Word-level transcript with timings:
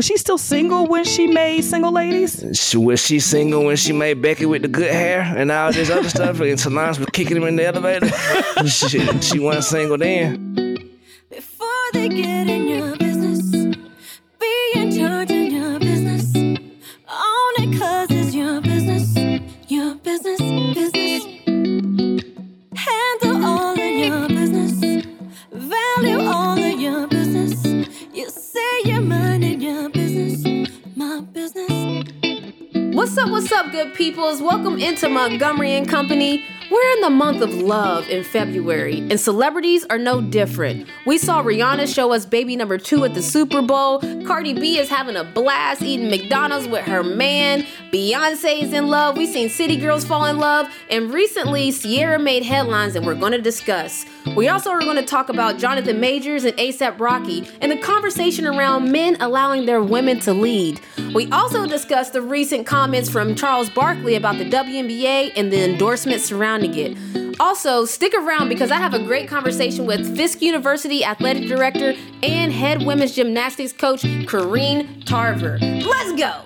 Was 0.00 0.06
she 0.06 0.16
still 0.16 0.38
single 0.38 0.86
when 0.86 1.04
she 1.04 1.26
made 1.26 1.60
Single 1.60 1.92
Ladies? 1.92 2.42
She, 2.54 2.78
was 2.78 3.04
she 3.04 3.20
single 3.20 3.66
when 3.66 3.76
she 3.76 3.92
made 3.92 4.22
Becky 4.22 4.46
with 4.46 4.62
the 4.62 4.68
good 4.68 4.90
hair 4.90 5.20
and 5.20 5.52
all 5.52 5.74
this 5.74 5.90
other 5.90 6.08
stuff? 6.08 6.40
And 6.40 6.58
Solange 6.58 6.98
was 6.98 7.08
kicking 7.12 7.36
him 7.36 7.42
in 7.42 7.56
the 7.56 7.66
elevator. 7.66 8.08
she, 8.66 9.20
she 9.20 9.38
wasn't 9.38 9.64
single 9.64 9.98
then. 9.98 10.54
Before 11.28 11.68
they 11.92 12.08
get 12.08 12.48
in 12.48 12.69
peoples? 34.10 34.42
Welcome 34.42 34.80
into 34.80 35.08
Montgomery 35.08 35.70
and 35.70 35.88
Company. 35.88 36.44
We're 36.68 36.92
in 36.94 37.00
the 37.00 37.10
month 37.10 37.42
of 37.42 37.54
love 37.54 38.08
in 38.08 38.24
February, 38.24 38.98
and 38.98 39.20
celebrities 39.20 39.86
are 39.88 39.98
no 39.98 40.20
different. 40.20 40.88
We 41.06 41.16
saw 41.16 41.44
Rihanna 41.44 41.92
show 41.94 42.12
us 42.12 42.26
baby 42.26 42.56
number 42.56 42.76
two 42.76 43.04
at 43.04 43.14
the 43.14 43.22
Super 43.22 43.62
Bowl. 43.62 44.00
Cardi 44.24 44.52
B 44.52 44.78
is 44.78 44.88
having 44.88 45.14
a 45.14 45.22
blast 45.22 45.82
eating 45.82 46.10
McDonald's 46.10 46.66
with 46.66 46.84
her 46.86 47.04
man. 47.04 47.64
Beyonce 47.92 48.62
is 48.62 48.72
in 48.72 48.86
love. 48.86 49.16
We've 49.16 49.28
seen 49.28 49.48
City 49.48 49.76
Girls 49.76 50.04
fall 50.04 50.26
in 50.26 50.38
love. 50.38 50.68
And 50.90 51.12
recently, 51.12 51.72
Ciara 51.72 52.20
made 52.20 52.44
headlines 52.44 52.94
that 52.94 53.02
we're 53.02 53.16
going 53.16 53.32
to 53.32 53.40
discuss. 53.40 54.06
We 54.36 54.46
also 54.48 54.70
are 54.70 54.78
going 54.78 54.96
to 54.96 55.04
talk 55.04 55.28
about 55.28 55.58
Jonathan 55.58 55.98
Majors 55.98 56.44
and 56.44 56.56
ASAP 56.56 57.00
Rocky 57.00 57.48
and 57.60 57.72
the 57.72 57.78
conversation 57.78 58.46
around 58.46 58.92
men 58.92 59.16
allowing 59.20 59.66
their 59.66 59.82
women 59.82 60.20
to 60.20 60.32
lead. 60.32 60.80
We 61.14 61.28
also 61.32 61.66
discuss 61.66 62.10
the 62.10 62.22
recent 62.22 62.64
comments 62.64 63.10
from 63.10 63.34
Charles 63.34 63.68
Barkley 63.70 64.14
about 64.14 64.38
the 64.38 64.48
WNBA 64.48 65.32
and 65.34 65.52
the 65.52 65.68
endorsements 65.72 66.24
surrounding 66.24 66.74
it. 66.76 67.40
Also, 67.40 67.86
stick 67.86 68.14
around 68.14 68.50
because 68.50 68.70
I 68.70 68.76
have 68.76 68.94
a 68.94 69.02
great 69.02 69.26
conversation 69.28 69.86
with 69.86 70.16
Fisk 70.16 70.42
University 70.42 71.04
athletic 71.04 71.48
director 71.48 71.94
and 72.22 72.52
head 72.52 72.82
women's 72.82 73.12
gymnastics 73.12 73.72
coach, 73.72 74.02
Corrine 74.02 75.04
Tarver. 75.06 75.58
Let's 75.58 76.12
go! 76.12 76.42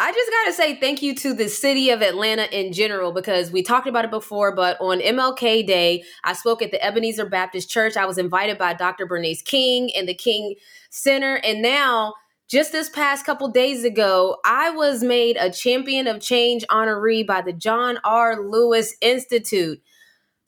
I 0.00 0.12
just 0.12 0.30
gotta 0.30 0.52
say 0.52 0.78
thank 0.78 1.02
you 1.02 1.12
to 1.16 1.34
the 1.34 1.48
city 1.48 1.90
of 1.90 2.02
Atlanta 2.02 2.44
in 2.56 2.72
general 2.72 3.10
because 3.10 3.50
we 3.50 3.64
talked 3.64 3.88
about 3.88 4.04
it 4.04 4.12
before, 4.12 4.54
but 4.54 4.80
on 4.80 5.00
MLK 5.00 5.66
Day, 5.66 6.04
I 6.22 6.34
spoke 6.34 6.62
at 6.62 6.70
the 6.70 6.80
Ebenezer 6.84 7.26
Baptist 7.26 7.68
Church. 7.68 7.96
I 7.96 8.06
was 8.06 8.16
invited 8.16 8.58
by 8.58 8.74
Dr. 8.74 9.06
Bernice 9.06 9.42
King 9.42 9.90
and 9.96 10.08
the 10.08 10.14
King 10.14 10.54
Center, 10.90 11.40
and 11.42 11.62
now 11.62 12.14
just 12.48 12.70
this 12.70 12.88
past 12.88 13.26
couple 13.26 13.48
days 13.48 13.82
ago, 13.84 14.36
I 14.44 14.70
was 14.70 15.02
made 15.02 15.36
a 15.36 15.50
Champion 15.50 16.06
of 16.06 16.20
Change 16.20 16.64
honoree 16.70 17.26
by 17.26 17.40
the 17.40 17.52
John 17.52 17.98
R. 18.04 18.40
Lewis 18.40 18.94
Institute. 19.00 19.82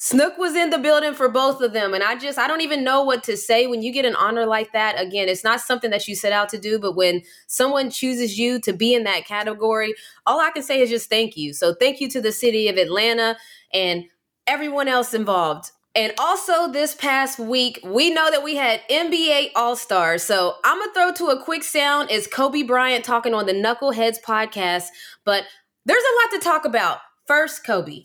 Snook 0.02 0.38
was 0.38 0.54
in 0.54 0.70
the 0.70 0.78
building 0.78 1.12
for 1.12 1.28
both 1.28 1.60
of 1.60 1.74
them. 1.74 1.92
And 1.92 2.02
I 2.02 2.16
just, 2.16 2.38
I 2.38 2.48
don't 2.48 2.62
even 2.62 2.82
know 2.82 3.02
what 3.02 3.22
to 3.24 3.36
say 3.36 3.66
when 3.66 3.82
you 3.82 3.92
get 3.92 4.06
an 4.06 4.16
honor 4.16 4.46
like 4.46 4.72
that. 4.72 4.98
Again, 4.98 5.28
it's 5.28 5.44
not 5.44 5.60
something 5.60 5.90
that 5.90 6.08
you 6.08 6.16
set 6.16 6.32
out 6.32 6.48
to 6.48 6.58
do, 6.58 6.78
but 6.78 6.96
when 6.96 7.20
someone 7.48 7.90
chooses 7.90 8.38
you 8.38 8.58
to 8.60 8.72
be 8.72 8.94
in 8.94 9.04
that 9.04 9.26
category, 9.26 9.92
all 10.24 10.40
I 10.40 10.52
can 10.52 10.62
say 10.62 10.80
is 10.80 10.88
just 10.88 11.10
thank 11.10 11.36
you. 11.36 11.52
So 11.52 11.74
thank 11.74 12.00
you 12.00 12.08
to 12.12 12.20
the 12.22 12.32
city 12.32 12.66
of 12.68 12.78
Atlanta 12.78 13.36
and 13.74 14.04
everyone 14.46 14.88
else 14.88 15.12
involved. 15.12 15.70
And 15.94 16.14
also 16.18 16.72
this 16.72 16.94
past 16.94 17.38
week, 17.38 17.78
we 17.84 18.08
know 18.08 18.30
that 18.30 18.42
we 18.42 18.56
had 18.56 18.80
NBA 18.88 19.50
All 19.54 19.76
Stars. 19.76 20.22
So 20.22 20.54
I'm 20.64 20.78
gonna 20.78 20.94
throw 20.94 21.26
to 21.26 21.38
a 21.38 21.44
quick 21.44 21.62
sound. 21.62 22.10
It's 22.10 22.26
Kobe 22.26 22.62
Bryant 22.62 23.04
talking 23.04 23.34
on 23.34 23.44
the 23.44 23.52
Knuckleheads 23.52 24.22
podcast. 24.22 24.86
But 25.26 25.44
there's 25.84 26.02
a 26.02 26.16
lot 26.22 26.40
to 26.40 26.42
talk 26.42 26.64
about. 26.64 27.00
First, 27.26 27.66
Kobe. 27.66 28.02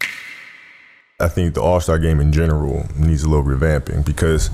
I 1.17 1.29
think 1.29 1.53
the 1.53 1.61
All 1.61 1.79
Star 1.79 1.97
game 1.97 2.19
in 2.19 2.33
general 2.33 2.85
needs 2.97 3.23
a 3.23 3.29
little 3.29 3.45
revamping 3.45 4.05
because 4.05 4.49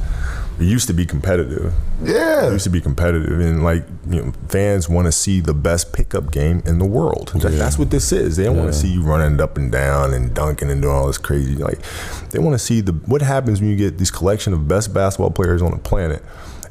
it 0.60 0.66
used 0.66 0.86
to 0.88 0.94
be 0.94 1.08
competitive. 1.08 1.74
Yeah. 2.04 2.50
It 2.50 2.52
used 2.52 2.66
to 2.66 2.70
be 2.70 2.80
competitive, 2.80 3.40
and 3.40 3.64
like 3.64 3.84
you 4.08 4.22
know, 4.22 4.32
fans 4.48 4.88
want 4.88 5.08
to 5.08 5.12
see 5.12 5.40
the 5.40 5.56
best 5.56 5.92
pickup 5.92 6.32
game 6.32 6.62
in 6.68 6.78
the 6.78 6.86
world. 6.86 7.32
Like, 7.34 7.54
That's 7.54 7.80
what 7.80 7.90
this 7.90 8.12
is. 8.12 8.38
They 8.38 8.44
don't 8.44 8.58
want 8.58 8.72
to 8.72 8.78
see 8.78 8.90
you 8.90 9.02
running 9.02 9.42
up 9.42 9.58
and 9.58 9.72
down 9.72 10.14
and 10.14 10.36
dunking 10.36 10.70
and 10.70 10.84
doing 10.84 10.94
all 10.94 11.08
this 11.08 11.18
crazy. 11.18 11.56
Like 11.56 11.80
they 12.30 12.38
want 12.38 12.54
to 12.54 12.60
see 12.60 12.80
the 12.80 12.92
what 12.92 13.24
happens 13.24 13.60
when 13.60 13.72
you 13.72 13.76
get 13.76 13.98
this 13.98 14.12
collection 14.12 14.54
of 14.54 14.68
best 14.68 14.94
basketball 14.94 15.32
players 15.32 15.64
on 15.64 15.72
the 15.72 15.80
planet, 15.80 16.24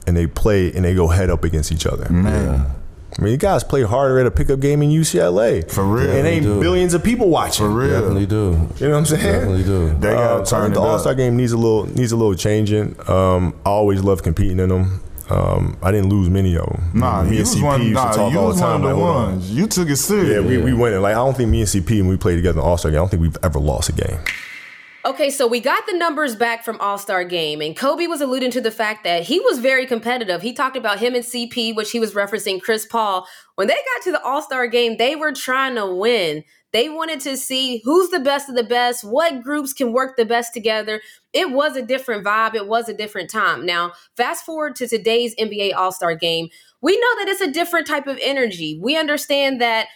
and 0.07 0.17
they 0.17 0.29
play 0.29 0.73
and 0.73 0.85
they 0.85 0.95
go 0.95 1.09
head 1.09 1.31
up 1.31 1.43
against 1.43 1.73
each 1.73 1.85
other. 1.85 2.09
Man. 2.13 2.80
I 3.19 3.23
mean, 3.23 3.33
you 3.33 3.39
guys 3.39 3.65
play 3.65 3.83
harder 3.83 4.21
at 4.21 4.27
a 4.27 4.31
pickup 4.31 4.61
game 4.61 4.83
in 4.83 4.91
UCLA. 4.91 5.69
For 5.71 5.85
real. 5.85 6.11
And 6.11 6.27
ain't 6.27 6.45
do. 6.45 6.61
billions 6.61 6.95
of 6.95 7.03
people 7.03 7.29
watching. 7.29 7.67
For 7.67 7.71
real. 7.71 7.91
Definitely 7.91 8.27
do. 8.27 8.69
You 8.77 8.87
know 8.87 8.93
what 8.93 8.99
I'm 8.99 9.07
saying? 9.07 9.23
Definitely 9.23 9.65
do. 9.65 9.89
They 9.95 10.11
gotta 10.13 10.43
Uh, 10.43 10.45
so 10.45 10.57
I 10.57 10.61
turn 10.61 10.73
the. 10.73 10.81
All 10.81 10.99
Star 10.99 11.15
game 11.15 11.37
needs 11.37 11.53
a 11.53 11.57
little 11.57 11.87
needs 11.87 12.13
a 12.13 12.17
little 12.17 12.35
changing. 12.35 12.95
Um, 13.09 13.55
I 13.67 13.71
always 13.71 14.03
love 14.03 14.23
competing 14.23 14.61
in 14.61 14.69
them. 14.69 15.01
Um, 15.29 15.77
I 15.83 15.93
didn't 15.93 16.11
lose 16.11 16.29
many 16.29 16.57
of 16.57 16.67
them. 16.67 16.91
Nah, 16.95 17.23
me 17.23 17.37
you 17.37 17.39
and 17.39 17.47
CP 17.47 17.63
one, 17.63 17.83
used 17.83 17.95
nah, 17.95 18.11
to 18.11 18.17
talk 18.17 18.35
all 18.35 18.53
the 18.53 18.61
time. 18.61 18.83
one 18.83 18.91
of 18.91 18.97
the 18.97 19.03
like, 19.03 19.05
hold 19.05 19.17
on. 19.17 19.33
ones. 19.33 19.51
You 19.53 19.67
took 19.69 19.89
it 19.89 19.97
serious. 19.97 20.29
Yeah, 20.29 20.41
we, 20.41 20.59
we 20.59 20.73
went 20.73 20.95
it. 20.95 21.01
Like 21.01 21.13
I 21.13 21.19
don't 21.19 21.37
think 21.37 21.51
me 21.51 21.61
and 21.61 21.69
CP 21.69 22.01
when 22.01 22.09
we 22.09 22.17
played 22.17 22.37
together 22.37 22.59
in 22.59 22.65
the 22.65 22.69
All 22.69 22.79
Star 22.79 22.91
game. 22.91 22.99
I 22.99 23.03
don't 23.03 23.11
think 23.11 23.23
we've 23.23 23.37
ever 23.43 23.59
lost 23.61 23.89
a 23.89 23.93
game. 23.93 24.19
Okay, 25.03 25.31
so 25.31 25.47
we 25.47 25.61
got 25.61 25.87
the 25.87 25.97
numbers 25.97 26.37
back 26.37 26.63
from 26.63 26.79
All 26.79 26.99
Star 26.99 27.25
Game, 27.25 27.63
and 27.63 27.75
Kobe 27.75 28.07
was 28.07 28.21
alluding 28.21 28.51
to 28.51 28.61
the 28.61 28.71
fact 28.71 29.03
that 29.05 29.23
he 29.23 29.41
was 29.41 29.59
very 29.59 29.87
competitive. 29.87 30.43
He 30.43 30.53
talked 30.53 30.77
about 30.77 30.99
him 30.99 31.15
and 31.15 31.25
CP, 31.25 31.75
which 31.75 31.91
he 31.91 31.99
was 31.99 32.13
referencing 32.13 32.61
Chris 32.61 32.85
Paul. 32.85 33.27
When 33.55 33.67
they 33.67 33.75
got 33.75 34.05
to 34.05 34.13
the 34.13 34.23
All 34.23 34.43
Star 34.43 34.67
Game, 34.67 34.99
they 34.99 35.17
were 35.17 35.33
trying 35.33 35.77
to 35.77 35.87
win. 35.87 36.45
They 36.75 36.91
wanted 36.91 37.21
to 37.21 37.39
see 37.39 37.81
who's 37.83 38.11
the 38.11 38.21
best 38.21 38.51
of 38.51 38.57
the 38.57 38.63
best, 38.63 39.03
what 39.03 39.43
groups 39.43 39.73
can 39.73 39.95
work 39.95 40.19
the 40.19 40.27
best 40.27 40.53
together. 40.53 41.01
It 41.33 41.51
was 41.51 41.77
a 41.77 41.83
different 41.83 42.23
vibe, 42.23 42.55
it 42.55 42.69
was 42.69 42.91
a 42.91 42.95
different 42.95 43.31
time. 43.31 43.65
Now, 43.65 43.93
fast 44.19 44.45
forward 44.45 44.77
to 44.77 44.87
today's 44.87 45.35
NBA 45.37 45.75
All 45.75 45.93
Star 45.93 46.15
Game. 46.15 46.51
We 46.83 46.99
know 46.99 47.17
that 47.19 47.29
it's 47.29 47.41
a 47.41 47.51
different 47.51 47.87
type 47.87 48.07
of 48.07 48.19
energy. 48.21 48.79
We 48.83 48.99
understand 48.99 49.63
that 49.63 49.87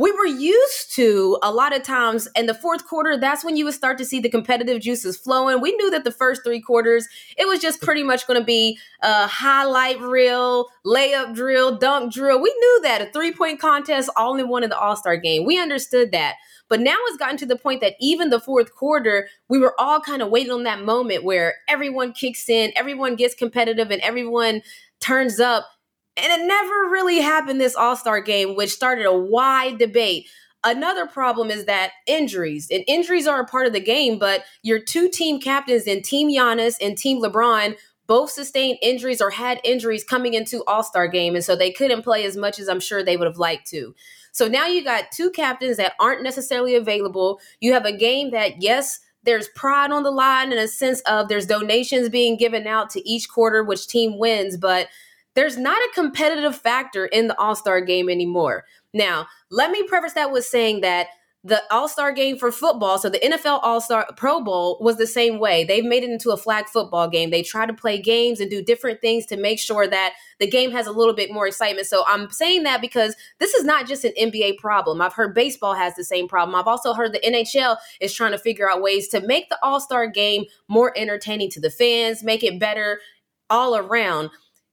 we 0.00 0.12
were 0.12 0.26
used 0.26 0.94
to 0.94 1.38
a 1.42 1.52
lot 1.52 1.76
of 1.76 1.82
times 1.82 2.26
in 2.34 2.46
the 2.46 2.54
fourth 2.54 2.86
quarter 2.86 3.18
that's 3.18 3.44
when 3.44 3.56
you 3.56 3.66
would 3.66 3.74
start 3.74 3.98
to 3.98 4.04
see 4.04 4.18
the 4.18 4.30
competitive 4.30 4.80
juices 4.80 5.16
flowing. 5.16 5.60
We 5.60 5.72
knew 5.72 5.90
that 5.90 6.04
the 6.04 6.10
first 6.10 6.42
three 6.42 6.60
quarters 6.60 7.06
it 7.36 7.46
was 7.46 7.60
just 7.60 7.82
pretty 7.82 8.02
much 8.02 8.26
going 8.26 8.40
to 8.40 8.44
be 8.44 8.78
a 9.02 9.26
highlight 9.26 10.00
reel 10.00 10.68
layup 10.86 11.34
drill 11.34 11.76
dunk 11.76 12.14
drill. 12.14 12.40
We 12.40 12.54
knew 12.58 12.80
that 12.84 13.02
a 13.02 13.12
three 13.12 13.32
point 13.32 13.60
contest 13.60 14.08
all 14.16 14.36
in 14.36 14.48
one 14.48 14.64
of 14.64 14.70
the 14.70 14.78
all-star 14.78 15.18
game. 15.18 15.44
We 15.44 15.60
understood 15.60 16.12
that. 16.12 16.36
But 16.68 16.80
now 16.80 16.96
it's 17.06 17.16
gotten 17.16 17.36
to 17.38 17.46
the 17.46 17.56
point 17.56 17.80
that 17.80 17.96
even 18.00 18.30
the 18.30 18.40
fourth 18.40 18.74
quarter 18.74 19.28
we 19.48 19.58
were 19.58 19.78
all 19.78 20.00
kind 20.00 20.22
of 20.22 20.30
waiting 20.30 20.52
on 20.52 20.62
that 20.62 20.82
moment 20.82 21.24
where 21.24 21.56
everyone 21.68 22.12
kicks 22.12 22.48
in 22.48 22.72
everyone 22.74 23.16
gets 23.16 23.34
competitive 23.34 23.90
and 23.90 24.00
everyone 24.00 24.62
turns 25.00 25.40
up 25.40 25.66
and 26.16 26.40
it 26.40 26.46
never 26.46 26.90
really 26.90 27.20
happened 27.20 27.60
this 27.60 27.76
All 27.76 27.96
Star 27.96 28.20
game, 28.20 28.56
which 28.56 28.70
started 28.70 29.06
a 29.06 29.16
wide 29.16 29.78
debate. 29.78 30.28
Another 30.62 31.06
problem 31.06 31.50
is 31.50 31.64
that 31.64 31.92
injuries, 32.06 32.68
and 32.70 32.84
injuries 32.86 33.26
are 33.26 33.40
a 33.40 33.46
part 33.46 33.66
of 33.66 33.72
the 33.72 33.80
game, 33.80 34.18
but 34.18 34.44
your 34.62 34.78
two 34.78 35.08
team 35.08 35.40
captains 35.40 35.84
in 35.84 36.02
Team 36.02 36.28
Giannis 36.28 36.76
and 36.80 36.98
Team 36.98 37.22
LeBron 37.22 37.76
both 38.10 38.32
sustained 38.32 38.76
injuries 38.82 39.20
or 39.20 39.30
had 39.30 39.60
injuries 39.62 40.02
coming 40.02 40.34
into 40.34 40.64
All 40.64 40.82
Star 40.82 41.06
game. 41.06 41.36
And 41.36 41.44
so 41.44 41.54
they 41.54 41.70
couldn't 41.70 42.02
play 42.02 42.24
as 42.24 42.36
much 42.36 42.58
as 42.58 42.68
I'm 42.68 42.80
sure 42.80 43.04
they 43.04 43.16
would 43.16 43.28
have 43.28 43.38
liked 43.38 43.68
to. 43.68 43.94
So 44.32 44.48
now 44.48 44.66
you 44.66 44.82
got 44.82 45.12
two 45.12 45.30
captains 45.30 45.76
that 45.76 45.92
aren't 46.00 46.24
necessarily 46.24 46.74
available. 46.74 47.40
You 47.60 47.72
have 47.72 47.84
a 47.84 47.96
game 47.96 48.32
that, 48.32 48.60
yes, 48.60 48.98
there's 49.22 49.48
pride 49.54 49.92
on 49.92 50.02
the 50.02 50.10
line 50.10 50.50
in 50.50 50.58
a 50.58 50.66
sense 50.66 51.00
of 51.02 51.28
there's 51.28 51.46
donations 51.46 52.08
being 52.08 52.36
given 52.36 52.66
out 52.66 52.90
to 52.90 53.08
each 53.08 53.28
quarter, 53.28 53.62
which 53.62 53.86
team 53.86 54.18
wins, 54.18 54.56
but 54.56 54.88
there's 55.40 55.56
not 55.56 55.78
a 55.78 55.94
competitive 55.94 56.54
factor 56.54 57.06
in 57.06 57.26
the 57.26 57.38
All 57.40 57.56
Star 57.56 57.80
game 57.80 58.10
anymore. 58.10 58.66
Now, 58.92 59.26
let 59.50 59.70
me 59.70 59.82
preface 59.84 60.12
that 60.12 60.30
with 60.30 60.44
saying 60.44 60.82
that 60.82 61.06
the 61.42 61.62
All 61.70 61.88
Star 61.88 62.12
game 62.12 62.36
for 62.36 62.52
football, 62.52 62.98
so 62.98 63.08
the 63.08 63.20
NFL 63.20 63.60
All 63.62 63.80
Star 63.80 64.06
Pro 64.18 64.42
Bowl 64.42 64.76
was 64.82 64.98
the 64.98 65.06
same 65.06 65.38
way. 65.38 65.64
They've 65.64 65.82
made 65.82 66.02
it 66.02 66.10
into 66.10 66.32
a 66.32 66.36
flag 66.36 66.66
football 66.66 67.08
game. 67.08 67.30
They 67.30 67.42
try 67.42 67.64
to 67.64 67.72
play 67.72 67.98
games 67.98 68.38
and 68.38 68.50
do 68.50 68.62
different 68.62 69.00
things 69.00 69.24
to 69.26 69.38
make 69.38 69.58
sure 69.58 69.88
that 69.88 70.12
the 70.40 70.46
game 70.46 70.72
has 70.72 70.86
a 70.86 70.92
little 70.92 71.14
bit 71.14 71.32
more 71.32 71.46
excitement. 71.46 71.86
So 71.86 72.04
I'm 72.06 72.28
saying 72.28 72.64
that 72.64 72.82
because 72.82 73.16
this 73.38 73.54
is 73.54 73.64
not 73.64 73.88
just 73.88 74.04
an 74.04 74.12
NBA 74.20 74.58
problem. 74.58 75.00
I've 75.00 75.14
heard 75.14 75.34
baseball 75.34 75.72
has 75.72 75.94
the 75.94 76.04
same 76.04 76.28
problem. 76.28 76.54
I've 76.54 76.68
also 76.68 76.92
heard 76.92 77.14
the 77.14 77.20
NHL 77.20 77.78
is 78.02 78.12
trying 78.12 78.32
to 78.32 78.38
figure 78.38 78.70
out 78.70 78.82
ways 78.82 79.08
to 79.08 79.26
make 79.26 79.48
the 79.48 79.58
All 79.62 79.80
Star 79.80 80.06
game 80.06 80.44
more 80.68 80.92
entertaining 80.98 81.48
to 81.52 81.60
the 81.60 81.70
fans, 81.70 82.22
make 82.22 82.44
it 82.44 82.60
better 82.60 83.00
all 83.48 83.74
around 83.74 84.28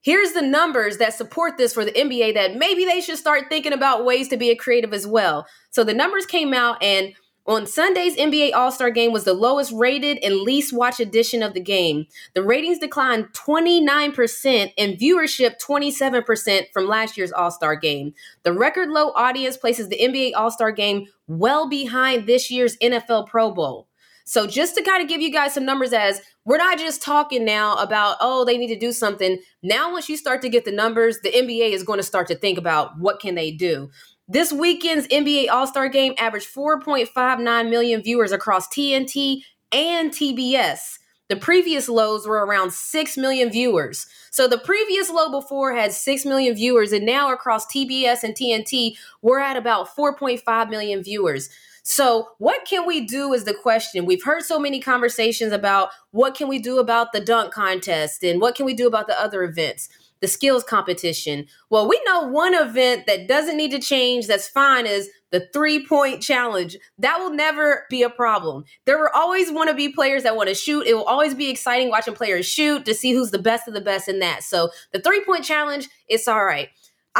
here's 0.07 0.31
the 0.31 0.41
numbers 0.41 0.99
that 0.99 1.13
support 1.13 1.57
this 1.57 1.73
for 1.73 1.83
the 1.83 1.91
NBA 1.91 2.33
that 2.33 2.55
maybe 2.55 2.85
they 2.85 3.01
should 3.01 3.17
start 3.17 3.49
thinking 3.49 3.73
about 3.73 4.05
ways 4.05 4.29
to 4.29 4.37
be 4.37 4.49
a 4.49 4.55
creative 4.55 4.93
as 4.93 5.05
well. 5.05 5.45
So 5.69 5.83
the 5.83 5.93
numbers 5.93 6.25
came 6.25 6.53
out 6.53 6.81
and 6.81 7.13
On 7.45 7.65
Sunday's 7.65 8.15
NBA 8.15 8.53
All 8.53 8.71
Star 8.71 8.89
game 8.89 9.11
was 9.11 9.25
the 9.25 9.33
lowest 9.33 9.73
rated 9.73 10.17
and 10.23 10.35
least 10.35 10.71
watched 10.71 11.01
edition 11.01 11.43
of 11.43 11.53
the 11.53 11.59
game. 11.59 12.05
The 12.35 12.41
ratings 12.41 12.79
declined 12.79 13.33
29% 13.33 14.73
and 14.77 14.97
viewership 14.97 15.55
27% 15.61 16.71
from 16.71 16.87
last 16.87 17.17
year's 17.17 17.33
All 17.33 17.51
Star 17.51 17.75
game. 17.75 18.13
The 18.43 18.53
record 18.53 18.87
low 18.87 19.11
audience 19.11 19.57
places 19.57 19.89
the 19.89 19.99
NBA 19.99 20.31
All 20.35 20.51
Star 20.51 20.71
game 20.71 21.07
well 21.27 21.67
behind 21.67 22.27
this 22.27 22.49
year's 22.49 22.77
NFL 22.77 23.27
Pro 23.27 23.51
Bowl. 23.51 23.86
So, 24.27 24.45
just 24.45 24.75
to 24.75 24.83
kind 24.83 25.01
of 25.01 25.07
give 25.07 25.21
you 25.21 25.31
guys 25.31 25.53
some 25.53 25.63
numbers, 25.63 25.93
as 25.93 26.21
we're 26.43 26.57
not 26.57 26.77
just 26.77 27.01
talking 27.01 27.45
now 27.45 27.77
about, 27.77 28.17
oh, 28.19 28.43
they 28.43 28.57
need 28.57 28.67
to 28.67 28.77
do 28.77 28.91
something. 28.91 29.39
Now, 29.63 29.93
once 29.93 30.09
you 30.09 30.17
start 30.17 30.41
to 30.41 30.49
get 30.49 30.65
the 30.65 30.71
numbers, 30.73 31.21
the 31.23 31.31
NBA 31.31 31.71
is 31.71 31.83
going 31.83 31.99
to 31.99 32.03
start 32.03 32.27
to 32.27 32.35
think 32.35 32.57
about 32.57 32.99
what 32.99 33.21
can 33.21 33.35
they 33.35 33.51
do. 33.51 33.89
This 34.27 34.51
weekend's 34.51 35.07
NBA 35.07 35.49
All 35.49 35.65
Star 35.65 35.87
game 35.87 36.13
averaged 36.17 36.53
4.59 36.53 37.69
million 37.69 38.03
viewers 38.03 38.33
across 38.33 38.67
TNT 38.67 39.43
and 39.71 40.11
TBS. 40.11 40.97
The 41.29 41.37
previous 41.37 41.87
lows 41.87 42.27
were 42.27 42.45
around 42.45 42.73
6 42.73 43.17
million 43.17 43.49
viewers. 43.49 44.07
So 44.31 44.45
the 44.49 44.57
previous 44.57 45.09
low 45.09 45.31
before 45.31 45.73
had 45.73 45.93
6 45.93 46.25
million 46.25 46.53
viewers, 46.53 46.91
and 46.91 47.05
now 47.05 47.31
across 47.31 47.65
TBS 47.65 48.23
and 48.23 48.35
TNT, 48.35 48.97
we're 49.21 49.39
at 49.39 49.55
about 49.55 49.95
4.5 49.95 50.69
million 50.69 51.01
viewers. 51.01 51.49
So, 51.89 52.31
what 52.37 52.65
can 52.65 52.85
we 52.85 53.05
do 53.05 53.31
is 53.31 53.45
the 53.45 53.53
question. 53.53 54.05
We've 54.05 54.21
heard 54.21 54.43
so 54.43 54.59
many 54.59 54.81
conversations 54.81 55.53
about 55.53 55.91
what 56.11 56.35
can 56.35 56.49
we 56.49 56.59
do 56.59 56.79
about 56.79 57.13
the 57.13 57.21
dunk 57.21 57.53
contest 57.53 58.23
and 58.23 58.41
what 58.41 58.55
can 58.55 58.65
we 58.65 58.73
do 58.73 58.87
about 58.87 59.07
the 59.07 59.17
other 59.17 59.41
events 59.41 59.87
the 60.19 60.27
skills 60.27 60.63
competition. 60.63 61.45
Well, 61.69 61.87
we 61.87 62.01
know 62.03 62.23
one 62.23 62.55
event 62.55 63.05
that 63.05 63.27
doesn't 63.27 63.55
need 63.55 63.69
to 63.69 63.79
change, 63.79 64.25
that's 64.25 64.47
fine, 64.47 64.87
is 64.87 65.09
the 65.31 65.47
three 65.53 65.85
point 65.85 66.21
challenge. 66.21 66.75
That 66.97 67.19
will 67.19 67.29
never 67.29 67.85
be 67.89 68.03
a 68.03 68.09
problem. 68.09 68.65
There 68.85 68.97
will 68.97 69.11
always 69.13 69.51
want 69.51 69.69
to 69.69 69.75
be 69.75 69.89
players 69.89 70.23
that 70.23 70.35
want 70.35 70.49
to 70.49 70.55
shoot. 70.55 70.87
It 70.87 70.95
will 70.95 71.03
always 71.03 71.35
be 71.35 71.49
exciting 71.49 71.89
watching 71.89 72.15
players 72.15 72.45
shoot 72.47 72.83
to 72.85 72.95
see 72.95 73.13
who's 73.13 73.31
the 73.31 73.39
best 73.39 73.67
of 73.67 73.73
the 73.73 73.81
best 73.81 74.07
in 74.09 74.19
that. 74.19 74.43
So 74.43 74.71
the 74.91 74.99
three 74.99 75.23
point 75.23 75.45
challenge, 75.45 75.87
it's 76.09 76.27
all 76.27 76.43
right. 76.43 76.69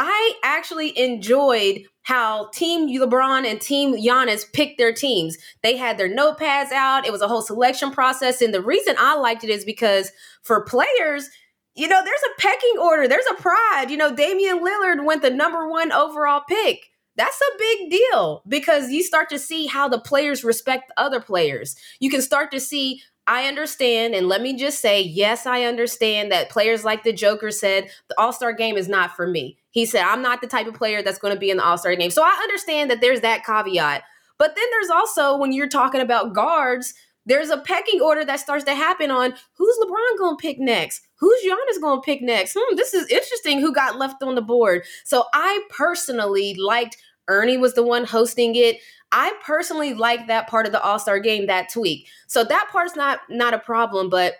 I 0.00 0.34
actually 0.44 0.96
enjoyed 0.96 1.82
how 2.02 2.50
Team 2.54 2.88
LeBron 2.88 3.44
and 3.44 3.60
Team 3.60 3.96
Giannis 3.96 4.50
picked 4.52 4.78
their 4.78 4.92
teams. 4.92 5.36
They 5.64 5.76
had 5.76 5.98
their 5.98 6.08
notepads 6.08 6.70
out. 6.70 7.04
It 7.04 7.10
was 7.10 7.20
a 7.20 7.26
whole 7.26 7.42
selection 7.42 7.90
process. 7.90 8.40
And 8.40 8.54
the 8.54 8.62
reason 8.62 8.94
I 8.96 9.16
liked 9.16 9.42
it 9.42 9.50
is 9.50 9.64
because 9.64 10.12
for 10.42 10.64
players, 10.64 11.28
you 11.74 11.88
know, 11.88 12.00
there's 12.04 12.20
a 12.22 12.40
pecking 12.40 12.78
order, 12.80 13.08
there's 13.08 13.26
a 13.30 13.42
pride. 13.42 13.86
You 13.90 13.96
know, 13.96 14.14
Damian 14.14 14.60
Lillard 14.64 15.04
went 15.04 15.20
the 15.20 15.30
number 15.30 15.68
one 15.68 15.90
overall 15.90 16.42
pick. 16.48 16.90
That's 17.16 17.40
a 17.40 17.58
big 17.58 17.90
deal 17.90 18.44
because 18.46 18.90
you 18.90 19.02
start 19.02 19.28
to 19.30 19.38
see 19.38 19.66
how 19.66 19.88
the 19.88 20.00
players 20.00 20.44
respect 20.44 20.92
other 20.96 21.20
players. 21.20 21.74
You 21.98 22.08
can 22.08 22.22
start 22.22 22.52
to 22.52 22.60
see, 22.60 23.02
I 23.26 23.48
understand, 23.48 24.14
and 24.14 24.28
let 24.28 24.42
me 24.42 24.56
just 24.56 24.80
say, 24.80 25.02
yes, 25.02 25.44
I 25.44 25.64
understand 25.64 26.30
that 26.30 26.50
players 26.50 26.84
like 26.84 27.02
the 27.02 27.12
Joker 27.12 27.50
said, 27.50 27.90
the 28.08 28.18
All 28.18 28.32
Star 28.32 28.52
game 28.52 28.76
is 28.76 28.88
not 28.88 29.16
for 29.16 29.26
me. 29.26 29.57
He 29.70 29.86
said, 29.86 30.02
I'm 30.02 30.22
not 30.22 30.40
the 30.40 30.46
type 30.46 30.66
of 30.66 30.74
player 30.74 31.02
that's 31.02 31.18
going 31.18 31.34
to 31.34 31.40
be 31.40 31.50
in 31.50 31.58
the 31.58 31.64
All 31.64 31.78
Star 31.78 31.94
game. 31.94 32.10
So 32.10 32.22
I 32.22 32.38
understand 32.42 32.90
that 32.90 33.00
there's 33.00 33.20
that 33.20 33.44
caveat. 33.44 34.02
But 34.38 34.54
then 34.54 34.64
there's 34.70 34.90
also 34.90 35.36
when 35.36 35.52
you're 35.52 35.68
talking 35.68 36.00
about 36.00 36.32
guards, 36.32 36.94
there's 37.26 37.50
a 37.50 37.58
pecking 37.58 38.00
order 38.00 38.24
that 38.24 38.40
starts 38.40 38.64
to 38.64 38.74
happen 38.74 39.10
on 39.10 39.34
who's 39.54 39.76
LeBron 39.78 40.18
going 40.18 40.36
to 40.36 40.40
pick 40.40 40.58
next? 40.58 41.06
Who's 41.16 41.38
Giannis 41.44 41.80
going 41.80 41.98
to 41.98 42.04
pick 42.04 42.22
next? 42.22 42.56
Hmm, 42.58 42.76
this 42.76 42.94
is 42.94 43.06
interesting 43.08 43.60
who 43.60 43.72
got 43.72 43.98
left 43.98 44.22
on 44.22 44.34
the 44.34 44.42
board. 44.42 44.84
So 45.04 45.24
I 45.34 45.62
personally 45.68 46.54
liked 46.54 46.96
Ernie 47.28 47.58
was 47.58 47.74
the 47.74 47.82
one 47.82 48.04
hosting 48.04 48.56
it. 48.56 48.78
I 49.12 49.34
personally 49.44 49.92
like 49.92 50.26
that 50.26 50.48
part 50.48 50.66
of 50.66 50.72
the 50.72 50.80
All-Star 50.80 51.18
game 51.18 51.46
that 51.46 51.70
tweak. 51.70 52.08
So 52.26 52.44
that 52.44 52.68
part's 52.70 52.96
not 52.96 53.20
not 53.28 53.54
a 53.54 53.58
problem, 53.58 54.08
but 54.08 54.34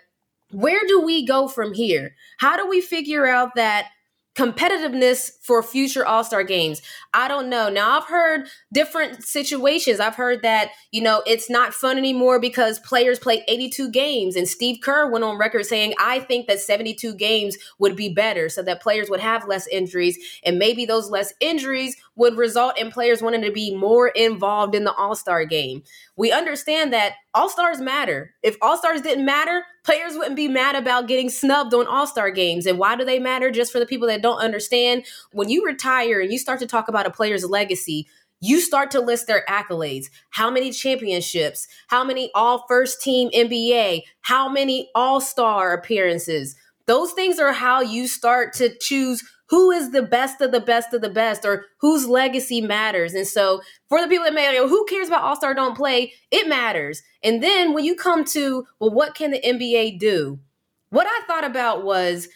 where 0.51 0.81
do 0.87 1.01
we 1.01 1.25
go 1.25 1.47
from 1.47 1.73
here? 1.73 2.15
How 2.39 2.57
do 2.57 2.67
we 2.67 2.81
figure 2.81 3.27
out 3.27 3.53
that 3.55 3.89
competitiveness 4.39 5.31
for 5.41 5.61
future 5.61 6.05
all-star 6.05 6.43
games. 6.43 6.81
I 7.13 7.27
don't 7.27 7.49
know. 7.49 7.69
Now 7.69 7.99
i've 7.99 8.07
heard 8.07 8.47
different 8.71 9.23
situations. 9.23 9.99
I've 9.99 10.15
heard 10.15 10.43
that 10.43 10.69
you 10.91 11.01
know 11.01 11.21
it's 11.27 11.49
not 11.49 11.73
fun 11.73 11.97
anymore 11.97 12.39
because 12.39 12.79
players 12.79 13.19
play 13.19 13.43
82 13.47 13.89
games 13.91 14.35
and 14.35 14.47
steve 14.47 14.79
kerr 14.81 15.11
went 15.11 15.23
on 15.23 15.37
record 15.37 15.65
saying 15.65 15.93
i 15.99 16.19
think 16.19 16.47
that 16.47 16.59
72 16.59 17.13
games 17.15 17.57
would 17.79 17.95
be 17.95 18.09
better 18.09 18.49
so 18.49 18.61
that 18.63 18.81
players 18.81 19.09
would 19.09 19.19
have 19.19 19.47
less 19.47 19.67
injuries 19.67 20.17
and 20.43 20.57
maybe 20.57 20.85
those 20.85 21.09
less 21.09 21.33
injuries 21.39 21.95
would 22.19 22.37
result 22.37 22.77
in 22.77 22.91
players 22.91 23.21
wanting 23.21 23.41
to 23.41 23.51
be 23.51 23.73
more 23.75 24.09
involved 24.09 24.75
in 24.75 24.83
the 24.83 24.93
all-star 24.93 25.45
game. 25.45 25.81
We 26.17 26.31
understand 26.31 26.93
that 26.93 27.13
all-stars 27.33 27.79
matter. 27.79 28.35
If 28.43 28.57
all-stars 28.61 29.01
didn't 29.01 29.25
matter 29.25 29.63
players 29.85 30.13
wouldn't 30.15 30.35
be 30.35 30.47
mad 30.47 30.75
about 30.75 31.07
getting 31.07 31.29
snubbed 31.29 31.73
on 31.73 31.87
all-star 31.87 32.29
games. 32.29 32.65
And 32.65 32.77
why 32.77 32.95
do 32.95 33.05
they 33.05 33.17
matter? 33.17 33.49
Just 33.49 33.71
for 33.71 33.79
the 33.79 33.85
people 33.85 34.07
that 34.09 34.21
don't 34.21 34.37
understand 34.37 35.05
when 35.31 35.49
you 35.49 35.65
retire 35.65 36.19
and 36.19 36.31
you 36.31 36.37
start 36.37 36.59
to 36.59 36.67
talk 36.67 36.89
about 36.89 37.07
a 37.07 37.11
player's 37.11 37.45
legacy 37.45 38.05
you 38.41 38.61
start 38.61 38.89
to 38.91 39.01
list 39.01 39.27
their 39.27 39.43
accolades. 39.49 40.05
How 40.29 40.49
many 40.49 40.71
championships? 40.71 41.67
How 41.87 42.05
many 42.05 42.31
all 42.33 42.63
first 42.69 43.01
team 43.01 43.29
nba 43.31 44.03
how 44.21 44.47
many 44.47 44.89
all-star 44.95 45.73
appearances? 45.73 46.55
Those 46.85 47.11
things 47.11 47.37
are 47.37 47.51
how 47.51 47.81
you 47.81 48.07
start 48.07 48.53
to 48.53 48.75
choose 48.79 49.23
who 49.49 49.71
is 49.71 49.91
the 49.91 50.03
best 50.03 50.41
of 50.41 50.51
the 50.51 50.59
best 50.59 50.93
of 50.93 51.01
the 51.01 51.09
best 51.09 51.45
or 51.45 51.65
whose 51.79 52.07
legacy 52.07 52.61
matters. 52.61 53.13
And 53.13 53.27
so 53.27 53.61
for 53.87 54.01
the 54.01 54.07
people 54.07 54.25
that 54.25 54.33
may, 54.33 54.57
who 54.57 54.85
cares 54.85 55.07
about 55.07 55.23
All 55.23 55.35
Star 55.35 55.53
Don't 55.53 55.75
Play? 55.75 56.13
It 56.31 56.47
matters. 56.47 57.01
And 57.23 57.41
then 57.41 57.73
when 57.73 57.83
you 57.83 57.95
come 57.95 58.23
to, 58.25 58.65
well, 58.79 58.91
what 58.91 59.15
can 59.15 59.31
the 59.31 59.41
NBA 59.41 59.99
do? 59.99 60.39
What 60.91 61.07
I 61.07 61.21
thought 61.27 61.43
about 61.43 61.83
was 61.83 62.27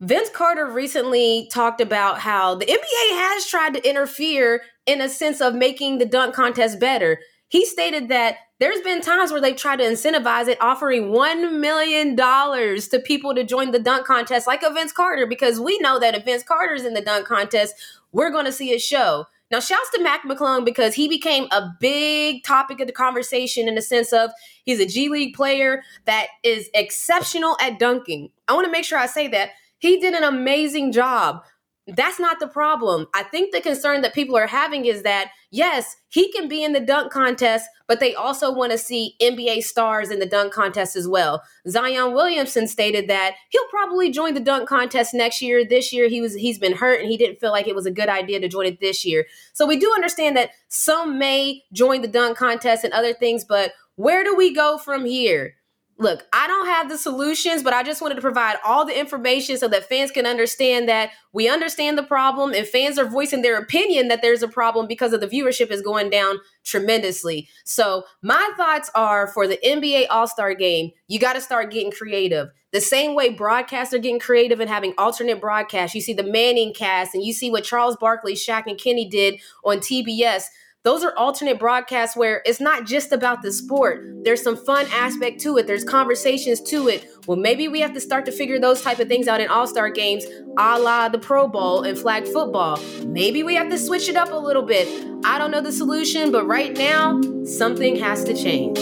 Vince 0.00 0.30
Carter 0.30 0.66
recently 0.66 1.48
talked 1.52 1.80
about 1.80 2.20
how 2.20 2.54
the 2.54 2.66
NBA 2.66 3.16
has 3.18 3.46
tried 3.46 3.74
to 3.74 3.88
interfere 3.88 4.62
in 4.86 5.00
a 5.00 5.08
sense 5.08 5.40
of 5.40 5.54
making 5.54 5.98
the 5.98 6.06
dunk 6.06 6.34
contest 6.34 6.80
better. 6.80 7.20
He 7.50 7.66
stated 7.66 8.08
that 8.08 8.36
there's 8.60 8.80
been 8.80 9.00
times 9.00 9.32
where 9.32 9.40
they've 9.40 9.56
tried 9.56 9.80
to 9.80 9.84
incentivize 9.84 10.46
it, 10.46 10.56
offering 10.60 11.10
$1 11.10 11.58
million 11.58 12.16
to 12.16 13.02
people 13.04 13.34
to 13.34 13.42
join 13.42 13.72
the 13.72 13.80
dunk 13.80 14.06
contest, 14.06 14.46
like 14.46 14.62
a 14.62 14.72
Vince 14.72 14.92
Carter, 14.92 15.26
because 15.26 15.58
we 15.58 15.76
know 15.80 15.98
that 15.98 16.14
if 16.14 16.24
Vince 16.24 16.44
Carter's 16.44 16.84
in 16.84 16.94
the 16.94 17.00
dunk 17.00 17.26
contest, 17.26 17.74
we're 18.12 18.30
going 18.30 18.44
to 18.44 18.52
see 18.52 18.72
a 18.72 18.78
show. 18.78 19.26
Now, 19.50 19.58
shouts 19.58 19.90
to 19.94 20.00
Mac 20.00 20.22
McClung 20.22 20.64
because 20.64 20.94
he 20.94 21.08
became 21.08 21.48
a 21.50 21.74
big 21.80 22.44
topic 22.44 22.78
of 22.78 22.86
the 22.86 22.92
conversation 22.92 23.66
in 23.66 23.74
the 23.74 23.82
sense 23.82 24.12
of 24.12 24.30
he's 24.62 24.78
a 24.78 24.86
G 24.86 25.08
League 25.08 25.34
player 25.34 25.82
that 26.04 26.28
is 26.44 26.70
exceptional 26.72 27.56
at 27.60 27.80
dunking. 27.80 28.30
I 28.46 28.52
want 28.52 28.66
to 28.66 28.70
make 28.70 28.84
sure 28.84 28.98
I 28.98 29.06
say 29.06 29.26
that. 29.26 29.50
He 29.78 29.98
did 29.98 30.14
an 30.14 30.22
amazing 30.22 30.92
job 30.92 31.42
that's 31.86 32.20
not 32.20 32.38
the 32.40 32.46
problem. 32.46 33.06
I 33.14 33.22
think 33.22 33.52
the 33.52 33.60
concern 33.60 34.02
that 34.02 34.14
people 34.14 34.36
are 34.36 34.46
having 34.46 34.84
is 34.84 35.02
that, 35.02 35.30
yes, 35.50 35.96
he 36.08 36.30
can 36.32 36.46
be 36.46 36.62
in 36.62 36.72
the 36.72 36.80
dunk 36.80 37.10
contest, 37.10 37.68
but 37.88 38.00
they 38.00 38.14
also 38.14 38.52
want 38.52 38.72
to 38.72 38.78
see 38.78 39.16
NBA 39.20 39.62
stars 39.62 40.10
in 40.10 40.18
the 40.18 40.26
dunk 40.26 40.52
contest 40.52 40.94
as 40.94 41.08
well. 41.08 41.42
Zion 41.68 42.12
Williamson 42.12 42.68
stated 42.68 43.08
that 43.08 43.34
he'll 43.50 43.66
probably 43.70 44.10
join 44.10 44.34
the 44.34 44.40
dunk 44.40 44.68
contest 44.68 45.14
next 45.14 45.42
year. 45.42 45.64
This 45.64 45.92
year 45.92 46.08
he 46.08 46.20
was 46.20 46.34
he's 46.34 46.58
been 46.58 46.76
hurt 46.76 47.00
and 47.00 47.10
he 47.10 47.16
didn't 47.16 47.40
feel 47.40 47.50
like 47.50 47.66
it 47.66 47.74
was 47.74 47.86
a 47.86 47.90
good 47.90 48.08
idea 48.08 48.40
to 48.40 48.48
join 48.48 48.66
it 48.66 48.80
this 48.80 49.04
year. 49.04 49.26
So 49.52 49.66
we 49.66 49.78
do 49.78 49.92
understand 49.94 50.36
that 50.36 50.50
some 50.68 51.18
may 51.18 51.62
join 51.72 52.02
the 52.02 52.08
dunk 52.08 52.36
contest 52.36 52.84
and 52.84 52.92
other 52.92 53.14
things, 53.14 53.44
but 53.44 53.72
where 53.96 54.22
do 54.22 54.34
we 54.36 54.54
go 54.54 54.78
from 54.78 55.04
here? 55.04 55.54
Look, 56.00 56.26
I 56.32 56.46
don't 56.46 56.66
have 56.66 56.88
the 56.88 56.96
solutions, 56.96 57.62
but 57.62 57.74
I 57.74 57.82
just 57.82 58.00
wanted 58.00 58.14
to 58.14 58.22
provide 58.22 58.56
all 58.64 58.86
the 58.86 58.98
information 58.98 59.58
so 59.58 59.68
that 59.68 59.86
fans 59.86 60.10
can 60.10 60.24
understand 60.24 60.88
that 60.88 61.10
we 61.34 61.46
understand 61.46 61.98
the 61.98 62.02
problem 62.02 62.54
and 62.54 62.66
fans 62.66 62.98
are 62.98 63.04
voicing 63.04 63.42
their 63.42 63.58
opinion 63.58 64.08
that 64.08 64.22
there's 64.22 64.42
a 64.42 64.48
problem 64.48 64.86
because 64.86 65.12
of 65.12 65.20
the 65.20 65.28
viewership 65.28 65.70
is 65.70 65.82
going 65.82 66.08
down 66.08 66.38
tremendously. 66.64 67.48
So, 67.64 68.04
my 68.22 68.50
thoughts 68.56 68.90
are 68.94 69.28
for 69.28 69.46
the 69.46 69.58
NBA 69.64 70.06
All 70.08 70.26
Star 70.26 70.54
game, 70.54 70.90
you 71.06 71.18
got 71.18 71.34
to 71.34 71.40
start 71.40 71.70
getting 71.70 71.92
creative. 71.92 72.48
The 72.72 72.80
same 72.80 73.14
way 73.14 73.30
broadcasts 73.30 73.92
are 73.92 73.98
getting 73.98 74.20
creative 74.20 74.60
and 74.60 74.70
having 74.70 74.94
alternate 74.96 75.40
broadcasts. 75.40 75.94
You 75.94 76.00
see 76.00 76.14
the 76.14 76.22
Manning 76.22 76.72
cast 76.72 77.14
and 77.14 77.22
you 77.22 77.34
see 77.34 77.50
what 77.50 77.64
Charles 77.64 77.96
Barkley, 77.96 78.34
Shaq, 78.34 78.64
and 78.66 78.78
Kenny 78.78 79.08
did 79.08 79.40
on 79.64 79.78
TBS 79.78 80.44
those 80.82 81.04
are 81.04 81.14
alternate 81.18 81.58
broadcasts 81.58 82.16
where 82.16 82.40
it's 82.46 82.60
not 82.60 82.86
just 82.86 83.12
about 83.12 83.42
the 83.42 83.52
sport. 83.52 84.02
There's 84.24 84.42
some 84.42 84.56
fun 84.56 84.86
aspect 84.90 85.40
to 85.42 85.58
it. 85.58 85.66
There's 85.66 85.84
conversations 85.84 86.58
to 86.62 86.88
it. 86.88 87.06
Well, 87.26 87.36
maybe 87.36 87.68
we 87.68 87.80
have 87.80 87.92
to 87.92 88.00
start 88.00 88.24
to 88.26 88.32
figure 88.32 88.58
those 88.58 88.80
type 88.80 88.98
of 88.98 89.06
things 89.06 89.28
out 89.28 89.42
in 89.42 89.48
all-star 89.48 89.90
games, 89.90 90.24
a 90.58 90.78
la 90.78 91.10
the 91.10 91.18
Pro 91.18 91.46
Bowl 91.48 91.82
and 91.82 91.98
flag 91.98 92.26
football. 92.26 92.80
Maybe 93.04 93.42
we 93.42 93.54
have 93.56 93.68
to 93.68 93.76
switch 93.76 94.08
it 94.08 94.16
up 94.16 94.32
a 94.32 94.36
little 94.36 94.62
bit. 94.62 94.88
I 95.22 95.36
don't 95.36 95.50
know 95.50 95.60
the 95.60 95.72
solution, 95.72 96.32
but 96.32 96.46
right 96.46 96.72
now, 96.74 97.20
something 97.44 97.96
has 97.96 98.24
to 98.24 98.34
change. 98.34 98.78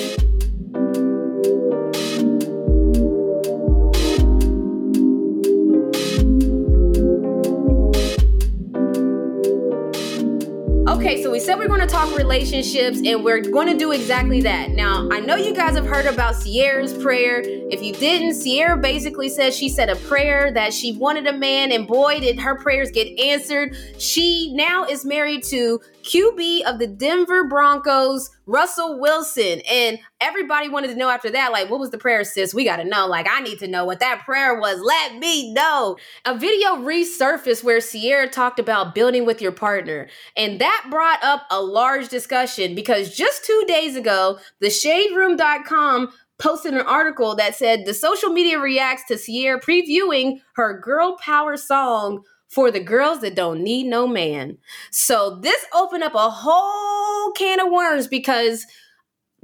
Okay, 10.98 11.22
so 11.22 11.30
we 11.30 11.38
said 11.38 11.56
we're 11.60 11.68
going 11.68 11.78
to 11.80 11.86
talk 11.86 12.18
relationships 12.18 13.00
and 13.04 13.22
we're 13.22 13.40
going 13.40 13.68
to 13.68 13.78
do 13.78 13.92
exactly 13.92 14.40
that. 14.40 14.70
Now, 14.70 15.08
I 15.12 15.20
know 15.20 15.36
you 15.36 15.54
guys 15.54 15.76
have 15.76 15.86
heard 15.86 16.06
about 16.06 16.42
Ciara's 16.42 16.92
prayer. 16.92 17.40
If 17.44 17.84
you 17.84 17.92
didn't, 17.92 18.34
Sierra 18.34 18.76
basically 18.76 19.28
says 19.28 19.56
she 19.56 19.68
said 19.68 19.90
a 19.90 19.94
prayer 19.94 20.50
that 20.54 20.74
she 20.74 20.96
wanted 20.96 21.28
a 21.28 21.32
man, 21.32 21.70
and 21.70 21.86
boy, 21.86 22.18
did 22.18 22.40
her 22.40 22.56
prayers 22.56 22.90
get 22.90 23.16
answered. 23.16 23.76
She 23.98 24.52
now 24.54 24.86
is 24.86 25.04
married 25.04 25.44
to 25.44 25.80
QB 26.02 26.62
of 26.62 26.80
the 26.80 26.88
Denver 26.88 27.44
Broncos, 27.44 28.30
Russell 28.48 28.98
Wilson. 28.98 29.60
And 29.70 29.98
everybody 30.20 30.68
wanted 30.68 30.88
to 30.88 30.96
know 30.96 31.10
after 31.10 31.30
that, 31.30 31.52
like, 31.52 31.70
what 31.70 31.78
was 31.78 31.90
the 31.90 31.98
prayer, 31.98 32.24
sis? 32.24 32.54
We 32.54 32.64
got 32.64 32.76
to 32.76 32.84
know. 32.84 33.06
Like, 33.06 33.26
I 33.30 33.40
need 33.40 33.58
to 33.58 33.68
know 33.68 33.84
what 33.84 34.00
that 34.00 34.22
prayer 34.24 34.58
was. 34.58 34.80
Let 34.80 35.18
me 35.18 35.52
know. 35.52 35.96
A 36.24 36.36
video 36.36 36.76
resurfaced 36.76 37.62
where 37.62 37.80
Ciara 37.80 38.28
talked 38.28 38.58
about 38.58 38.94
building 38.94 39.26
with 39.26 39.42
your 39.42 39.52
partner. 39.52 40.08
And 40.36 40.60
that 40.60 40.86
brought 40.90 41.22
up 41.22 41.46
a 41.50 41.60
large 41.60 42.08
discussion 42.08 42.74
because 42.74 43.14
just 43.14 43.44
two 43.44 43.64
days 43.68 43.96
ago, 43.96 44.38
the 44.60 44.68
shaderoom.com 44.68 46.10
posted 46.38 46.72
an 46.72 46.80
article 46.80 47.34
that 47.36 47.54
said 47.54 47.84
the 47.84 47.92
social 47.92 48.30
media 48.30 48.58
reacts 48.58 49.04
to 49.08 49.18
Ciara 49.18 49.60
previewing 49.60 50.40
her 50.54 50.80
girl 50.80 51.16
power 51.18 51.56
song 51.56 52.22
for 52.48 52.70
the 52.70 52.80
girls 52.80 53.20
that 53.20 53.34
don't 53.34 53.62
need 53.62 53.86
no 53.86 54.06
man. 54.06 54.58
So 54.90 55.38
this 55.42 55.64
opened 55.74 56.02
up 56.02 56.14
a 56.14 56.30
whole 56.30 57.32
can 57.32 57.60
of 57.60 57.70
worms 57.70 58.06
because 58.06 58.66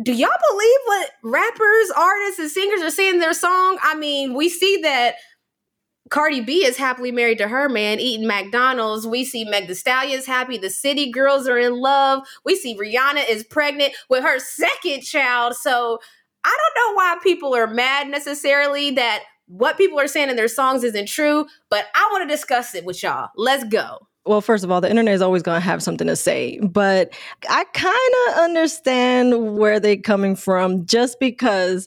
do 0.02 0.12
y'all 0.12 0.28
believe 0.50 0.78
what 0.86 1.10
rappers, 1.22 1.90
artists, 1.96 2.40
and 2.40 2.50
singers 2.50 2.82
are 2.82 2.90
saying 2.90 3.14
in 3.14 3.20
their 3.20 3.34
song? 3.34 3.78
I 3.82 3.94
mean, 3.94 4.34
we 4.34 4.48
see 4.48 4.78
that 4.82 5.14
Cardi 6.10 6.40
B 6.40 6.64
is 6.64 6.76
happily 6.76 7.12
married 7.12 7.38
to 7.38 7.48
her 7.48 7.68
man, 7.68 8.00
eating 8.00 8.26
McDonald's. 8.26 9.06
We 9.06 9.24
see 9.24 9.44
Meg 9.44 9.68
Thee 9.68 9.74
Stallion 9.74 10.18
is 10.18 10.26
happy. 10.26 10.58
The 10.58 10.70
City 10.70 11.10
Girls 11.10 11.48
are 11.48 11.58
in 11.58 11.80
love. 11.80 12.26
We 12.44 12.56
see 12.56 12.76
Rihanna 12.76 13.28
is 13.28 13.44
pregnant 13.44 13.94
with 14.10 14.22
her 14.22 14.38
second 14.38 15.02
child. 15.02 15.54
So 15.54 16.00
I 16.44 16.56
don't 16.74 16.92
know 16.92 16.96
why 16.96 17.16
people 17.22 17.54
are 17.54 17.66
mad 17.66 18.08
necessarily 18.08 18.90
that 18.92 19.22
what 19.46 19.76
people 19.76 20.00
are 20.00 20.08
saying 20.08 20.30
in 20.30 20.36
their 20.36 20.48
songs 20.48 20.84
isn't 20.84 21.08
true, 21.08 21.46
but 21.70 21.86
I 21.94 22.08
want 22.12 22.28
to 22.28 22.34
discuss 22.34 22.74
it 22.74 22.84
with 22.84 23.02
y'all. 23.02 23.30
Let's 23.36 23.64
go. 23.64 24.08
Well, 24.26 24.40
first 24.40 24.64
of 24.64 24.70
all, 24.70 24.80
the 24.80 24.88
internet 24.88 25.14
is 25.14 25.20
always 25.20 25.42
going 25.42 25.60
to 25.60 25.64
have 25.64 25.82
something 25.82 26.06
to 26.06 26.16
say, 26.16 26.58
but 26.60 27.12
I 27.50 27.64
kind 27.74 28.14
of 28.28 28.42
understand 28.42 29.58
where 29.58 29.78
they're 29.78 29.98
coming 29.98 30.34
from 30.34 30.86
just 30.86 31.20
because 31.20 31.86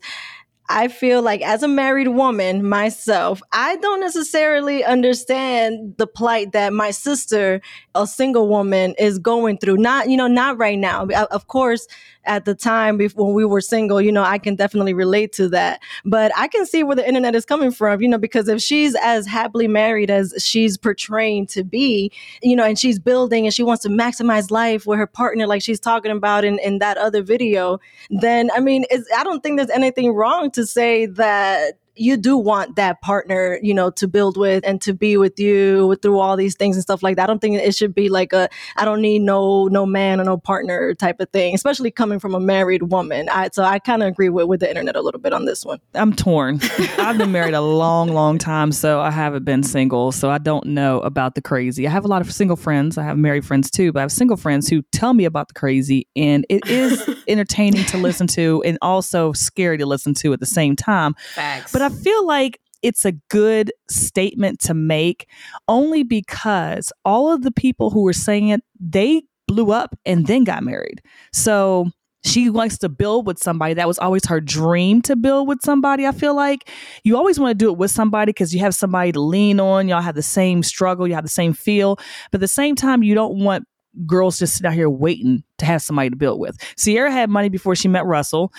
I 0.70 0.90
feel 0.90 1.22
like 1.22 1.42
as 1.42 1.64
a 1.64 1.68
married 1.68 2.10
woman 2.10 2.68
myself, 2.68 3.42
I 3.54 3.78
don't 3.78 4.02
necessarily 4.02 4.84
understand 4.84 5.96
the 5.98 6.06
plight 6.06 6.52
that 6.52 6.74
my 6.74 6.92
sister, 6.92 7.62
a 7.96 8.06
single 8.06 8.50
woman, 8.50 8.94
is 9.00 9.18
going 9.18 9.60
through. 9.60 9.78
Not, 9.78 10.10
you 10.10 10.18
know, 10.18 10.28
not 10.28 10.58
right 10.58 10.78
now. 10.78 11.08
Of 11.08 11.48
course, 11.48 11.88
at 12.28 12.46
the 12.46 12.54
time 12.54 12.98
before 12.98 13.34
we 13.34 13.46
were 13.46 13.62
single, 13.62 14.02
you 14.02 14.12
know, 14.12 14.24
I 14.24 14.38
can 14.38 14.56
definitely 14.56 14.94
relate 14.94 15.32
to 15.34 15.50
that. 15.50 15.82
But 16.06 16.32
I 16.38 16.48
can 16.48 16.66
see 16.66 16.84
where 16.84 16.96
the 16.96 17.08
internet 17.08 17.36
is 17.36 17.46
coming 17.46 17.72
from, 17.72 18.02
you 18.02 18.08
know, 18.08 18.18
because 18.18 18.48
if 18.48 18.62
she's 18.62 18.96
as 19.02 19.26
happily 19.26 19.68
married 19.68 20.12
as 20.12 20.34
she's 20.38 20.78
portraying 20.78 21.48
to 21.48 21.64
be, 21.64 22.12
you 22.42 22.56
know, 22.56 22.64
and 22.64 22.78
she's 22.78 23.00
building 23.00 23.46
and 23.46 23.54
she 23.54 23.64
wants 23.64 23.84
to 23.84 23.90
maximize 23.90 24.52
life 24.52 24.86
with 24.86 25.00
her 25.00 25.08
partner, 25.08 25.48
like 25.48 25.62
she's 25.62 25.80
talking 25.80 26.12
about 26.12 26.44
in, 26.44 26.60
in 26.60 26.80
that 26.80 26.98
other 26.98 27.24
video, 27.24 27.80
then 28.10 28.50
I 28.54 28.60
mean, 28.60 28.86
I 29.16 29.24
don't 29.24 29.42
think 29.42 29.58
there's 29.58 29.70
anything 29.70 30.14
wrong 30.14 30.52
to 30.52 30.66
say 30.66 31.06
that 31.06 31.78
you 31.98 32.18
do 32.18 32.38
want 32.38 32.76
that 32.76 33.02
partner, 33.02 33.60
you 33.62 33.74
know, 33.74 33.90
to 33.92 34.08
build 34.08 34.38
with 34.38 34.64
and 34.66 34.82
to 34.82 34.94
be 34.94 35.18
with 35.18 35.40
you 35.40 35.96
through 36.02 36.20
all 36.20 36.36
these 36.36 36.56
things 36.56 36.76
and 36.76 36.84
stuff 36.84 37.04
like 37.04 37.16
that. 37.16 37.24
I 37.24 37.28
don't 37.28 37.40
think 37.40 37.56
it 37.56 37.76
should 37.76 37.94
be 37.94 38.10
like 38.10 38.34
a 38.34 38.50
I 38.76 38.86
don't 38.86 39.02
need 39.02 39.20
no 39.20 39.68
no 39.68 39.86
man 39.86 40.20
or 40.20 40.24
no 40.24 40.38
partner 40.38 40.94
type 40.94 41.20
of 41.20 41.30
thing, 41.30 41.56
especially 41.56 41.92
coming 41.92 42.20
from 42.20 42.36
a 42.36 42.40
married 42.40 42.84
woman. 42.84 43.30
I, 43.30 43.50
so 43.52 43.64
I 43.64 43.80
kind 43.80 44.04
of 44.04 44.10
agree 44.10 44.30
with 44.30 44.48
with 44.48 44.60
the 44.62 44.70
internet 44.70 44.96
a 44.96 45.02
little 45.02 45.20
bit 45.20 45.34
on 45.34 45.46
this 45.46 45.66
one. 45.66 45.80
I'm 45.94 46.14
torn. 46.14 46.60
I've 46.98 47.18
been 47.18 47.32
married 47.32 47.54
a 47.54 47.62
long, 47.62 48.14
long 48.14 48.38
time, 48.38 48.72
so 48.72 49.00
I 49.00 49.12
haven't 49.12 49.46
been 49.46 49.64
single, 49.64 50.12
so 50.12 50.30
I 50.30 50.38
don't 50.38 50.68
know 50.68 51.00
about 51.02 51.36
the 51.36 51.42
crazy. 51.42 51.88
I 51.88 51.92
have 51.92 52.06
a 52.06 52.08
lot 52.08 52.22
of 52.22 52.32
single 52.32 52.56
friends. 52.56 52.98
I 52.98 53.04
have 53.04 53.18
married 53.18 53.46
friends 53.46 53.70
too, 53.70 53.92
but 53.92 54.00
I 54.00 54.04
have 54.04 54.12
single 54.12 54.38
friends 54.38 54.68
who 54.68 54.84
tell 54.92 55.14
me 55.14 55.26
about 55.26 55.50
the 55.50 55.54
crazy, 55.54 56.08
and 56.16 56.46
it 56.50 56.68
is 56.68 57.10
entertaining 57.28 57.86
to 57.86 57.98
listen 57.98 58.28
to, 58.28 58.62
and 58.66 58.78
also 58.82 59.34
scary 59.34 59.78
to 59.78 59.86
listen 59.86 60.14
to 60.16 60.34
at 60.34 60.40
the 60.40 60.46
same 60.46 60.76
time. 60.76 61.16
Facts. 61.34 61.72
But 61.72 61.82
I 61.82 61.87
feel 61.90 62.26
like 62.26 62.60
it's 62.82 63.06
a 63.06 63.12
good 63.30 63.72
statement 63.90 64.60
to 64.62 64.74
make 64.74 65.28
only 65.68 66.04
because 66.04 66.92
all 67.06 67.32
of 67.32 67.42
the 67.42 67.52
people 67.52 67.90
who 67.90 68.04
were 68.04 68.14
saying 68.14 68.50
it, 68.50 68.62
they 68.80 69.24
blew 69.48 69.72
up 69.72 69.98
and 70.06 70.28
then 70.28 70.44
got 70.44 70.64
married. 70.64 71.02
So 71.34 71.90
she 72.24 72.50
likes 72.50 72.78
to 72.80 72.90
build 72.90 73.26
with 73.26 73.40
somebody. 73.40 73.74
That 73.74 73.88
was 73.88 74.00
always 74.00 74.26
her 74.26 74.42
dream 74.42 75.02
to 75.04 75.16
build 75.16 75.48
with 75.48 75.60
somebody. 75.62 76.06
I 76.06 76.12
feel 76.12 76.36
like 76.36 76.70
you 77.04 77.16
always 77.16 77.40
want 77.40 77.52
to 77.52 77.66
do 77.66 77.72
it 77.72 77.78
with 77.78 77.92
somebody 77.92 78.32
because 78.32 78.54
you 78.54 78.60
have 78.60 78.76
somebody 78.76 79.12
to 79.14 79.20
lean 79.20 79.60
on. 79.60 79.88
Y'all 79.88 80.02
have 80.02 80.16
the 80.16 80.22
same 80.22 80.64
struggle, 80.64 81.08
you 81.08 81.16
have 81.16 81.24
the 81.24 81.30
same 81.30 81.54
feel. 81.54 81.96
But 82.32 82.36
at 82.36 82.42
the 82.42 82.48
same 82.48 82.76
time, 82.76 83.04
you 83.04 83.16
don't 83.16 83.44
want 83.44 83.66
girls 84.06 84.40
just 84.40 84.56
sitting 84.56 84.68
out 84.68 84.74
here 84.74 84.90
waiting 84.90 85.44
to 85.58 85.66
have 85.66 85.82
somebody 85.82 86.10
to 86.10 86.16
build 86.16 86.40
with. 86.40 86.58
Ciara 86.78 87.12
had 87.12 87.30
money 87.30 87.50
before 87.50 87.76
she 87.76 87.88
met 87.88 88.06
Russell. 88.06 88.54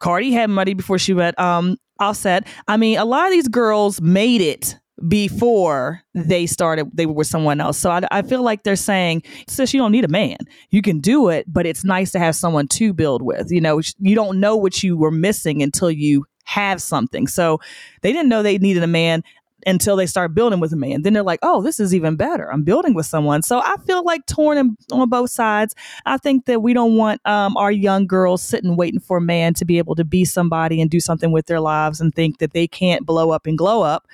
Cardi 0.00 0.32
had 0.32 0.50
money 0.50 0.74
before 0.74 0.98
she 0.98 1.14
met 1.14 1.38
um, 1.38 1.76
Offset. 2.02 2.46
I 2.68 2.76
mean, 2.76 2.98
a 2.98 3.04
lot 3.04 3.26
of 3.26 3.32
these 3.32 3.48
girls 3.48 4.00
made 4.00 4.40
it 4.40 4.76
before 5.08 6.02
mm-hmm. 6.16 6.28
they 6.28 6.46
started 6.46 6.88
they 6.92 7.06
were 7.06 7.14
with 7.14 7.26
someone 7.26 7.60
else. 7.60 7.78
So 7.78 7.90
I, 7.90 8.02
I, 8.10 8.22
feel 8.22 8.42
like 8.42 8.62
they're 8.62 8.76
saying 8.76 9.22
sis 9.48 9.72
you 9.72 9.80
don't 9.80 9.92
need 9.92 10.04
a 10.04 10.08
man. 10.08 10.36
You 10.70 10.82
can 10.82 11.00
do 11.00 11.28
it 11.28 11.50
but 11.52 11.66
it's 11.66 11.84
nice 11.84 12.12
to 12.12 12.18
have 12.18 12.36
someone 12.36 12.68
to 12.68 12.92
build 12.92 13.22
with 13.22 13.50
you 13.50 13.60
know 13.60 13.80
you 13.98 14.14
don't 14.14 14.38
know 14.38 14.56
what 14.56 14.82
you 14.82 14.96
were 14.96 15.10
missing 15.10 15.62
until 15.62 15.90
you 15.90 16.24
have 16.44 16.82
something. 16.82 17.26
So 17.26 17.60
they 18.02 18.12
didn't 18.12 18.28
know 18.28 18.42
they 18.42 18.58
needed 18.58 18.82
a 18.82 18.88
man 18.88 19.22
until 19.66 19.96
they 19.96 20.06
start 20.06 20.34
building 20.34 20.60
with 20.60 20.72
a 20.72 20.76
man. 20.76 21.02
Then 21.02 21.12
they're 21.12 21.22
like, 21.22 21.40
oh, 21.42 21.62
this 21.62 21.80
is 21.80 21.94
even 21.94 22.16
better. 22.16 22.50
I'm 22.52 22.62
building 22.62 22.94
with 22.94 23.06
someone. 23.06 23.42
So 23.42 23.60
I 23.60 23.76
feel 23.86 24.04
like 24.04 24.26
torn 24.26 24.58
in, 24.58 24.76
on 24.90 25.08
both 25.08 25.30
sides. 25.30 25.74
I 26.06 26.16
think 26.16 26.46
that 26.46 26.62
we 26.62 26.72
don't 26.74 26.96
want 26.96 27.20
um, 27.26 27.56
our 27.56 27.72
young 27.72 28.06
girls 28.06 28.42
sitting 28.42 28.76
waiting 28.76 29.00
for 29.00 29.18
a 29.18 29.20
man 29.20 29.54
to 29.54 29.64
be 29.64 29.78
able 29.78 29.94
to 29.96 30.04
be 30.04 30.24
somebody 30.24 30.80
and 30.80 30.90
do 30.90 31.00
something 31.00 31.32
with 31.32 31.46
their 31.46 31.60
lives 31.60 32.00
and 32.00 32.14
think 32.14 32.38
that 32.38 32.52
they 32.52 32.66
can't 32.66 33.06
blow 33.06 33.30
up 33.30 33.46
and 33.46 33.58
glow 33.58 33.82
up 33.82 34.06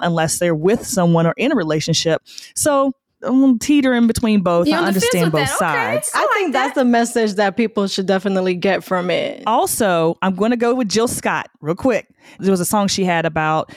unless 0.00 0.38
they're 0.38 0.54
with 0.54 0.86
someone 0.86 1.26
or 1.26 1.34
in 1.36 1.52
a 1.52 1.56
relationship. 1.56 2.22
So 2.54 2.92
I'm 3.22 3.58
teetering 3.58 4.06
between 4.06 4.42
both. 4.42 4.68
I 4.68 4.76
understand 4.76 5.32
both 5.32 5.48
that. 5.48 5.58
sides. 5.58 6.10
Okay. 6.14 6.18
I, 6.18 6.22
I 6.22 6.34
think 6.34 6.46
like 6.46 6.52
that's 6.52 6.74
the 6.74 6.84
message 6.84 7.34
that 7.34 7.56
people 7.56 7.86
should 7.86 8.06
definitely 8.06 8.54
get 8.54 8.84
from 8.84 9.10
it. 9.10 9.42
Also, 9.46 10.18
I'm 10.22 10.34
going 10.34 10.50
to 10.50 10.56
go 10.56 10.74
with 10.74 10.88
Jill 10.88 11.08
Scott 11.08 11.48
real 11.60 11.74
quick. 11.74 12.08
There 12.38 12.50
was 12.50 12.60
a 12.60 12.64
song 12.64 12.88
she 12.88 13.04
had 13.04 13.24
about 13.24 13.72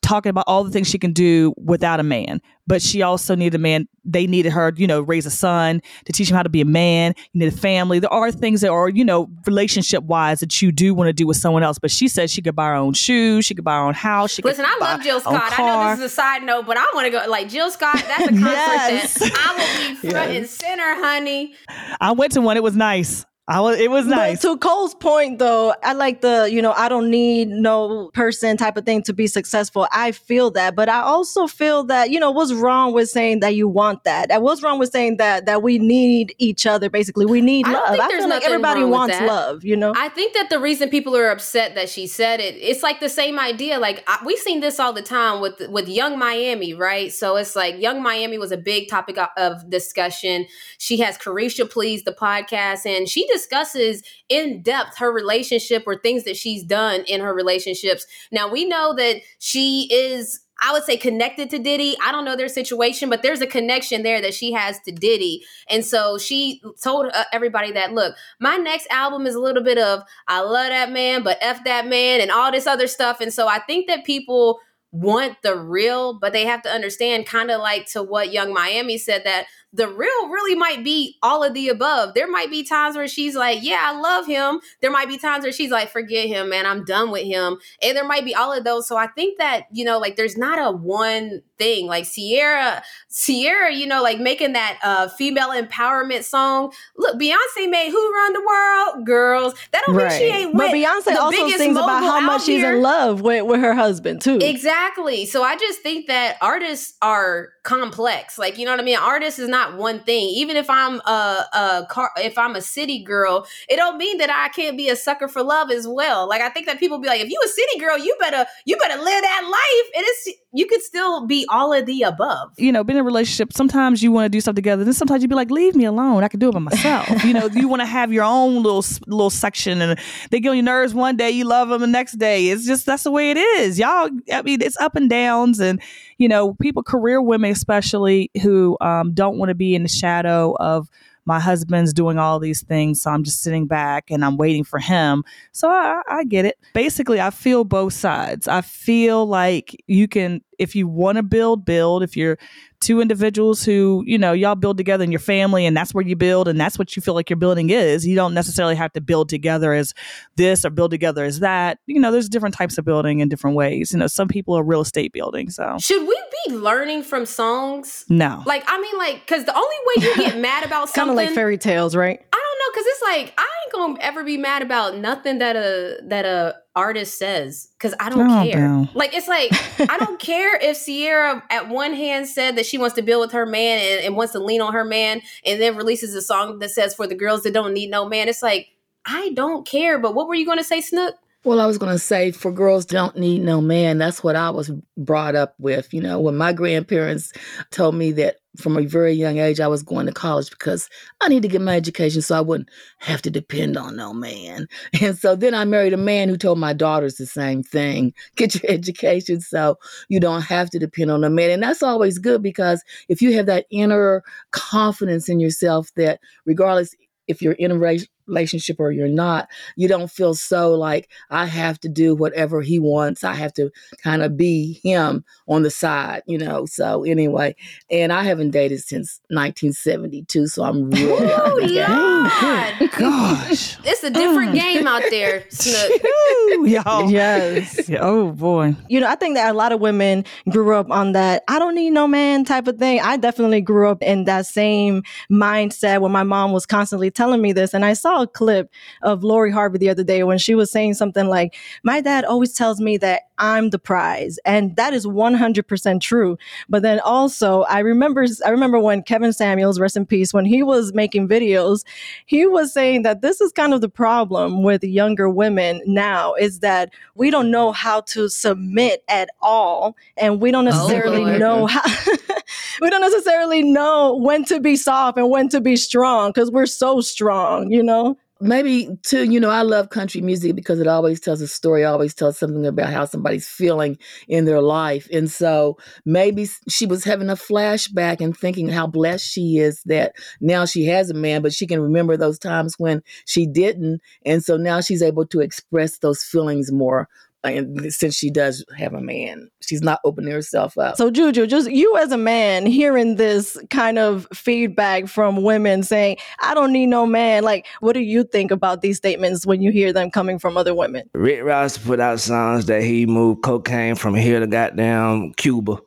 talking 0.00 0.30
about 0.30 0.44
all 0.46 0.64
the 0.64 0.70
things 0.70 0.88
she 0.88 0.98
can 0.98 1.12
do 1.12 1.52
without 1.56 2.00
a 2.00 2.02
man. 2.02 2.40
But 2.66 2.80
she 2.80 3.02
also 3.02 3.34
needed 3.34 3.56
a 3.56 3.58
man. 3.58 3.88
They 4.04 4.26
needed 4.26 4.50
her, 4.52 4.72
you 4.76 4.86
know, 4.86 5.00
raise 5.00 5.26
a 5.26 5.30
son 5.30 5.82
to 6.04 6.12
teach 6.12 6.30
him 6.30 6.36
how 6.36 6.42
to 6.44 6.48
be 6.48 6.60
a 6.60 6.64
man. 6.64 7.14
You 7.32 7.40
need 7.40 7.52
a 7.52 7.56
family. 7.56 7.98
There 7.98 8.12
are 8.12 8.30
things 8.30 8.60
that 8.60 8.70
are, 8.70 8.88
you 8.88 9.04
know, 9.04 9.28
relationship 9.46 10.04
wise 10.04 10.40
that 10.40 10.62
you 10.62 10.70
do 10.72 10.94
want 10.94 11.08
to 11.08 11.12
do 11.12 11.26
with 11.26 11.36
someone 11.36 11.62
else. 11.64 11.78
But 11.78 11.90
she 11.90 12.06
said 12.08 12.30
she 12.30 12.40
could 12.40 12.54
buy 12.54 12.66
her 12.68 12.74
own 12.74 12.94
shoes. 12.94 13.44
She 13.44 13.54
could 13.54 13.64
buy 13.64 13.74
her 13.74 13.82
own 13.82 13.94
house. 13.94 14.30
She 14.32 14.42
Listen, 14.42 14.64
I 14.66 14.76
love 14.80 15.02
Jill 15.02 15.20
Scott. 15.20 15.52
I 15.58 15.66
know 15.66 15.90
this 15.90 15.98
is 15.98 16.12
a 16.12 16.14
side 16.14 16.44
note, 16.44 16.66
but 16.66 16.76
I 16.76 16.86
want 16.94 17.06
to 17.06 17.10
go 17.10 17.24
like 17.28 17.48
Jill 17.48 17.70
Scott. 17.70 17.96
That's 17.96 18.22
a 18.24 18.28
concert 18.28 18.42
Yes. 18.44 19.14
that 19.14 19.32
I 19.34 19.88
will 19.90 19.94
be 20.02 20.10
front 20.10 20.30
and 20.36 20.46
center, 20.46 20.94
honey. 21.04 21.54
I 22.00 22.12
went 22.12 22.32
to 22.32 22.40
one. 22.40 22.56
It 22.56 22.62
was 22.62 22.76
nice. 22.76 23.26
I 23.48 23.60
was. 23.60 23.80
It 23.80 23.90
was 23.90 24.06
nice. 24.06 24.40
But 24.40 24.52
to 24.52 24.56
Cole's 24.58 24.94
point, 24.94 25.40
though, 25.40 25.74
I 25.82 25.94
like 25.94 26.20
the, 26.20 26.48
you 26.50 26.62
know, 26.62 26.72
I 26.72 26.88
don't 26.88 27.10
need 27.10 27.48
no 27.48 28.08
person 28.14 28.56
type 28.56 28.76
of 28.76 28.86
thing 28.86 29.02
to 29.02 29.12
be 29.12 29.26
successful. 29.26 29.88
I 29.92 30.12
feel 30.12 30.52
that. 30.52 30.76
But 30.76 30.88
I 30.88 31.00
also 31.00 31.48
feel 31.48 31.82
that, 31.84 32.10
you 32.10 32.20
know, 32.20 32.30
what's 32.30 32.52
wrong 32.52 32.92
with 32.92 33.08
saying 33.10 33.40
that 33.40 33.56
you 33.56 33.66
want 33.66 34.04
that? 34.04 34.30
And 34.30 34.44
what's 34.44 34.62
wrong 34.62 34.78
with 34.78 34.92
saying 34.92 35.16
that 35.16 35.46
that 35.46 35.60
we 35.60 35.80
need 35.80 36.36
each 36.38 36.66
other, 36.66 36.88
basically? 36.88 37.26
We 37.26 37.40
need 37.40 37.66
I 37.66 37.72
don't 37.72 37.82
love. 37.82 37.90
think 37.96 38.02
I 38.12 38.18
feel 38.18 38.28
like 38.28 38.44
everybody 38.44 38.84
wants 38.84 39.18
that. 39.18 39.26
love, 39.26 39.64
you 39.64 39.76
know? 39.76 39.92
I 39.96 40.08
think 40.10 40.34
that 40.34 40.48
the 40.48 40.60
reason 40.60 40.88
people 40.88 41.16
are 41.16 41.28
upset 41.28 41.74
that 41.74 41.88
she 41.88 42.06
said 42.06 42.38
it, 42.38 42.54
it's 42.54 42.84
like 42.84 43.00
the 43.00 43.08
same 43.08 43.40
idea. 43.40 43.80
Like 43.80 44.04
I, 44.06 44.22
we've 44.24 44.38
seen 44.38 44.60
this 44.60 44.78
all 44.78 44.92
the 44.92 45.02
time 45.02 45.40
with 45.40 45.60
with 45.68 45.88
Yung 45.88 46.16
Miami, 46.16 46.74
right? 46.74 47.12
So 47.12 47.34
it's 47.34 47.56
like 47.56 47.74
Yung 47.80 48.04
Miami 48.04 48.38
was 48.38 48.52
a 48.52 48.56
big 48.56 48.88
topic 48.88 49.18
of- 49.18 49.30
of 49.36 49.68
discussion. 49.68 50.46
She 50.78 50.98
has 50.98 51.18
Caresha 51.18 51.68
Please, 51.68 52.04
the 52.04 52.12
podcast, 52.12 52.86
and 52.86 53.08
she 53.08 53.26
discusses 53.32 54.02
in 54.28 54.62
depth 54.62 54.98
her 54.98 55.12
relationship 55.12 55.84
or 55.86 55.96
things 55.96 56.24
that 56.24 56.36
she's 56.36 56.62
done 56.62 57.02
in 57.06 57.20
her 57.20 57.34
relationships. 57.34 58.06
Now 58.30 58.50
we 58.50 58.64
know 58.64 58.94
that 58.94 59.16
she 59.38 59.88
is. 59.92 60.40
I 60.64 60.70
would 60.72 60.84
say 60.84 60.96
connected 60.96 61.50
to 61.50 61.58
Diddy. 61.58 61.96
I 62.00 62.12
don't 62.12 62.24
know 62.24 62.36
their 62.36 62.46
situation, 62.46 63.10
but 63.10 63.22
there's 63.22 63.40
a 63.40 63.48
connection 63.48 64.04
there 64.04 64.20
that 64.20 64.32
she 64.32 64.52
has 64.52 64.78
to 64.82 64.92
Diddy. 64.92 65.42
And 65.68 65.84
so 65.84 66.18
she 66.18 66.62
told 66.80 67.06
uh, 67.12 67.24
everybody 67.32 67.72
that, 67.72 67.94
look, 67.94 68.14
my 68.38 68.58
next 68.58 68.86
album 68.88 69.26
is 69.26 69.34
a 69.34 69.40
little 69.40 69.64
bit 69.64 69.78
of 69.78 70.04
I 70.28 70.40
love 70.42 70.68
that 70.68 70.92
man, 70.92 71.24
but 71.24 71.38
F 71.40 71.64
that 71.64 71.88
man 71.88 72.20
and 72.20 72.30
all 72.30 72.52
this 72.52 72.68
other 72.68 72.86
stuff. 72.86 73.20
And 73.20 73.34
so 73.34 73.48
I 73.48 73.58
think 73.58 73.88
that 73.88 74.04
people 74.04 74.60
want 74.92 75.40
the 75.42 75.56
real, 75.56 76.14
but 76.14 76.32
they 76.32 76.44
have 76.44 76.62
to 76.62 76.70
understand, 76.70 77.26
kind 77.26 77.50
of 77.50 77.60
like 77.60 77.86
to 77.92 78.02
what 78.02 78.32
Yung 78.32 78.52
Miami 78.52 78.98
said, 78.98 79.24
that 79.24 79.46
the 79.74 79.88
real 79.88 80.28
really 80.28 80.54
might 80.54 80.84
be 80.84 81.16
all 81.22 81.42
of 81.42 81.54
the 81.54 81.68
above. 81.70 82.12
There 82.12 82.30
might 82.30 82.50
be 82.50 82.62
times 82.62 82.94
where 82.94 83.08
she's 83.08 83.34
like, 83.34 83.60
Yeah, 83.62 83.80
I 83.82 83.98
love 83.98 84.26
him. 84.26 84.60
There 84.82 84.90
might 84.90 85.08
be 85.08 85.16
times 85.16 85.44
where 85.44 85.52
she's 85.52 85.70
like, 85.70 85.90
Forget 85.90 86.28
him, 86.28 86.50
man, 86.50 86.66
I'm 86.66 86.84
done 86.84 87.10
with 87.10 87.24
him. 87.24 87.56
And 87.80 87.96
there 87.96 88.06
might 88.06 88.24
be 88.24 88.34
all 88.34 88.52
of 88.52 88.64
those. 88.64 88.86
So 88.86 88.98
I 88.98 89.06
think 89.06 89.38
that, 89.38 89.64
you 89.72 89.84
know, 89.84 89.98
like 89.98 90.16
there's 90.16 90.36
not 90.36 90.58
a 90.58 90.76
one 90.76 91.40
thing. 91.56 91.86
Like 91.86 92.04
Ciara, 92.04 92.82
Ciara, 93.10 93.72
you 93.72 93.86
know, 93.86 94.02
like 94.02 94.18
making 94.20 94.52
that 94.52 94.78
uh 94.82 95.08
female 95.08 95.48
empowerment 95.48 96.24
song. 96.24 96.70
Look, 96.98 97.18
Beyonce 97.18 97.70
made 97.70 97.90
Who 97.90 98.12
Run 98.14 98.32
the 98.34 98.42
World? 98.46 99.06
Girls. 99.06 99.54
That 99.72 99.84
don't 99.86 99.96
mean 99.96 100.10
she 100.10 100.24
ain't 100.24 100.54
But 100.54 100.72
Beyonce 100.72 101.16
also 101.16 101.48
sings 101.48 101.78
about 101.78 102.02
how 102.02 102.20
much 102.20 102.42
she's 102.42 102.60
here. 102.60 102.74
in 102.74 102.82
love 102.82 103.22
with, 103.22 103.46
with 103.46 103.60
her 103.60 103.72
husband 103.72 104.20
too. 104.20 104.38
Exactly. 104.42 104.81
So 105.26 105.42
I 105.42 105.56
just 105.56 105.80
think 105.80 106.06
that 106.06 106.36
artists 106.40 106.96
are 107.02 107.50
complex. 107.62 108.38
Like 108.38 108.58
you 108.58 108.64
know 108.64 108.72
what 108.72 108.80
I 108.80 108.84
mean. 108.84 108.98
Artists 108.98 109.38
is 109.38 109.48
not 109.48 109.76
one 109.76 110.00
thing. 110.00 110.28
Even 110.28 110.56
if 110.56 110.68
I'm 110.68 111.00
a, 111.00 111.46
a 111.52 111.86
car, 111.88 112.10
if 112.16 112.36
I'm 112.36 112.56
a 112.56 112.60
city 112.62 113.02
girl, 113.02 113.46
it 113.68 113.76
don't 113.76 113.98
mean 113.98 114.18
that 114.18 114.30
I 114.30 114.48
can't 114.48 114.76
be 114.76 114.88
a 114.88 114.96
sucker 114.96 115.28
for 115.28 115.42
love 115.42 115.70
as 115.70 115.86
well. 115.86 116.28
Like 116.28 116.40
I 116.40 116.48
think 116.48 116.66
that 116.66 116.78
people 116.78 116.98
be 116.98 117.08
like, 117.08 117.20
if 117.20 117.30
you 117.30 117.40
a 117.44 117.48
city 117.48 117.78
girl, 117.78 117.98
you 117.98 118.16
better 118.20 118.46
you 118.64 118.76
better 118.76 119.00
live 119.02 119.22
that 119.22 119.42
life. 119.44 119.90
And 119.96 120.04
it's 120.06 120.28
you 120.54 120.66
could 120.66 120.82
still 120.82 121.26
be 121.26 121.46
all 121.48 121.72
of 121.72 121.86
the 121.86 122.02
above. 122.02 122.52
you 122.58 122.70
know, 122.72 122.84
being 122.84 122.98
in 122.98 123.00
a 123.00 123.04
relationship, 123.04 123.52
sometimes 123.52 124.02
you 124.02 124.12
want 124.12 124.26
to 124.26 124.28
do 124.28 124.40
stuff 124.40 124.54
together. 124.54 124.84
Then 124.84 124.92
sometimes 124.92 125.22
you'd 125.22 125.30
be 125.30 125.34
like, 125.34 125.50
leave 125.50 125.74
me 125.74 125.86
alone. 125.86 126.22
I 126.24 126.28
can 126.28 126.38
do 126.38 126.50
it 126.50 126.52
by 126.52 126.58
myself. 126.58 127.24
you 127.24 127.32
know, 127.32 127.46
you 127.46 127.68
want 127.68 127.80
to 127.80 127.86
have 127.86 128.12
your 128.12 128.24
own 128.24 128.62
little 128.62 128.84
little 129.06 129.30
section, 129.30 129.80
and 129.80 129.98
they 130.30 130.40
get 130.40 130.50
on 130.50 130.56
your 130.56 130.64
nerves 130.64 130.92
one 130.94 131.16
day, 131.16 131.30
you 131.30 131.44
love 131.44 131.70
them 131.70 131.80
the 131.80 131.86
next 131.86 132.18
day. 132.18 132.48
It's 132.48 132.66
just 132.66 132.84
that's 132.84 133.04
the 133.04 133.10
way 133.10 133.30
it 133.30 133.38
is, 133.38 133.78
y'all. 133.78 134.10
I 134.32 134.42
mean, 134.42 134.60
it's 134.60 134.76
up 134.78 134.94
and 134.94 135.08
downs, 135.08 135.58
and 135.58 135.80
you 136.18 136.28
know, 136.28 136.54
people, 136.54 136.82
career 136.82 137.22
women 137.22 137.50
especially, 137.50 138.30
who 138.42 138.76
um, 138.80 139.14
don't 139.14 139.38
want 139.38 139.48
to 139.48 139.54
be 139.54 139.74
in 139.74 139.82
the 139.82 139.88
shadow 139.88 140.54
of 140.60 140.88
my 141.24 141.38
husband's 141.38 141.92
doing 141.92 142.18
all 142.18 142.38
these 142.38 142.62
things, 142.62 143.02
so 143.02 143.10
I'm 143.10 143.22
just 143.22 143.40
sitting 143.40 143.66
back 143.66 144.10
and 144.10 144.24
I'm 144.24 144.36
waiting 144.36 144.64
for 144.64 144.78
him. 144.78 145.24
So 145.52 145.68
I, 145.68 146.02
I 146.08 146.24
get 146.24 146.44
it. 146.44 146.58
Basically, 146.74 147.20
I 147.20 147.30
feel 147.30 147.64
both 147.64 147.92
sides. 147.92 148.48
I 148.48 148.60
feel 148.60 149.26
like 149.26 149.76
you 149.86 150.08
can, 150.08 150.42
if 150.58 150.74
you 150.74 150.88
want 150.88 151.16
to 151.16 151.22
build, 151.22 151.64
build. 151.64 152.02
If 152.02 152.16
you're 152.16 152.38
two 152.82 153.00
individuals 153.00 153.64
who, 153.64 154.02
you 154.06 154.18
know, 154.18 154.32
y'all 154.32 154.56
build 154.56 154.76
together 154.76 155.04
in 155.04 155.12
your 155.12 155.20
family 155.20 155.64
and 155.64 155.76
that's 155.76 155.94
where 155.94 156.04
you 156.04 156.16
build 156.16 156.48
and 156.48 156.60
that's 156.60 156.78
what 156.78 156.96
you 156.96 157.00
feel 157.00 157.14
like 157.14 157.30
your 157.30 157.36
building 157.36 157.70
is. 157.70 158.04
You 158.06 158.16
don't 158.16 158.34
necessarily 158.34 158.74
have 158.74 158.92
to 158.94 159.00
build 159.00 159.28
together 159.28 159.72
as 159.72 159.94
this 160.36 160.64
or 160.64 160.70
build 160.70 160.90
together 160.90 161.24
as 161.24 161.40
that. 161.40 161.78
You 161.86 162.00
know, 162.00 162.10
there's 162.10 162.28
different 162.28 162.56
types 162.56 162.76
of 162.78 162.84
building 162.84 163.20
in 163.20 163.28
different 163.28 163.56
ways. 163.56 163.92
You 163.92 164.00
know, 164.00 164.08
some 164.08 164.28
people 164.28 164.54
are 164.58 164.64
real 164.64 164.80
estate 164.80 165.12
building. 165.12 165.48
So, 165.48 165.76
Should 165.78 166.06
we 166.06 166.20
learning 166.48 167.02
from 167.02 167.26
songs? 167.26 168.04
no. 168.08 168.42
Like 168.46 168.64
I 168.66 168.80
mean, 168.80 168.96
like 168.98 169.20
because 169.20 169.44
the 169.44 169.54
only 169.54 169.76
way 169.86 169.94
you 170.06 170.16
get 170.16 170.38
mad 170.40 170.64
about 170.64 170.70
kind 170.70 170.82
of 170.82 170.90
something, 170.90 171.16
like 171.16 171.30
fairy 171.34 171.58
tales, 171.58 171.94
right? 171.96 172.20
I 172.32 172.36
don't 172.36 172.58
know, 172.58 172.72
because 172.72 172.86
it's 172.86 173.02
like 173.02 173.34
I 173.38 173.48
ain't 173.64 173.72
gonna 173.72 173.98
ever 174.00 174.24
be 174.24 174.36
mad 174.36 174.62
about 174.62 174.96
nothing 174.96 175.38
that 175.38 175.56
a 175.56 175.98
that 176.04 176.24
a 176.24 176.56
artist 176.74 177.18
says 177.18 177.68
because 177.76 177.94
I 178.00 178.08
don't 178.08 178.30
Oh, 178.30 178.42
care. 178.50 178.66
no. 178.68 178.88
Like 178.94 179.14
it's 179.14 179.28
like 179.28 179.50
I 179.90 179.98
don't 179.98 180.18
care 180.30 180.56
if 180.56 180.84
Ciara 180.84 181.42
at 181.50 181.68
one 181.68 181.92
hand 181.92 182.26
said 182.28 182.56
that 182.56 182.66
she 182.66 182.78
wants 182.78 182.94
to 182.96 183.02
build 183.02 183.20
with 183.20 183.32
her 183.32 183.44
man 183.46 183.78
and, 183.80 184.06
and 184.06 184.16
wants 184.16 184.32
to 184.32 184.38
lean 184.38 184.60
on 184.62 184.72
her 184.72 184.84
man, 184.84 185.20
and 185.44 185.60
then 185.60 185.76
releases 185.76 186.14
a 186.14 186.22
song 186.22 186.58
that 186.60 186.70
says 186.70 186.94
for 186.94 187.06
the 187.06 187.14
girls 187.14 187.42
that 187.42 187.52
don't 187.52 187.74
need 187.74 187.90
no 187.90 188.08
man. 188.08 188.28
It's 188.28 188.42
like 188.42 188.68
I 189.04 189.30
don't 189.34 189.66
care. 189.66 189.98
But 189.98 190.14
what 190.14 190.28
were 190.28 190.34
you 190.34 190.46
gonna 190.46 190.64
say, 190.64 190.80
Snook? 190.80 191.14
Well, 191.44 191.60
I 191.60 191.66
was 191.66 191.76
going 191.78 191.92
to 191.92 191.98
say 191.98 192.30
for 192.30 192.52
girls 192.52 192.86
don't 192.86 193.16
need 193.16 193.42
no 193.42 193.60
man. 193.60 193.98
That's 193.98 194.22
what 194.22 194.36
I 194.36 194.50
was 194.50 194.70
brought 194.96 195.34
up 195.34 195.54
with. 195.58 195.92
You 195.92 196.00
know, 196.00 196.20
when 196.20 196.36
my 196.36 196.52
grandparents 196.52 197.32
told 197.72 197.96
me 197.96 198.12
that 198.12 198.36
from 198.58 198.76
a 198.76 198.82
very 198.86 199.12
young 199.12 199.38
age 199.38 199.58
I 199.60 199.66
was 199.66 199.82
going 199.82 200.06
to 200.06 200.12
college 200.12 200.50
because 200.50 200.88
I 201.20 201.28
need 201.28 201.42
to 201.42 201.48
get 201.48 201.62
my 201.62 201.74
education 201.74 202.20
so 202.22 202.36
I 202.36 202.42
wouldn't 202.42 202.68
have 202.98 203.22
to 203.22 203.30
depend 203.30 203.76
on 203.76 203.96
no 203.96 204.12
man. 204.12 204.68
And 205.00 205.18
so 205.18 205.34
then 205.34 205.54
I 205.54 205.64
married 205.64 205.94
a 205.94 205.96
man 205.96 206.28
who 206.28 206.36
told 206.36 206.58
my 206.58 206.74
daughters 206.74 207.16
the 207.16 207.26
same 207.26 207.62
thing. 207.62 208.12
Get 208.36 208.62
your 208.62 208.70
education 208.70 209.40
so 209.40 209.78
you 210.08 210.20
don't 210.20 210.42
have 210.42 210.70
to 210.70 210.78
depend 210.78 211.10
on 211.10 211.24
a 211.24 211.30
man. 211.30 211.50
And 211.50 211.62
that's 211.62 211.82
always 211.82 212.18
good 212.18 212.42
because 212.42 212.82
if 213.08 213.20
you 213.22 213.32
have 213.34 213.46
that 213.46 213.66
inner 213.70 214.22
confidence 214.52 215.28
in 215.28 215.40
yourself 215.40 215.90
that 215.96 216.20
regardless 216.44 216.94
if 217.28 217.40
you're 217.40 217.52
in 217.54 217.70
a 217.70 217.74
rela- 217.76 218.06
relationship 218.26 218.76
or 218.78 218.92
you're 218.92 219.08
not, 219.08 219.48
you 219.76 219.88
don't 219.88 220.10
feel 220.10 220.34
so 220.34 220.74
like 220.74 221.08
I 221.30 221.46
have 221.46 221.80
to 221.80 221.88
do 221.88 222.14
whatever 222.14 222.62
he 222.62 222.78
wants. 222.78 223.24
I 223.24 223.34
have 223.34 223.52
to 223.54 223.70
kind 224.02 224.22
of 224.22 224.36
be 224.36 224.80
him 224.82 225.24
on 225.48 225.62
the 225.62 225.70
side, 225.70 226.22
you 226.26 226.38
know. 226.38 226.66
So 226.66 227.04
anyway, 227.04 227.54
and 227.90 228.12
I 228.12 228.24
haven't 228.24 228.50
dated 228.50 228.80
since 228.80 229.20
1972, 229.28 230.46
so 230.46 230.64
I'm 230.64 230.90
really 230.90 231.28
out 231.28 231.40
Oh 231.46 231.60
of 231.60 231.68
the 231.68 232.88
Gosh. 232.98 233.78
it's 233.84 234.04
a 234.04 234.10
different 234.10 234.50
oh. 234.50 234.54
game 234.54 234.86
out 234.86 235.02
there, 235.10 235.44
Snook. 235.50 236.04
Ooh, 236.04 236.66
y'all. 236.66 237.10
Yes. 237.10 237.90
Oh, 237.98 238.32
boy. 238.32 238.74
You 238.88 239.00
know, 239.00 239.08
I 239.08 239.16
think 239.16 239.36
that 239.36 239.50
a 239.50 239.56
lot 239.56 239.72
of 239.72 239.80
women 239.80 240.24
grew 240.50 240.76
up 240.76 240.90
on 240.90 241.12
that 241.12 241.42
I 241.48 241.58
don't 241.58 241.74
need 241.74 241.90
no 241.90 242.06
man 242.06 242.44
type 242.44 242.68
of 242.68 242.78
thing. 242.78 243.00
I 243.00 243.16
definitely 243.16 243.60
grew 243.60 243.88
up 243.88 244.02
in 244.02 244.24
that 244.24 244.46
same 244.46 245.02
mindset 245.30 246.00
when 246.00 246.12
my 246.12 246.22
mom 246.22 246.52
was 246.52 246.66
constantly 246.66 247.10
telling 247.10 247.40
me 247.40 247.52
this. 247.52 247.74
And 247.74 247.84
I 247.84 247.92
saw 247.94 248.11
a 248.20 248.26
clip 248.26 248.70
of 249.02 249.24
Lori 249.24 249.50
Harvey 249.50 249.78
the 249.78 249.88
other 249.88 250.04
day 250.04 250.22
when 250.22 250.38
she 250.38 250.54
was 250.54 250.70
saying 250.70 250.94
something 250.94 251.28
like, 251.28 251.56
My 251.82 252.00
dad 252.00 252.24
always 252.24 252.52
tells 252.52 252.80
me 252.80 252.98
that 252.98 253.22
I'm 253.38 253.70
the 253.70 253.78
prize. 253.78 254.38
And 254.44 254.76
that 254.76 254.92
is 254.92 255.06
100% 255.06 256.00
true. 256.00 256.38
But 256.68 256.82
then 256.82 257.00
also, 257.00 257.62
I 257.62 257.80
remember, 257.80 258.24
I 258.46 258.50
remember 258.50 258.78
when 258.78 259.02
Kevin 259.02 259.32
Samuels, 259.32 259.80
rest 259.80 259.96
in 259.96 260.06
peace, 260.06 260.32
when 260.32 260.44
he 260.44 260.62
was 260.62 260.94
making 260.94 261.28
videos, 261.28 261.84
he 262.26 262.46
was 262.46 262.72
saying 262.72 263.02
that 263.02 263.20
this 263.20 263.40
is 263.40 263.50
kind 263.52 263.74
of 263.74 263.80
the 263.80 263.88
problem 263.88 264.62
with 264.62 264.84
younger 264.84 265.28
women 265.28 265.82
now 265.86 266.34
is 266.34 266.60
that 266.60 266.90
we 267.14 267.30
don't 267.30 267.50
know 267.50 267.72
how 267.72 268.00
to 268.02 268.28
submit 268.28 269.02
at 269.08 269.28
all 269.40 269.96
and 270.16 270.40
we 270.40 270.50
don't 270.50 270.66
oh, 270.66 270.70
necessarily 270.70 271.24
boy. 271.24 271.38
know 271.38 271.66
how 271.66 271.82
we 272.80 272.90
don't 272.90 273.00
necessarily 273.00 273.62
know 273.62 274.16
when 274.16 274.44
to 274.44 274.60
be 274.60 274.76
soft 274.76 275.18
and 275.18 275.30
when 275.30 275.48
to 275.48 275.60
be 275.60 275.76
strong 275.76 276.30
because 276.30 276.50
we're 276.50 276.66
so 276.66 277.00
strong 277.00 277.70
you 277.70 277.82
know 277.82 278.01
maybe 278.42 278.88
too, 279.02 279.24
you 279.24 279.40
know, 279.40 279.48
I 279.48 279.62
love 279.62 279.90
country 279.90 280.20
music 280.20 280.54
because 280.54 280.80
it 280.80 280.86
always 280.86 281.20
tells 281.20 281.40
a 281.40 281.48
story, 281.48 281.84
always 281.84 282.14
tells 282.14 282.38
something 282.38 282.66
about 282.66 282.92
how 282.92 283.04
somebody's 283.04 283.46
feeling 283.48 283.96
in 284.28 284.44
their 284.44 284.60
life. 284.60 285.08
And 285.12 285.30
so 285.30 285.78
maybe 286.04 286.48
she 286.68 286.84
was 286.84 287.04
having 287.04 287.30
a 287.30 287.36
flashback 287.36 288.20
and 288.20 288.36
thinking 288.36 288.68
how 288.68 288.86
blessed 288.86 289.24
she 289.26 289.58
is 289.58 289.82
that 289.84 290.14
now 290.40 290.64
she 290.64 290.84
has 290.86 291.08
a 291.08 291.14
man, 291.14 291.42
but 291.42 291.54
she 291.54 291.66
can 291.66 291.80
remember 291.80 292.16
those 292.16 292.38
times 292.38 292.74
when 292.78 293.02
she 293.24 293.46
didn't. 293.46 294.00
And 294.26 294.44
so 294.44 294.56
now 294.56 294.80
she's 294.80 295.02
able 295.02 295.26
to 295.26 295.40
express 295.40 295.98
those 295.98 296.22
feelings 296.22 296.72
more. 296.72 297.08
And 297.44 297.92
since 297.92 298.14
she 298.14 298.30
does 298.30 298.64
have 298.78 298.94
a 298.94 299.00
man, 299.00 299.50
she's 299.60 299.82
not 299.82 300.00
opening 300.04 300.32
herself 300.32 300.76
up. 300.78 300.96
so 300.96 301.10
juju 301.10 301.46
just 301.46 301.70
you 301.70 301.96
as 301.96 302.12
a 302.12 302.16
man 302.16 302.66
hearing 302.66 303.16
this 303.16 303.58
kind 303.70 303.98
of 303.98 304.26
feedback 304.34 305.06
from 305.08 305.42
women 305.42 305.82
saying 305.82 306.16
i 306.40 306.52
don't 306.54 306.72
need 306.72 306.86
no 306.86 307.06
man 307.06 307.42
like 307.44 307.66
what 307.80 307.92
do 307.94 308.00
you 308.00 308.24
think 308.24 308.50
about 308.50 308.80
these 308.82 308.96
statements 308.96 309.46
when 309.46 309.62
you 309.62 309.70
hear 309.70 309.92
them 309.92 310.10
coming 310.10 310.38
from 310.38 310.56
other 310.56 310.74
women 310.74 311.08
Rick 311.14 311.42
Ross 311.44 311.78
put 311.78 312.00
out 312.00 312.20
songs 312.20 312.66
that 312.66 312.82
he 312.82 313.06
moved 313.06 313.42
cocaine 313.42 313.94
from 313.94 314.14
here 314.14 314.40
to 314.40 314.46
goddamn 314.46 315.32
Cuba 315.34 315.78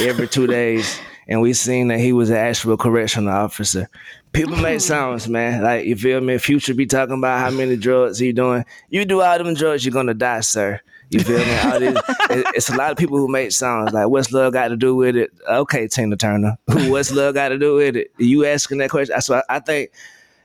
every 0.00 0.28
two 0.28 0.46
days. 0.58 0.98
And 1.26 1.40
we 1.40 1.54
seen 1.54 1.88
that 1.88 2.00
he 2.00 2.12
was 2.12 2.28
an 2.28 2.36
actual 2.36 2.76
correctional 2.76 3.32
officer. 3.32 3.88
People 4.34 4.56
make 4.56 4.80
songs, 4.94 5.26
man. 5.26 5.62
Like 5.62 5.86
you 5.86 5.96
feel 5.96 6.20
me? 6.20 6.36
Future 6.36 6.74
be 6.74 6.84
talking 6.84 7.16
about 7.16 7.40
how 7.40 7.50
many 7.50 7.76
drugs 7.76 8.18
he 8.18 8.32
doing. 8.32 8.64
You 8.90 9.06
do 9.06 9.22
all 9.22 9.38
them 9.38 9.54
drugs, 9.54 9.86
you're 9.86 9.92
gonna 9.94 10.12
die, 10.12 10.40
sir. 10.40 10.80
You 11.14 11.20
feel 11.20 11.38
me? 11.38 11.44
This, 11.92 12.02
it- 12.30 12.46
it's 12.54 12.68
a 12.70 12.76
lot 12.76 12.90
of 12.92 12.96
people 12.98 13.16
who 13.18 13.28
make 13.28 13.52
songs 13.52 13.92
like 13.92 14.08
"What's 14.08 14.32
love 14.32 14.52
got 14.52 14.68
to 14.68 14.76
do 14.76 14.94
with 14.96 15.16
it?" 15.16 15.30
Okay, 15.48 15.88
Tina 15.88 16.16
Turner. 16.16 16.56
What's 16.66 17.12
love 17.12 17.34
got 17.34 17.48
to 17.50 17.58
do 17.58 17.76
with 17.76 17.96
it? 17.96 18.12
You 18.18 18.44
asking 18.46 18.78
that 18.78 18.90
question? 18.90 19.20
So 19.20 19.36
I, 19.36 19.42
I 19.56 19.58
think 19.60 19.90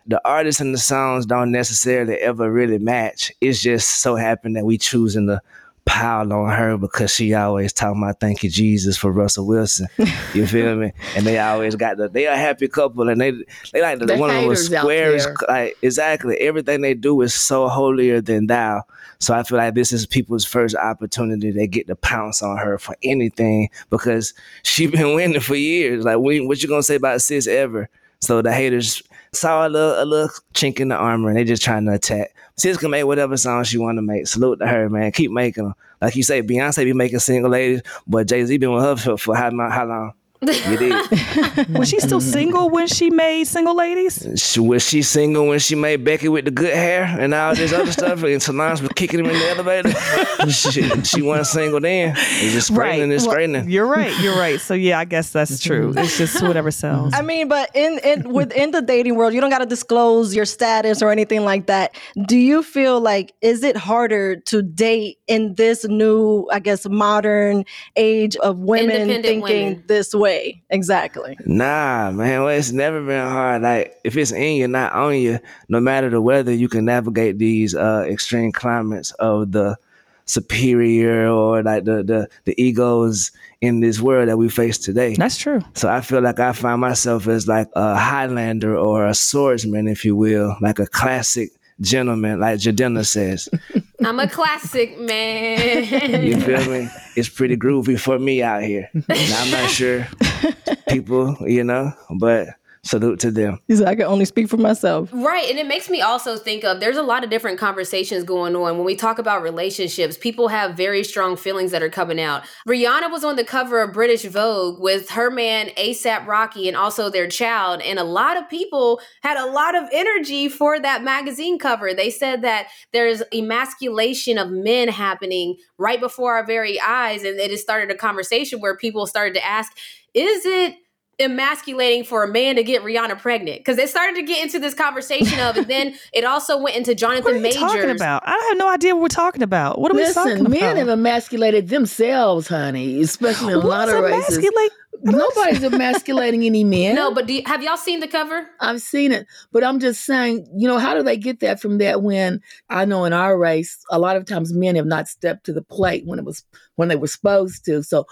the 0.07 0.21
artists 0.27 0.61
and 0.61 0.73
the 0.73 0.77
songs 0.79 1.25
don't 1.25 1.51
necessarily 1.51 2.15
ever 2.15 2.51
really 2.51 2.77
match. 2.79 3.31
It's 3.41 3.61
just 3.61 4.01
so 4.01 4.15
happened 4.15 4.55
that 4.55 4.65
we 4.65 4.77
choosing 4.77 5.27
to 5.27 5.41
pile 5.85 6.31
on 6.33 6.51
her 6.51 6.77
because 6.77 7.11
she 7.13 7.33
always 7.33 7.73
talking 7.73 8.01
about 8.03 8.19
thank 8.19 8.43
you 8.43 8.49
Jesus 8.49 8.95
for 8.95 9.11
Russell 9.11 9.47
Wilson. 9.47 9.87
You 10.35 10.45
feel 10.45 10.75
me? 10.75 10.91
And 11.15 11.25
they 11.25 11.39
always 11.39 11.75
got 11.75 11.97
the 11.97 12.07
they 12.09 12.25
a 12.27 12.35
happy 12.35 12.67
couple 12.67 13.09
and 13.09 13.19
they 13.19 13.31
they 13.73 13.81
like 13.81 13.97
the, 13.97 14.05
The 14.05 14.17
one 14.17 14.29
of 14.29 14.35
the 14.35 14.55
squarest 14.81 15.27
like 15.47 15.77
exactly 15.81 16.37
everything 16.37 16.81
they 16.81 16.93
do 16.93 17.19
is 17.21 17.33
so 17.33 17.67
holier 17.67 18.21
than 18.21 18.45
thou. 18.47 18.83
So 19.19 19.33
I 19.33 19.43
feel 19.43 19.57
like 19.57 19.75
this 19.75 19.91
is 19.91 20.05
people's 20.05 20.45
first 20.45 20.75
opportunity 20.75 21.51
they 21.51 21.67
get 21.67 21.87
to 21.87 21.95
pounce 21.95 22.41
on 22.41 22.57
her 22.57 22.77
for 22.77 22.95
anything 23.03 23.69
because 23.89 24.33
she 24.63 24.87
been 24.87 25.15
winning 25.15 25.41
for 25.41 25.55
years. 25.55 26.05
Like 26.05 26.19
what 26.19 26.61
you 26.61 26.69
gonna 26.69 26.83
say 26.83 26.95
about 26.95 27.21
sis 27.21 27.47
ever? 27.47 27.89
So 28.21 28.41
the 28.41 28.53
haters 28.53 29.01
saw 29.31 29.67
a 29.67 29.69
little, 29.69 30.01
a 30.01 30.05
little 30.05 30.29
chink 30.53 30.79
in 30.79 30.89
the 30.89 30.95
armor 30.95 31.29
and 31.29 31.37
they 31.37 31.43
just 31.43 31.63
trying 31.63 31.85
to 31.85 31.93
attack. 31.93 32.33
Sis 32.57 32.77
can 32.77 32.91
make 32.91 33.05
whatever 33.05 33.37
song 33.37 33.63
she 33.63 33.77
want 33.77 33.97
to 33.97 34.01
make. 34.01 34.27
Salute 34.27 34.59
to 34.59 34.67
her, 34.67 34.89
man. 34.89 35.11
Keep 35.11 35.31
making 35.31 35.65
them. 35.65 35.75
Like 36.01 36.15
you 36.15 36.23
say, 36.23 36.41
Beyonce 36.41 36.83
be 36.83 36.93
making 36.93 37.19
single 37.19 37.51
ladies, 37.51 37.81
but 38.07 38.27
Jay 38.27 38.43
Z 38.45 38.57
been 38.57 38.71
with 38.71 38.83
her 38.83 38.95
for, 38.97 39.17
for 39.17 39.35
how, 39.35 39.51
how 39.69 39.85
long? 39.85 40.13
You 40.41 40.77
did. 40.77 41.69
Was 41.77 41.89
she 41.89 41.99
still 41.99 42.21
single 42.21 42.69
when 42.69 42.87
she 42.87 43.09
made 43.09 43.43
Single 43.45 43.75
Ladies? 43.75 44.25
She, 44.37 44.61
was 44.61 44.87
she 44.87 45.01
single 45.01 45.47
when 45.47 45.59
she 45.59 45.75
made 45.75 46.05
Becky 46.05 46.29
with 46.29 46.45
the 46.45 46.51
good 46.51 46.73
hair 46.73 47.03
and 47.03 47.33
all 47.33 47.53
this 47.53 47.73
other 47.73 47.91
stuff? 47.91 48.23
And 48.23 48.41
Solange 48.41 48.81
was 48.81 48.89
kicking 48.95 49.19
him 49.19 49.25
in 49.25 49.33
the 49.33 49.49
elevator. 49.49 49.91
she, 50.49 50.81
she 51.03 51.21
wasn't 51.21 51.47
single 51.47 51.81
then. 51.81 52.13
It's 52.15 52.53
just 52.53 52.67
straightening 52.67 53.03
and 53.03 53.11
Well, 53.11 53.31
straightening. 53.31 53.69
you're 53.69 53.85
right. 53.85 54.17
You're 54.21 54.37
right. 54.37 54.61
So 54.61 54.73
yeah, 54.75 54.99
I 54.99 55.05
guess 55.05 55.31
that's 55.31 55.59
true. 55.63 55.93
It's 55.97 56.17
just 56.17 56.41
whatever 56.41 56.71
sells. 56.71 57.13
I 57.13 57.21
mean, 57.21 57.49
but 57.49 57.69
in, 57.75 57.99
in 58.05 58.31
within 58.31 58.71
the 58.71 58.81
dating 58.81 59.15
world, 59.15 59.33
you 59.33 59.41
don't 59.41 59.49
got 59.49 59.59
to 59.59 59.65
disclose 59.65 60.33
your 60.33 60.45
status 60.45 61.01
or 61.01 61.11
anything 61.11 61.43
like 61.43 61.65
that. 61.65 61.95
Do 62.27 62.37
you 62.37 62.63
feel 62.63 63.01
like 63.01 63.33
is 63.41 63.61
it 63.63 63.75
harder 63.75 64.37
to 64.37 64.61
date 64.61 65.17
in 65.27 65.55
this 65.55 65.83
new, 65.85 66.47
I 66.49 66.59
guess, 66.59 66.87
modern 66.87 67.65
age 67.97 68.37
of 68.37 68.59
women 68.59 69.07
thinking 69.21 69.41
women. 69.41 69.83
this 69.87 70.13
way? 70.13 70.28
Exactly. 70.69 71.37
Nah, 71.45 72.11
man. 72.11 72.43
Well, 72.43 72.49
it's 72.49 72.71
never 72.71 73.01
been 73.03 73.27
hard. 73.27 73.61
Like 73.61 73.99
if 74.03 74.15
it's 74.17 74.31
in 74.31 74.55
you, 74.55 74.67
not 74.67 74.93
on 74.93 75.15
you, 75.15 75.39
no 75.67 75.79
matter 75.79 76.09
the 76.09 76.21
weather, 76.21 76.53
you 76.53 76.69
can 76.69 76.85
navigate 76.85 77.37
these 77.37 77.75
uh, 77.75 78.05
extreme 78.07 78.51
climates 78.51 79.11
of 79.13 79.51
the 79.51 79.77
superior 80.25 81.27
or 81.27 81.63
like 81.63 81.85
the, 81.85 82.03
the 82.03 82.29
the 82.45 82.61
egos 82.61 83.31
in 83.61 83.79
this 83.79 83.99
world 83.99 84.29
that 84.29 84.37
we 84.37 84.47
face 84.47 84.77
today. 84.77 85.15
That's 85.15 85.37
true. 85.37 85.61
So 85.73 85.89
I 85.89 86.01
feel 86.01 86.21
like 86.21 86.39
I 86.39 86.53
find 86.53 86.79
myself 86.79 87.27
as 87.27 87.47
like 87.47 87.67
a 87.73 87.95
Highlander 87.95 88.77
or 88.77 89.07
a 89.07 89.13
swordsman, 89.13 89.87
if 89.87 90.05
you 90.05 90.15
will, 90.15 90.55
like 90.61 90.79
a 90.79 90.87
classic 90.87 91.49
gentleman, 91.81 92.39
like 92.39 92.59
Jidenna 92.59 93.05
says. 93.05 93.49
I'm 94.03 94.19
a 94.19 94.27
classic 94.27 94.97
man. 94.99 96.25
You 96.25 96.39
feel 96.39 96.69
me? 96.69 96.89
It's 97.15 97.29
pretty 97.29 97.57
groovy 97.57 97.99
for 97.99 98.17
me 98.17 98.41
out 98.41 98.63
here. 98.63 98.89
Now, 98.93 99.03
I'm 99.41 99.51
not 99.51 99.69
sure 99.69 100.07
people, 100.89 101.37
you 101.41 101.63
know, 101.63 101.93
but 102.17 102.49
salute 102.89 103.19
to 103.19 103.29
them. 103.29 103.59
He 103.67 103.75
said, 103.75 103.87
I 103.87 103.95
can 103.95 104.05
only 104.05 104.25
speak 104.25 104.49
for 104.49 104.57
myself. 104.57 105.09
Right. 105.13 105.47
And 105.47 105.59
it 105.59 105.67
makes 105.67 105.89
me 105.89 106.01
also 106.01 106.37
think 106.37 106.63
of 106.63 106.79
there's 106.79 106.97
a 106.97 107.03
lot 107.03 107.23
of 107.23 107.29
different 107.29 107.59
conversations 107.59 108.23
going 108.23 108.55
on. 108.55 108.77
When 108.77 108.85
we 108.85 108.95
talk 108.95 109.19
about 109.19 109.43
relationships, 109.43 110.17
people 110.17 110.47
have 110.47 110.75
very 110.75 111.03
strong 111.03 111.37
feelings 111.37 111.71
that 111.71 111.83
are 111.83 111.89
coming 111.89 112.19
out. 112.19 112.43
Rihanna 112.67 113.11
was 113.11 113.23
on 113.23 113.35
the 113.35 113.43
cover 113.43 113.81
of 113.81 113.93
British 113.93 114.23
Vogue 114.23 114.81
with 114.81 115.11
her 115.11 115.29
man 115.29 115.67
ASAP 115.77 116.25
Rocky 116.25 116.67
and 116.67 116.75
also 116.75 117.09
their 117.09 117.27
child. 117.27 117.81
And 117.81 117.99
a 117.99 118.03
lot 118.03 118.37
of 118.37 118.49
people 118.49 118.99
had 119.21 119.37
a 119.37 119.45
lot 119.45 119.75
of 119.75 119.87
energy 119.93 120.49
for 120.49 120.79
that 120.79 121.03
magazine 121.03 121.59
cover. 121.59 121.93
They 121.93 122.09
said 122.09 122.41
that 122.41 122.69
there's 122.91 123.21
emasculation 123.33 124.37
of 124.37 124.49
men 124.49 124.87
happening 124.87 125.57
right 125.77 125.99
before 125.99 126.35
our 126.35 126.45
very 126.45 126.79
eyes. 126.81 127.23
And 127.23 127.39
it 127.39 127.51
has 127.51 127.61
started 127.61 127.91
a 127.91 127.95
conversation 127.95 128.59
where 128.59 128.75
people 128.75 129.05
started 129.05 129.35
to 129.35 129.45
ask, 129.45 129.77
is 130.15 130.45
it 130.45 130.75
emasculating 131.19 132.03
for 132.03 132.23
a 132.23 132.27
man 132.27 132.55
to 132.55 132.63
get 132.63 132.83
Rihanna 132.83 133.19
pregnant 133.19 133.59
because 133.59 133.77
they 133.77 133.85
started 133.85 134.15
to 134.15 134.23
get 134.23 134.43
into 134.43 134.59
this 134.59 134.73
conversation 134.73 135.39
of, 135.39 135.57
and 135.57 135.67
then 135.67 135.95
it 136.13 136.23
also 136.23 136.57
went 136.61 136.75
into 136.75 136.95
Jonathan 136.95 137.23
What 137.23 137.35
are 137.35 137.39
Jonathan 137.39 137.59
you 137.61 137.61
Majors. 137.61 137.81
talking 137.81 137.95
about? 137.95 138.23
I 138.25 138.47
have 138.49 138.57
no 138.57 138.69
idea 138.69 138.95
what 138.95 139.01
we're 139.03 139.07
talking 139.09 139.43
about. 139.43 139.79
What 139.79 139.91
are 139.91 139.95
we 139.95 140.11
talking 140.13 140.39
about? 140.39 140.49
men 140.49 140.77
have 140.77 140.87
emasculated 140.87 141.69
themselves, 141.69 142.47
honey, 142.47 143.01
especially 143.01 143.53
in 143.53 143.59
a 143.59 143.67
lot 143.67 143.89
of 143.89 144.03
races. 144.03 144.37
emasculate? 144.37 144.71
Nobody's 145.01 145.63
emasculating 145.63 146.43
any 146.43 146.63
men. 146.65 146.95
No, 146.95 147.13
but 147.13 147.25
do 147.25 147.33
you, 147.33 147.41
have 147.45 147.63
y'all 147.63 147.77
seen 147.77 148.01
the 148.01 148.07
cover? 148.07 148.49
I've 148.59 148.81
seen 148.81 149.13
it, 149.13 149.27
but 149.51 149.63
I'm 149.63 149.79
just 149.79 150.03
saying, 150.03 150.45
you 150.57 150.67
know, 150.67 150.77
how 150.77 150.93
do 150.93 151.03
they 151.03 151.15
get 151.15 151.39
that 151.39 151.61
from 151.61 151.77
that 151.77 152.01
when 152.01 152.41
I 152.69 152.83
know 152.83 153.05
in 153.05 153.13
our 153.13 153.37
race, 153.37 153.77
a 153.89 153.99
lot 153.99 154.17
of 154.17 154.25
times 154.25 154.51
men 154.53 154.75
have 154.75 154.85
not 154.85 155.07
stepped 155.07 155.45
to 155.45 155.53
the 155.53 155.61
plate 155.61 156.05
when 156.05 156.19
it 156.19 156.25
was 156.25 156.43
when 156.79 156.87
they 156.87 156.95
were 156.95 157.07
supposed 157.07 157.65
to. 157.65 157.83
So 157.83 158.05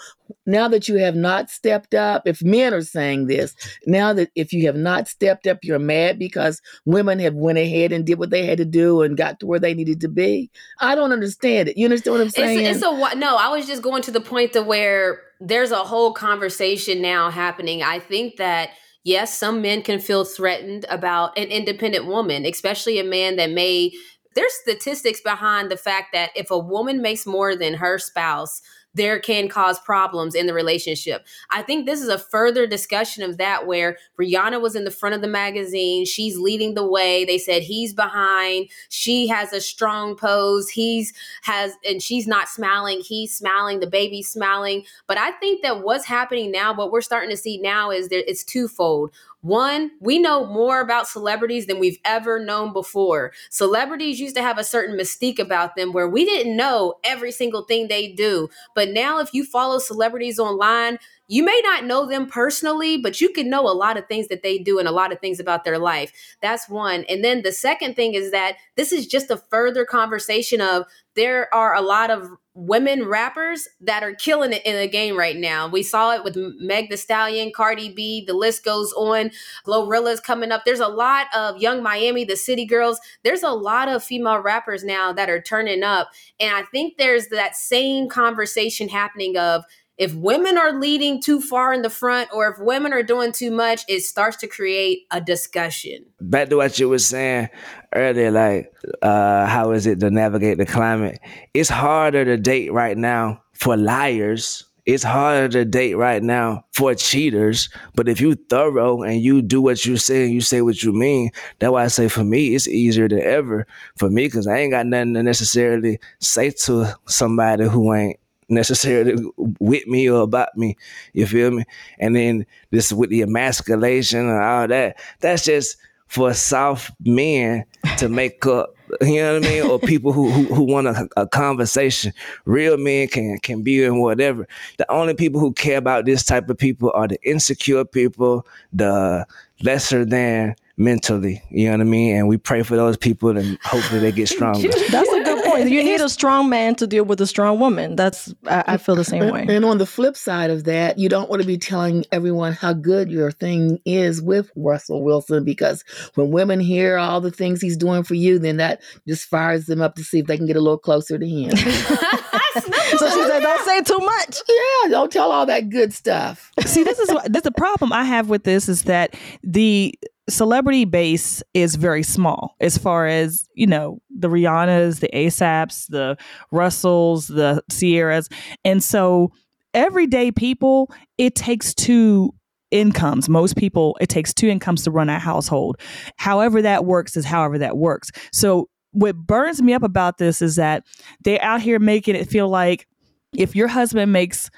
now 0.46 0.68
that 0.68 0.90
you 0.90 0.98
have 0.98 1.16
not 1.16 1.50
stepped 1.50 1.94
up, 1.94 2.28
if 2.28 2.44
men 2.44 2.74
are 2.74 2.82
saying 2.82 3.28
this, 3.28 3.56
now 3.86 4.12
that 4.12 4.30
if 4.36 4.52
you 4.52 4.66
have 4.66 4.76
not 4.76 5.08
stepped 5.08 5.48
up, 5.48 5.60
you're 5.64 5.80
mad 5.80 6.20
because 6.20 6.62
women 6.84 7.18
have 7.20 7.34
went 7.34 7.60
ahead 7.60 7.94
and 7.94 8.06
did 8.06 8.20
what 8.20 8.30
they 8.30 8.46
had 8.46 8.58
to 8.58 8.66
do 8.66 9.04
and 9.04 9.16
got 9.16 9.40
to 9.40 9.46
where 9.48 9.58
they 9.58 9.74
needed 9.74 10.02
to 10.02 10.10
be. 10.10 10.52
I 10.82 10.96
don't 10.96 11.14
understand 11.14 11.70
it. 11.70 11.78
You 11.78 11.86
understand 11.86 12.16
what 12.16 12.22
I'm 12.22 12.30
saying? 12.30 12.60
It's, 12.60 12.84
it's 12.84 12.86
a 12.86 13.16
no. 13.16 13.38
I 13.38 13.48
was 13.48 13.68
just 13.68 13.82
going 13.82 14.02
to 14.02 14.12
the 14.12 14.20
point 14.20 14.52
to 14.52 14.62
where 14.62 15.22
there's 15.40 15.72
a 15.72 15.86
whole 15.86 16.12
conversation 16.12 17.02
now 17.02 17.30
happening. 17.30 17.84
I 17.84 18.00
think 18.00 18.36
that 18.36 18.72
yes, 19.06 19.34
some 19.34 19.62
men 19.62 19.82
can 19.82 20.02
feel 20.02 20.26
threatened 20.26 20.86
about 20.90 21.38
an 21.38 21.48
independent 21.48 22.06
woman, 22.06 22.46
especially 22.46 23.00
a 23.00 23.06
man 23.06 23.38
that 23.38 23.50
may. 23.50 23.94
There's 24.38 24.54
statistics 24.54 25.20
behind 25.20 25.72
the 25.72 25.78
fact 25.78 26.14
that 26.14 26.30
if 26.36 26.52
a 26.52 26.60
woman 26.60 27.02
makes 27.02 27.26
more 27.26 27.56
than 27.56 27.74
her 27.74 27.98
spouse, 27.98 28.62
there 28.94 29.20
can 29.20 29.50
cause 29.50 29.80
problems 29.80 30.36
in 30.36 30.46
the 30.46 30.54
relationship. 30.54 31.26
I 31.50 31.64
think 31.64 31.88
this 31.88 32.02
is 32.02 32.08
a 32.08 32.20
further 32.20 32.68
discussion 32.68 33.24
of 33.24 33.38
that 33.38 33.66
where 33.66 33.98
Rihanna 34.20 34.62
was 34.62 34.76
in 34.76 34.84
the 34.84 34.92
front 34.92 35.16
of 35.16 35.22
the 35.22 35.28
magazine. 35.28 36.06
She's 36.06 36.38
leading 36.38 36.76
the 36.76 36.88
way. 36.88 37.26
They 37.26 37.40
said 37.40 37.64
he's 37.64 37.96
behind. 37.96 38.70
She 38.90 39.28
has 39.28 39.54
a 39.54 39.62
strong 39.62 40.16
pose. 40.16 40.70
He's 40.70 41.14
has, 41.42 41.74
and 41.84 42.00
she's 42.00 42.28
not 42.28 42.48
smiling. 42.48 43.02
He's 43.02 43.36
smiling. 43.36 43.80
The 43.80 43.88
baby's 43.88 44.30
smiling. 44.30 44.84
But 45.08 45.18
I 45.18 45.32
think 45.32 45.64
that 45.64 45.82
what's 45.82 46.06
happening 46.06 46.52
now, 46.52 46.76
what 46.76 46.92
we're 46.92 47.02
starting 47.02 47.32
to 47.32 47.38
see 47.38 47.58
now 47.58 47.90
is 47.90 48.10
that 48.10 48.30
it's 48.30 48.44
twofold. 48.44 49.12
One, 49.48 49.92
we 50.02 50.20
know 50.20 50.46
more 50.46 50.82
about 50.82 51.08
celebrities 51.08 51.68
than 51.68 51.80
we've 51.80 52.00
ever 52.04 52.38
known 52.38 52.74
before. 52.74 53.32
Celebrities 53.50 54.20
used 54.20 54.36
to 54.36 54.42
have 54.42 54.58
a 54.58 54.64
certain 54.64 54.98
mystique 54.98 55.40
about 55.40 55.78
them 55.78 55.94
where 55.94 56.10
we 56.10 56.26
didn't 56.26 56.58
know 56.58 56.96
every 57.06 57.32
single 57.32 57.62
thing 57.62 57.88
they 57.88 58.12
do. 58.12 58.50
But 58.76 58.90
now, 58.90 59.20
if 59.20 59.34
you 59.34 59.46
follow 59.46 59.80
celebrities 59.80 60.38
online, 60.38 61.00
you 61.30 61.44
may 61.44 61.62
not 61.64 61.86
know 61.86 62.06
them 62.06 62.28
personally, 62.28 62.98
but 62.98 63.22
you 63.22 63.30
can 63.30 63.50
know 63.50 63.62
a 63.62 63.72
lot 63.72 63.98
of 63.98 64.08
things 64.08 64.28
that 64.28 64.44
they 64.44 64.58
do 64.58 64.80
and 64.80 64.88
a 64.88 64.92
lot 64.92 65.14
of 65.14 65.20
things 65.20 65.40
about 65.40 65.64
their 65.64 65.80
life. 65.80 66.12
That's 66.42 66.68
one. 66.68 67.06
And 67.08 67.24
then 67.24 67.44
the 67.44 67.54
second 67.54 67.96
thing 67.96 68.16
is 68.16 68.32
that 68.32 68.56
this 68.76 68.92
is 68.92 69.08
just 69.08 69.32
a 69.32 69.38
further 69.50 69.86
conversation 69.86 70.60
of 70.60 70.84
there 71.16 71.54
are 71.54 71.74
a 71.74 71.82
lot 71.82 72.12
of 72.12 72.32
women 72.58 73.08
rappers 73.08 73.68
that 73.80 74.02
are 74.02 74.16
killing 74.16 74.52
it 74.52 74.66
in 74.66 74.76
the 74.76 74.88
game 74.88 75.16
right 75.16 75.38
now. 75.38 75.68
We 75.68 75.84
saw 75.84 76.16
it 76.16 76.24
with 76.24 76.36
Meg 76.60 76.90
Thee 76.90 76.98
Stallion, 76.98 77.52
Cardi 77.56 77.90
B, 77.90 78.26
the 78.26 78.34
list 78.34 78.66
goes 78.66 78.92
on. 78.94 79.30
Glorilla's 79.64 80.20
coming 80.20 80.52
up. 80.52 80.66
There's 80.66 80.80
a 80.80 80.88
lot 80.88 81.28
of 81.36 81.58
Yung 81.58 81.84
Miami, 81.84 82.26
the 82.26 82.36
City 82.36 82.66
Girls. 82.66 83.00
There's 83.24 83.44
a 83.44 83.52
lot 83.52 83.90
of 83.90 84.04
female 84.04 84.40
rappers 84.40 84.84
now 84.84 85.14
that 85.14 85.30
are 85.30 85.42
turning 85.42 85.84
up. 85.84 86.10
And 86.40 86.56
I 86.56 86.64
think 86.64 86.98
there's 86.98 87.28
that 87.28 87.56
same 87.56 88.10
conversation 88.10 88.90
happening 88.90 89.38
of 89.38 89.64
if 89.98 90.14
women 90.14 90.58
are 90.58 90.74
leading 90.74 91.22
too 91.22 91.42
far 91.42 91.74
in 91.74 91.82
the 91.82 91.90
front 91.90 92.30
or 92.32 92.50
if 92.50 92.60
women 92.60 92.94
are 92.94 93.04
doing 93.04 93.32
too 93.32 93.52
much, 93.52 93.82
it 93.88 94.02
starts 94.02 94.38
to 94.38 94.48
create 94.48 95.08
a 95.12 95.20
discussion. 95.20 96.06
Back 96.22 96.50
to 96.50 96.58
what 96.58 96.78
you 96.78 96.90
were 96.90 97.00
saying 97.00 97.50
earlier, 97.94 98.32
like 98.32 98.74
uh, 99.02 99.48
how 99.48 99.72
is 99.72 99.88
it 99.88 100.00
to 100.02 100.12
navigate 100.12 100.60
the 100.60 100.66
climate? 100.66 101.20
It's 101.54 101.70
harder 101.70 102.26
to 102.26 102.38
date 102.38 102.72
right 102.72 102.98
now 102.98 103.42
for 103.54 103.76
liars. 103.76 104.64
It's 104.86 105.04
harder 105.04 105.50
to 105.50 105.66
date 105.66 105.96
right 105.96 106.24
now 106.24 106.64
for 106.74 106.96
cheaters. 106.96 107.68
But 107.96 108.08
if 108.08 108.22
you 108.22 108.36
thorough 108.36 109.02
and 109.02 109.22
you 109.22 109.42
do 109.42 109.62
what 109.62 109.86
you 109.86 109.98
say 109.98 110.24
and 110.26 110.34
you 110.34 110.40
say 110.40 110.62
what 110.62 110.82
you 110.82 110.94
mean, 110.94 111.32
that's 111.60 111.72
why 111.72 111.84
I 111.84 111.88
say 111.88 112.08
for 112.08 112.24
me 112.24 112.56
it's 112.56 112.70
easier 112.70 113.10
than 113.10 113.20
ever 113.20 113.68
for 113.98 114.10
me 114.10 114.28
because 114.28 114.48
I 114.48 114.60
ain't 114.60 114.72
got 114.72 114.86
nothing 114.86 115.16
to 115.16 115.24
necessarily 115.24 116.00
say 116.20 116.52
to 116.52 116.96
somebody 117.06 117.66
who 117.66 117.94
ain't 117.94 118.18
necessarily 118.50 119.16
with 119.60 119.88
me 119.88 120.10
or 120.10 120.22
about 120.22 120.58
me. 120.58 120.78
You 121.14 121.26
feel 121.26 121.52
me? 121.52 121.64
And 122.00 122.16
then 122.16 122.46
this 122.72 122.92
with 122.92 123.10
the 123.10 123.22
emasculation 123.22 124.30
and 124.30 124.44
all 124.44 124.68
that, 124.68 124.98
that's 125.20 125.46
just 125.46 125.78
for 126.08 126.34
soft 126.34 126.92
men 127.06 127.66
to 127.98 128.10
make 128.10 128.46
up. 128.46 128.74
You 129.02 129.18
know 129.18 129.34
what 129.34 129.46
I 129.46 129.50
mean? 129.50 129.64
Or 129.64 129.80
people 129.80 130.14
who 130.14 130.30
who, 130.30 130.44
who 130.54 130.64
want 130.64 130.88
a, 130.88 131.10
a 131.18 131.28
conversation. 131.28 132.14
Real 132.46 132.78
men 132.78 133.10
can 133.10 133.38
can 133.40 133.62
be 133.62 133.84
in 133.84 134.00
whatever. 134.00 134.48
The 134.78 134.90
only 134.90 135.14
people 135.14 135.42
who 135.42 135.52
care 135.52 135.78
about 135.78 136.06
this 136.06 136.24
type 136.24 136.50
of 136.50 136.58
people 136.58 136.92
are 136.96 137.08
the 137.08 137.22
insecure 137.24 137.84
people, 137.84 138.48
the 138.72 139.28
lesser 139.62 140.06
than 140.06 140.56
mentally. 140.78 141.42
You 141.50 141.66
know 141.66 141.74
what 141.74 141.82
I 141.82 141.86
mean? 141.86 142.16
And 142.16 142.28
we 142.30 142.38
pray 142.38 142.64
for 142.64 142.78
those 142.78 142.96
people 142.96 143.36
and 143.36 143.58
hopefully 143.64 144.00
they 144.00 144.12
get 144.14 144.30
stronger. 144.30 144.70
That's 144.90 145.10
point. 145.60 145.70
You 145.72 145.84
need 145.84 146.02
a 146.02 146.10
strong 146.10 146.50
man 146.50 146.76
to 146.76 146.88
deal 146.88 147.04
with 147.04 147.20
a 147.22 147.28
strong 147.28 147.60
woman. 147.60 147.96
That's 147.96 148.34
I, 148.46 148.64
I 148.68 148.78
feel 148.78 148.96
the 148.96 149.04
same 149.04 149.24
And, 149.24 149.32
way. 149.32 149.46
and 149.50 149.66
on 149.66 149.78
the 149.78 149.86
flip 149.86 150.16
side 150.18 150.50
of 150.50 150.64
that, 150.66 150.98
you 150.98 151.10
don't 151.10 151.30
want 151.30 151.42
to 151.42 151.48
be 151.48 151.58
telling 151.58 152.06
everyone 152.12 152.54
how 152.54 152.74
good 152.74 153.10
your 153.12 153.32
thing 153.32 153.80
is 153.86 154.22
with 154.22 154.52
Russell 154.56 155.04
Wilson 155.04 155.44
because 155.44 155.84
when 156.16 156.32
women 156.32 156.60
hear 156.60 156.98
all 156.98 157.22
the 157.22 157.32
things 157.32 157.62
he's 157.62 157.78
doing 157.78 158.04
for 158.04 158.16
you, 158.16 158.40
then 158.40 158.58
that 158.58 158.82
just 159.08 159.28
fires 159.28 159.66
them 159.66 159.82
up 159.82 159.96
to 159.96 160.04
see 160.04 160.20
if 160.20 160.28
they 160.28 160.38
can 160.38 160.46
get 160.46 160.56
a 160.56 160.62
little 160.62 160.78
closer 160.78 161.18
to 161.18 161.28
him. 161.28 161.52
so 161.58 163.10
she 163.10 163.24
said, 163.28 163.40
"Don't 163.42 163.66
say 163.66 163.82
too 163.82 164.00
much." 164.00 164.38
Yeah, 164.48 164.90
don't 164.90 165.12
tell 165.12 165.32
all 165.32 165.46
that 165.46 165.70
good 165.70 165.94
stuff. 165.94 166.52
See, 166.66 166.84
this 166.84 167.00
is 167.00 167.10
what 167.10 167.32
this 167.32 167.44
the 167.44 167.52
problem 167.52 167.94
I 167.94 168.04
have 168.04 168.30
with 168.30 168.44
this 168.44 168.68
is 168.68 168.84
that 168.84 169.16
the 169.44 169.94
celebrity 170.30 170.86
base 170.86 171.42
is 171.54 171.76
very 171.76 172.04
small 172.04 172.56
as 172.60 172.78
far 172.78 173.08
as 173.08 173.48
you 173.54 173.68
know 173.68 174.00
the 174.10 174.30
Rihannas, 174.30 175.00
the 175.00 175.10
ASAPs, 175.14 175.88
the 175.88 176.18
Russells, 176.52 177.28
the 177.28 177.64
Ciaras, 177.72 178.32
and 178.66 178.84
so 178.84 179.32
everyday 179.74 180.32
people 180.32 180.92
it 181.18 181.36
takes 181.36 181.74
two 181.74 182.34
incomes. 182.72 183.30
Most 183.30 183.56
people 183.56 183.98
it 184.02 184.10
takes 184.10 184.34
two 184.34 184.48
incomes 184.50 184.84
to 184.84 184.92
run 184.92 185.10
a 185.10 185.20
household. 185.20 185.80
However 186.18 186.62
that 186.62 186.86
works 186.86 187.16
is 187.16 187.26
however 187.26 187.58
that 187.60 187.78
works. 187.78 188.12
So 188.32 188.70
what 188.92 189.16
burns 189.16 189.62
me 189.62 189.74
up 189.74 189.84
about 189.84 190.18
this 190.18 190.42
is 190.42 190.56
that 190.56 190.84
they're 191.24 191.42
out 191.44 191.62
here 191.62 191.80
making 191.80 192.16
it 192.16 192.30
feel 192.30 192.50
like 192.50 192.88
if 193.36 193.56
your 193.56 193.68
husband 193.68 194.12
makes 194.12 194.50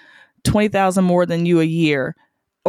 20,000 0.46 1.04
more 1.04 1.26
than 1.26 1.46
you 1.46 1.60
a 1.60 1.66
year 1.66 2.16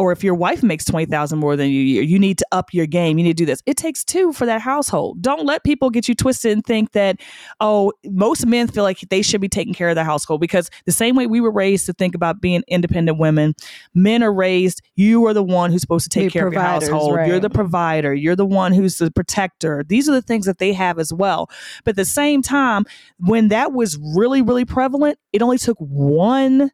or 0.01 0.11
if 0.11 0.23
your 0.23 0.33
wife 0.33 0.63
makes 0.63 0.83
20,000 0.85 1.37
more 1.37 1.55
than 1.55 1.69
you 1.69 1.79
year, 1.79 2.01
you 2.01 2.17
need 2.17 2.39
to 2.39 2.47
up 2.51 2.73
your 2.73 2.87
game. 2.87 3.19
You 3.19 3.23
need 3.23 3.37
to 3.37 3.43
do 3.43 3.45
this. 3.45 3.61
It 3.67 3.77
takes 3.77 4.03
two 4.03 4.33
for 4.33 4.47
that 4.47 4.59
household. 4.59 5.21
Don't 5.21 5.45
let 5.45 5.63
people 5.63 5.91
get 5.91 6.09
you 6.09 6.15
twisted 6.15 6.53
and 6.53 6.65
think 6.65 6.93
that, 6.93 7.19
oh, 7.59 7.93
most 8.05 8.47
men 8.47 8.67
feel 8.67 8.81
like 8.81 8.99
they 9.11 9.21
should 9.21 9.41
be 9.41 9.47
taking 9.47 9.75
care 9.75 9.89
of 9.89 9.95
the 9.95 10.03
household 10.03 10.41
because 10.41 10.71
the 10.87 10.91
same 10.91 11.15
way 11.15 11.27
we 11.27 11.39
were 11.39 11.51
raised 11.51 11.85
to 11.85 11.93
think 11.93 12.15
about 12.15 12.41
being 12.41 12.63
independent 12.67 13.19
women, 13.19 13.53
men 13.93 14.23
are 14.23 14.33
raised, 14.33 14.81
you 14.95 15.23
are 15.27 15.35
the 15.35 15.43
one 15.43 15.71
who's 15.71 15.81
supposed 15.81 16.05
to 16.05 16.09
take 16.09 16.29
Be 16.29 16.31
care 16.31 16.47
of 16.47 16.53
your 16.53 16.63
household. 16.63 17.19
You're 17.27 17.39
the 17.39 17.51
provider. 17.51 18.11
You're 18.11 18.35
the 18.35 18.43
one 18.43 18.73
who's 18.73 18.97
the 18.97 19.11
protector. 19.11 19.85
These 19.87 20.09
are 20.09 20.13
the 20.13 20.23
things 20.23 20.47
that 20.47 20.57
they 20.57 20.73
have 20.73 20.97
as 20.97 21.13
well. 21.13 21.47
But 21.83 21.91
at 21.91 21.97
the 21.97 22.05
same 22.05 22.41
time, 22.41 22.85
when 23.19 23.49
that 23.49 23.71
was 23.71 23.99
really, 24.15 24.41
really 24.41 24.65
prevalent, 24.65 25.19
it 25.31 25.43
only 25.43 25.59
took 25.59 25.77
one 25.77 26.71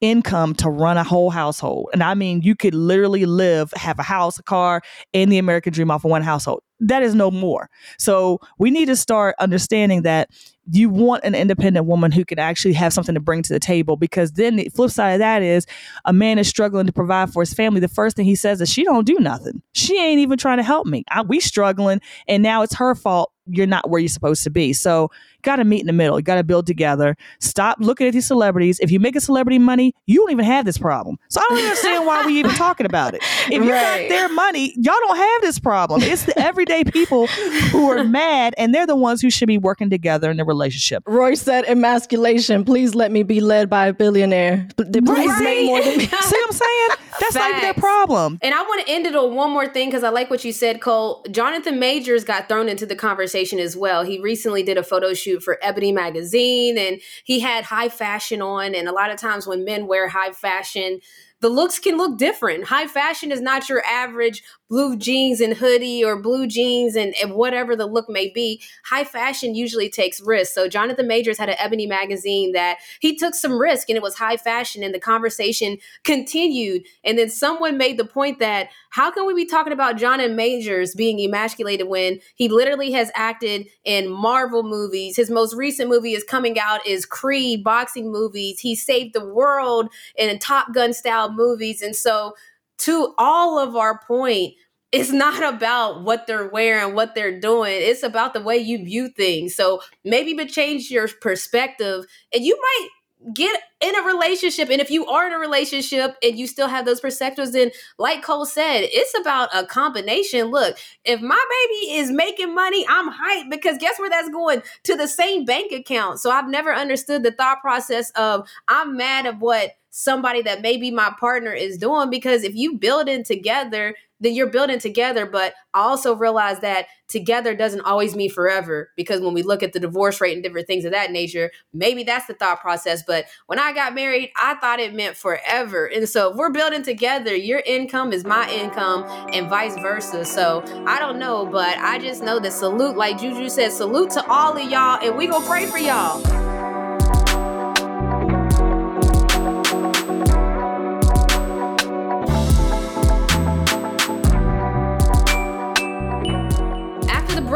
income 0.00 0.54
to 0.54 0.68
run 0.68 0.98
a 0.98 1.04
whole 1.04 1.30
household. 1.30 1.88
And 1.92 2.02
I 2.02 2.14
mean, 2.14 2.42
you 2.42 2.54
could 2.54 2.74
literally 2.74 3.26
live, 3.26 3.72
have 3.76 3.98
a 3.98 4.02
house, 4.02 4.38
a 4.38 4.42
car, 4.42 4.82
and 5.14 5.30
the 5.32 5.38
American 5.38 5.72
dream 5.72 5.90
off 5.90 6.04
of 6.04 6.10
one 6.10 6.22
household. 6.22 6.62
That 6.80 7.02
is 7.02 7.14
no 7.14 7.30
more. 7.30 7.70
So 7.98 8.38
we 8.58 8.70
need 8.70 8.86
to 8.86 8.96
start 8.96 9.34
understanding 9.38 10.02
that 10.02 10.28
you 10.70 10.90
want 10.90 11.24
an 11.24 11.34
independent 11.34 11.86
woman 11.86 12.12
who 12.12 12.24
can 12.24 12.38
actually 12.38 12.74
have 12.74 12.92
something 12.92 13.14
to 13.14 13.20
bring 13.20 13.42
to 13.42 13.52
the 13.52 13.60
table 13.60 13.96
because 13.96 14.32
then 14.32 14.56
the 14.56 14.68
flip 14.74 14.90
side 14.90 15.12
of 15.12 15.18
that 15.20 15.42
is 15.42 15.66
a 16.04 16.12
man 16.12 16.38
is 16.38 16.48
struggling 16.48 16.86
to 16.86 16.92
provide 16.92 17.32
for 17.32 17.42
his 17.42 17.54
family 17.54 17.80
the 17.80 17.88
first 17.88 18.16
thing 18.16 18.24
he 18.24 18.34
says 18.34 18.60
is 18.60 18.70
she 18.70 18.82
don't 18.82 19.06
do 19.06 19.16
nothing 19.20 19.62
she 19.74 19.96
ain't 19.96 20.18
even 20.18 20.36
trying 20.36 20.56
to 20.56 20.64
help 20.64 20.86
me 20.86 21.04
I, 21.08 21.22
we 21.22 21.38
struggling 21.38 22.00
and 22.26 22.42
now 22.42 22.62
it's 22.62 22.74
her 22.74 22.96
fault 22.96 23.30
you're 23.48 23.66
not 23.66 23.88
where 23.90 24.00
you're 24.00 24.08
supposed 24.08 24.42
to 24.44 24.50
be 24.50 24.72
so 24.72 25.10
got 25.42 25.56
to 25.56 25.64
meet 25.64 25.80
in 25.80 25.86
the 25.86 25.92
middle 25.92 26.18
you 26.18 26.22
got 26.24 26.34
to 26.36 26.44
build 26.44 26.66
together 26.66 27.16
stop 27.40 27.76
looking 27.80 28.06
at 28.06 28.12
these 28.12 28.26
celebrities 28.26 28.80
if 28.80 28.90
you 28.90 28.98
make 28.98 29.14
a 29.14 29.20
celebrity 29.20 29.58
money 29.58 29.94
you 30.06 30.16
don't 30.20 30.30
even 30.32 30.44
have 30.44 30.64
this 30.64 30.76
problem 30.78 31.16
so 31.28 31.40
i 31.40 31.46
don't 31.48 31.58
understand 31.62 32.04
why 32.06 32.24
we 32.26 32.38
even 32.38 32.50
talking 32.52 32.84
about 32.86 33.14
it 33.14 33.20
if 33.46 33.52
you 33.62 33.70
Right. 33.72 34.08
got 34.08 34.08
their 34.08 34.28
money 34.28 34.72
y'all 34.76 34.94
don't 35.06 35.16
have 35.16 35.42
this 35.42 35.58
problem 35.60 36.02
it's 36.02 36.24
the 36.24 36.36
everyday 36.38 36.82
people 36.84 37.26
who 37.70 37.88
are 37.90 38.02
mad 38.22 38.54
and 38.58 38.74
they're 38.74 38.86
the 38.86 38.96
ones 38.96 39.20
who 39.22 39.30
should 39.30 39.46
be 39.46 39.58
working 39.58 39.88
together 39.90 40.30
in 40.30 40.36
the 40.36 40.44
relationship 40.44 41.02
Roy 41.06 41.34
said, 41.34 41.64
"Emasculation. 41.66 42.64
Please 42.64 42.94
let 42.94 43.12
me 43.12 43.22
be 43.22 43.40
led 43.40 43.70
by 43.70 43.86
a 43.86 43.92
billionaire. 43.92 44.66
P- 44.76 44.84
Please 45.00 45.28
Right. 45.28 45.40
make 45.44 45.66
more 45.66 45.80
than 45.80 45.96
me." 45.98 46.06
See 46.06 46.10
what 46.10 46.46
I'm 46.46 46.52
saying? 46.52 46.88
That's 47.20 47.34
like 47.34 47.60
their 47.62 47.74
problem. 47.74 48.38
And 48.42 48.54
I 48.54 48.62
want 48.62 48.84
to 48.86 48.92
end 48.92 49.06
it 49.06 49.14
on 49.16 49.34
one 49.34 49.50
more 49.52 49.68
thing 49.68 49.88
because 49.88 50.02
I 50.04 50.10
like 50.10 50.28
what 50.30 50.44
you 50.44 50.52
said, 50.52 50.80
Cole. 50.80 51.24
Jonathan 51.30 51.78
Majors 51.78 52.24
got 52.24 52.48
thrown 52.48 52.68
into 52.68 52.84
the 52.86 52.96
conversation 52.96 53.35
as 53.36 53.76
well. 53.76 54.02
He 54.02 54.20
recently 54.20 54.62
did 54.62 54.78
a 54.78 54.82
photo 54.82 55.14
shoot 55.14 55.42
for 55.42 55.58
Ebony 55.62 55.92
magazine 55.92 56.78
and 56.78 57.00
he 57.24 57.40
had 57.40 57.64
high 57.64 57.88
fashion 57.88 58.40
on. 58.40 58.74
And 58.74 58.88
a 58.88 58.92
lot 58.92 59.10
of 59.10 59.18
times 59.18 59.46
when 59.46 59.64
men 59.64 59.86
wear 59.86 60.08
high 60.08 60.32
fashion, 60.32 61.00
the 61.40 61.48
looks 61.48 61.78
can 61.78 61.96
look 61.96 62.18
different. 62.18 62.64
High 62.64 62.86
fashion 62.86 63.30
is 63.30 63.40
not 63.40 63.68
your 63.68 63.84
average 63.84 64.42
blue 64.68 64.96
jeans 64.96 65.40
and 65.40 65.54
hoodie 65.54 66.04
or 66.04 66.20
blue 66.20 66.46
jeans 66.46 66.96
and, 66.96 67.14
and 67.22 67.32
whatever 67.34 67.76
the 67.76 67.86
look 67.86 68.08
may 68.08 68.28
be. 68.28 68.60
High 68.84 69.04
fashion 69.04 69.54
usually 69.54 69.88
takes 69.88 70.20
risks. 70.20 70.54
So 70.54 70.68
Jonathan 70.68 71.06
Majors 71.06 71.38
had 71.38 71.48
an 71.48 71.56
Ebony 71.58 71.86
magazine 71.86 72.52
that 72.52 72.78
he 73.00 73.16
took 73.16 73.34
some 73.34 73.58
risk 73.58 73.88
and 73.88 73.96
it 73.96 74.02
was 74.02 74.16
high 74.16 74.36
fashion 74.36 74.82
and 74.82 74.94
the 74.94 75.00
conversation 75.00 75.78
continued. 76.04 76.84
And 77.04 77.18
then 77.18 77.30
someone 77.30 77.78
made 77.78 77.98
the 77.98 78.04
point 78.04 78.38
that 78.40 78.70
how 78.90 79.10
can 79.10 79.26
we 79.26 79.34
be 79.34 79.44
talking 79.44 79.72
about 79.72 79.98
Jonathan 79.98 80.36
Majors 80.36 80.94
being 80.94 81.20
emasculated 81.20 81.88
when 81.88 82.18
he 82.34 82.48
literally 82.48 82.92
has 82.92 83.10
acted 83.14 83.66
in 83.84 84.10
Marvel 84.10 84.62
movies? 84.62 85.16
His 85.16 85.30
most 85.30 85.54
recent 85.54 85.88
movie 85.88 86.14
is 86.14 86.24
coming 86.24 86.58
out 86.58 86.84
is 86.86 87.06
Creed 87.06 87.62
boxing 87.62 88.10
movies. 88.10 88.60
He 88.60 88.74
saved 88.74 89.14
the 89.14 89.24
world 89.24 89.90
in 90.16 90.36
Top 90.38 90.72
Gun 90.74 90.92
style 90.92 91.32
movies. 91.32 91.82
And 91.82 91.94
so 91.94 92.34
to 92.78 93.14
all 93.18 93.58
of 93.58 93.76
our 93.76 93.98
point, 94.06 94.54
it's 94.92 95.10
not 95.10 95.42
about 95.42 96.04
what 96.04 96.26
they're 96.26 96.48
wearing, 96.48 96.94
what 96.94 97.14
they're 97.14 97.40
doing. 97.40 97.72
It's 97.74 98.02
about 98.02 98.34
the 98.34 98.40
way 98.40 98.56
you 98.56 98.84
view 98.84 99.08
things. 99.08 99.54
So 99.54 99.82
maybe 100.04 100.34
but 100.34 100.48
change 100.48 100.90
your 100.90 101.08
perspective 101.20 102.04
and 102.32 102.44
you 102.44 102.56
might 102.56 102.88
get 103.34 103.60
in 103.80 103.96
a 103.96 104.02
relationship. 104.02 104.68
And 104.70 104.80
if 104.80 104.90
you 104.90 105.06
are 105.06 105.26
in 105.26 105.32
a 105.32 105.38
relationship 105.38 106.16
and 106.22 106.38
you 106.38 106.46
still 106.46 106.68
have 106.68 106.84
those 106.84 107.00
perspectives, 107.00 107.52
then 107.52 107.70
like 107.98 108.22
Cole 108.22 108.46
said, 108.46 108.82
it's 108.82 109.18
about 109.18 109.48
a 109.54 109.66
combination. 109.66 110.46
Look, 110.46 110.78
if 111.04 111.20
my 111.20 111.44
baby 111.50 111.98
is 111.98 112.10
making 112.10 112.54
money, 112.54 112.86
I'm 112.88 113.10
hyped 113.10 113.50
because 113.50 113.78
guess 113.78 113.98
where 113.98 114.10
that's 114.10 114.28
going? 114.28 114.62
To 114.84 114.96
the 114.96 115.08
same 115.08 115.44
bank 115.44 115.72
account. 115.72 116.20
So 116.20 116.30
I've 116.30 116.48
never 116.48 116.72
understood 116.72 117.22
the 117.22 117.32
thought 117.32 117.60
process 117.60 118.10
of 118.10 118.48
I'm 118.68 118.96
mad 118.96 119.26
of 119.26 119.40
what 119.40 119.72
somebody 119.98 120.42
that 120.42 120.60
maybe 120.60 120.90
my 120.90 121.10
partner 121.18 121.54
is 121.54 121.78
doing 121.78 122.10
because 122.10 122.44
if 122.44 122.54
you 122.54 122.76
build 122.76 123.08
in 123.08 123.24
together 123.24 123.94
then 124.20 124.34
you're 124.34 124.50
building 124.50 124.78
together. 124.78 125.26
But 125.26 125.54
i 125.74 125.80
also 125.80 126.14
realize 126.14 126.60
that 126.60 126.86
together 127.08 127.54
doesn't 127.54 127.82
always 127.82 128.14
mean 128.14 128.30
forever 128.30 128.90
because 128.96 129.20
when 129.20 129.32
we 129.32 129.42
look 129.42 129.62
at 129.62 129.72
the 129.72 129.80
divorce 129.80 130.20
rate 130.20 130.34
and 130.34 130.42
different 130.42 130.66
things 130.66 130.84
of 130.84 130.92
that 130.92 131.12
nature 131.12 131.50
maybe 131.72 132.02
that's 132.02 132.26
the 132.26 132.34
thought 132.34 132.60
process. 132.60 133.02
But 133.06 133.24
when 133.46 133.58
i 133.58 133.72
got 133.72 133.94
married 133.94 134.30
i 134.36 134.54
thought 134.56 134.80
it 134.80 134.94
meant 134.94 135.16
forever. 135.16 135.86
And 135.86 136.06
so 136.06 136.30
if 136.30 136.36
we're 136.36 136.50
building 136.50 136.82
together 136.82 137.34
your 137.34 137.62
income 137.64 138.12
is 138.12 138.24
my 138.24 138.50
income 138.50 139.04
and 139.32 139.48
vice 139.48 139.76
versa. 139.76 140.26
So 140.26 140.62
i 140.86 140.98
don't 140.98 141.18
know 141.18 141.46
but 141.46 141.78
i 141.78 141.98
just 141.98 142.22
know 142.22 142.38
that 142.38 142.52
salute 142.52 142.98
like 142.98 143.18
juju 143.18 143.48
said 143.48 143.72
salute 143.72 144.10
to 144.10 144.26
all 144.28 144.56
of 144.58 144.70
y'all 144.70 145.00
and 145.02 145.16
we 145.16 145.26
gonna 145.26 145.46
pray 145.46 145.64
for 145.64 145.78
y'all 145.78 146.65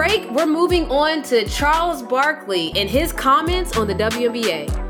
break, 0.00 0.30
we're 0.30 0.46
moving 0.46 0.90
on 0.90 1.22
to 1.22 1.44
Charles 1.44 2.00
Barkley 2.00 2.72
and 2.74 2.88
his 2.88 3.12
comments 3.12 3.76
on 3.76 3.86
the 3.86 3.94
WNBA. 3.94 4.89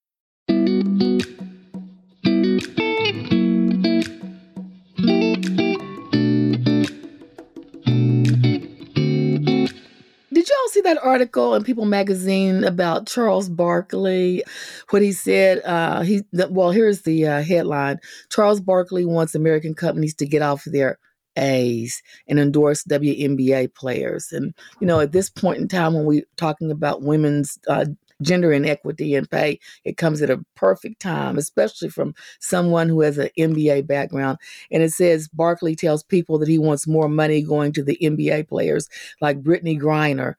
See 10.71 10.81
that 10.81 11.03
article 11.03 11.55
in 11.55 11.63
People 11.63 11.85
Magazine 11.85 12.63
about 12.63 13.07
Charles 13.07 13.49
Barkley? 13.49 14.43
What 14.89 15.01
he 15.01 15.11
said? 15.11 15.61
Uh, 15.65 16.01
he 16.01 16.23
well, 16.31 16.71
here's 16.71 17.01
the 17.01 17.27
uh, 17.27 17.41
headline: 17.41 17.99
Charles 18.29 18.61
Barkley 18.61 19.05
wants 19.05 19.35
American 19.35 19.73
companies 19.73 20.15
to 20.15 20.25
get 20.25 20.41
off 20.41 20.63
their 20.65 20.97
A's 21.37 22.01
and 22.27 22.39
endorse 22.39 22.83
WNBA 22.83 23.73
players. 23.73 24.31
And 24.31 24.53
you 24.79 24.87
know, 24.87 24.99
at 24.99 25.11
this 25.11 25.29
point 25.29 25.59
in 25.59 25.67
time, 25.67 25.93
when 25.93 26.05
we're 26.05 26.23
talking 26.37 26.71
about 26.71 27.01
women's 27.01 27.57
uh, 27.67 27.85
gender 28.21 28.51
inequity 28.51 29.15
and 29.15 29.29
pay, 29.29 29.59
it 29.83 29.97
comes 29.97 30.21
at 30.21 30.29
a 30.29 30.43
perfect 30.55 31.01
time, 31.01 31.37
especially 31.37 31.89
from 31.89 32.13
someone 32.39 32.89
who 32.89 33.01
has 33.01 33.17
an 33.17 33.29
NBA 33.37 33.87
background. 33.87 34.37
And 34.71 34.83
it 34.83 34.91
says 34.91 35.27
Barkley 35.27 35.75
tells 35.75 36.03
people 36.03 36.37
that 36.39 36.47
he 36.47 36.57
wants 36.57 36.87
more 36.87 37.09
money 37.09 37.41
going 37.41 37.73
to 37.73 37.83
the 37.83 37.97
NBA 38.01 38.47
players 38.47 38.89
like 39.21 39.41
Brittney 39.41 39.79
Griner, 39.79 40.35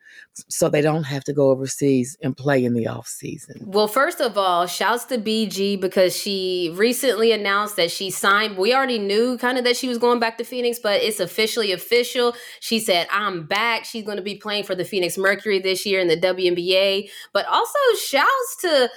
so 0.48 0.68
they 0.68 0.80
don't 0.80 1.04
have 1.04 1.24
to 1.24 1.32
go 1.32 1.50
overseas 1.50 2.16
and 2.22 2.36
play 2.36 2.64
in 2.64 2.74
the 2.74 2.86
off 2.86 3.06
season. 3.06 3.56
Well, 3.60 3.88
first 3.88 4.20
of 4.20 4.38
all, 4.38 4.66
shouts 4.66 5.04
to 5.06 5.18
BG 5.18 5.80
because 5.80 6.16
she 6.16 6.72
recently 6.74 7.32
announced 7.32 7.76
that 7.76 7.90
she 7.90 8.10
signed. 8.10 8.56
We 8.56 8.74
already 8.74 8.98
knew 8.98 9.36
kind 9.38 9.58
of 9.58 9.64
that 9.64 9.76
she 9.76 9.88
was 9.88 9.98
going 9.98 10.20
back 10.20 10.38
to 10.38 10.44
Phoenix, 10.44 10.78
but 10.78 11.02
it's 11.02 11.20
officially 11.20 11.72
official. 11.72 12.34
She 12.60 12.80
said, 12.80 13.08
I'm 13.10 13.46
back. 13.46 13.84
She's 13.84 14.04
going 14.04 14.16
to 14.16 14.22
be 14.22 14.36
playing 14.36 14.64
for 14.64 14.74
the 14.74 14.84
Phoenix 14.84 15.18
Mercury 15.18 15.58
this 15.58 15.84
year 15.84 16.00
in 16.00 16.08
the 16.08 16.16
WNBA. 16.16 17.10
But 17.32 17.46
also, 17.46 17.78
shouts 18.00 18.56
to 18.62 18.90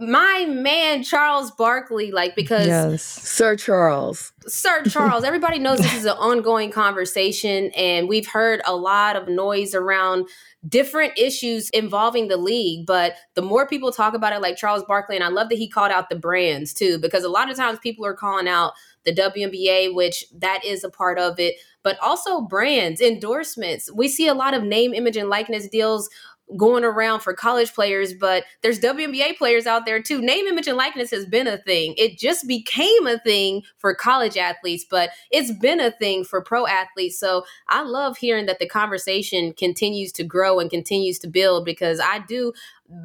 my 0.00 0.46
man 0.48 1.02
Charles 1.02 1.50
Barkley, 1.50 2.10
like 2.10 2.34
because 2.34 2.66
Yes. 2.66 3.02
Sir 3.02 3.54
Charles. 3.54 4.32
Sir 4.46 4.82
Charles, 4.88 5.24
everybody 5.24 5.58
knows 5.58 5.78
this 5.78 5.94
is 5.94 6.06
an 6.06 6.16
ongoing 6.16 6.70
conversation, 6.70 7.70
and 7.76 8.08
we've 8.08 8.26
heard 8.26 8.62
a 8.66 8.74
lot 8.74 9.16
of 9.16 9.28
noise 9.28 9.74
around 9.74 10.26
different 10.66 11.12
issues 11.18 11.68
involving 11.70 12.28
the 12.28 12.38
league. 12.38 12.86
But 12.86 13.14
the 13.34 13.42
more 13.42 13.66
people 13.66 13.92
talk 13.92 14.14
about 14.14 14.32
it, 14.32 14.40
like 14.40 14.56
Charles 14.56 14.84
Barkley, 14.84 15.16
and 15.16 15.24
I 15.24 15.28
love 15.28 15.50
that 15.50 15.58
he 15.58 15.68
called 15.68 15.92
out 15.92 16.08
the 16.08 16.16
brands 16.16 16.72
too, 16.72 16.98
because 16.98 17.22
a 17.22 17.28
lot 17.28 17.50
of 17.50 17.56
times 17.56 17.78
people 17.82 18.06
are 18.06 18.14
calling 18.14 18.48
out 18.48 18.72
the 19.04 19.12
WNBA, 19.12 19.94
which 19.94 20.24
that 20.34 20.64
is 20.64 20.84
a 20.84 20.90
part 20.90 21.18
of 21.18 21.38
it, 21.38 21.56
but 21.82 21.98
also 22.00 22.42
brands, 22.42 23.00
endorsements. 23.00 23.90
We 23.92 24.08
see 24.08 24.26
a 24.26 24.34
lot 24.34 24.54
of 24.54 24.62
name, 24.62 24.92
image, 24.92 25.16
and 25.16 25.28
likeness 25.28 25.68
deals 25.68 26.08
going 26.56 26.84
around 26.84 27.20
for 27.20 27.32
college 27.32 27.72
players, 27.74 28.12
but 28.12 28.44
there's 28.62 28.80
WNBA 28.80 29.36
players 29.36 29.66
out 29.66 29.86
there 29.86 30.02
too. 30.02 30.20
Name, 30.20 30.46
image, 30.46 30.66
and 30.66 30.76
likeness 30.76 31.10
has 31.10 31.26
been 31.26 31.46
a 31.46 31.58
thing. 31.58 31.94
It 31.96 32.18
just 32.18 32.46
became 32.46 33.06
a 33.06 33.18
thing 33.18 33.62
for 33.78 33.94
college 33.94 34.36
athletes, 34.36 34.84
but 34.88 35.10
it's 35.30 35.52
been 35.52 35.80
a 35.80 35.90
thing 35.90 36.24
for 36.24 36.42
pro 36.42 36.66
athletes. 36.66 37.18
So 37.18 37.44
I 37.68 37.82
love 37.82 38.16
hearing 38.18 38.46
that 38.46 38.58
the 38.58 38.68
conversation 38.68 39.52
continues 39.52 40.12
to 40.12 40.24
grow 40.24 40.58
and 40.58 40.70
continues 40.70 41.18
to 41.20 41.28
build 41.28 41.64
because 41.64 42.00
I 42.00 42.20
do. 42.20 42.52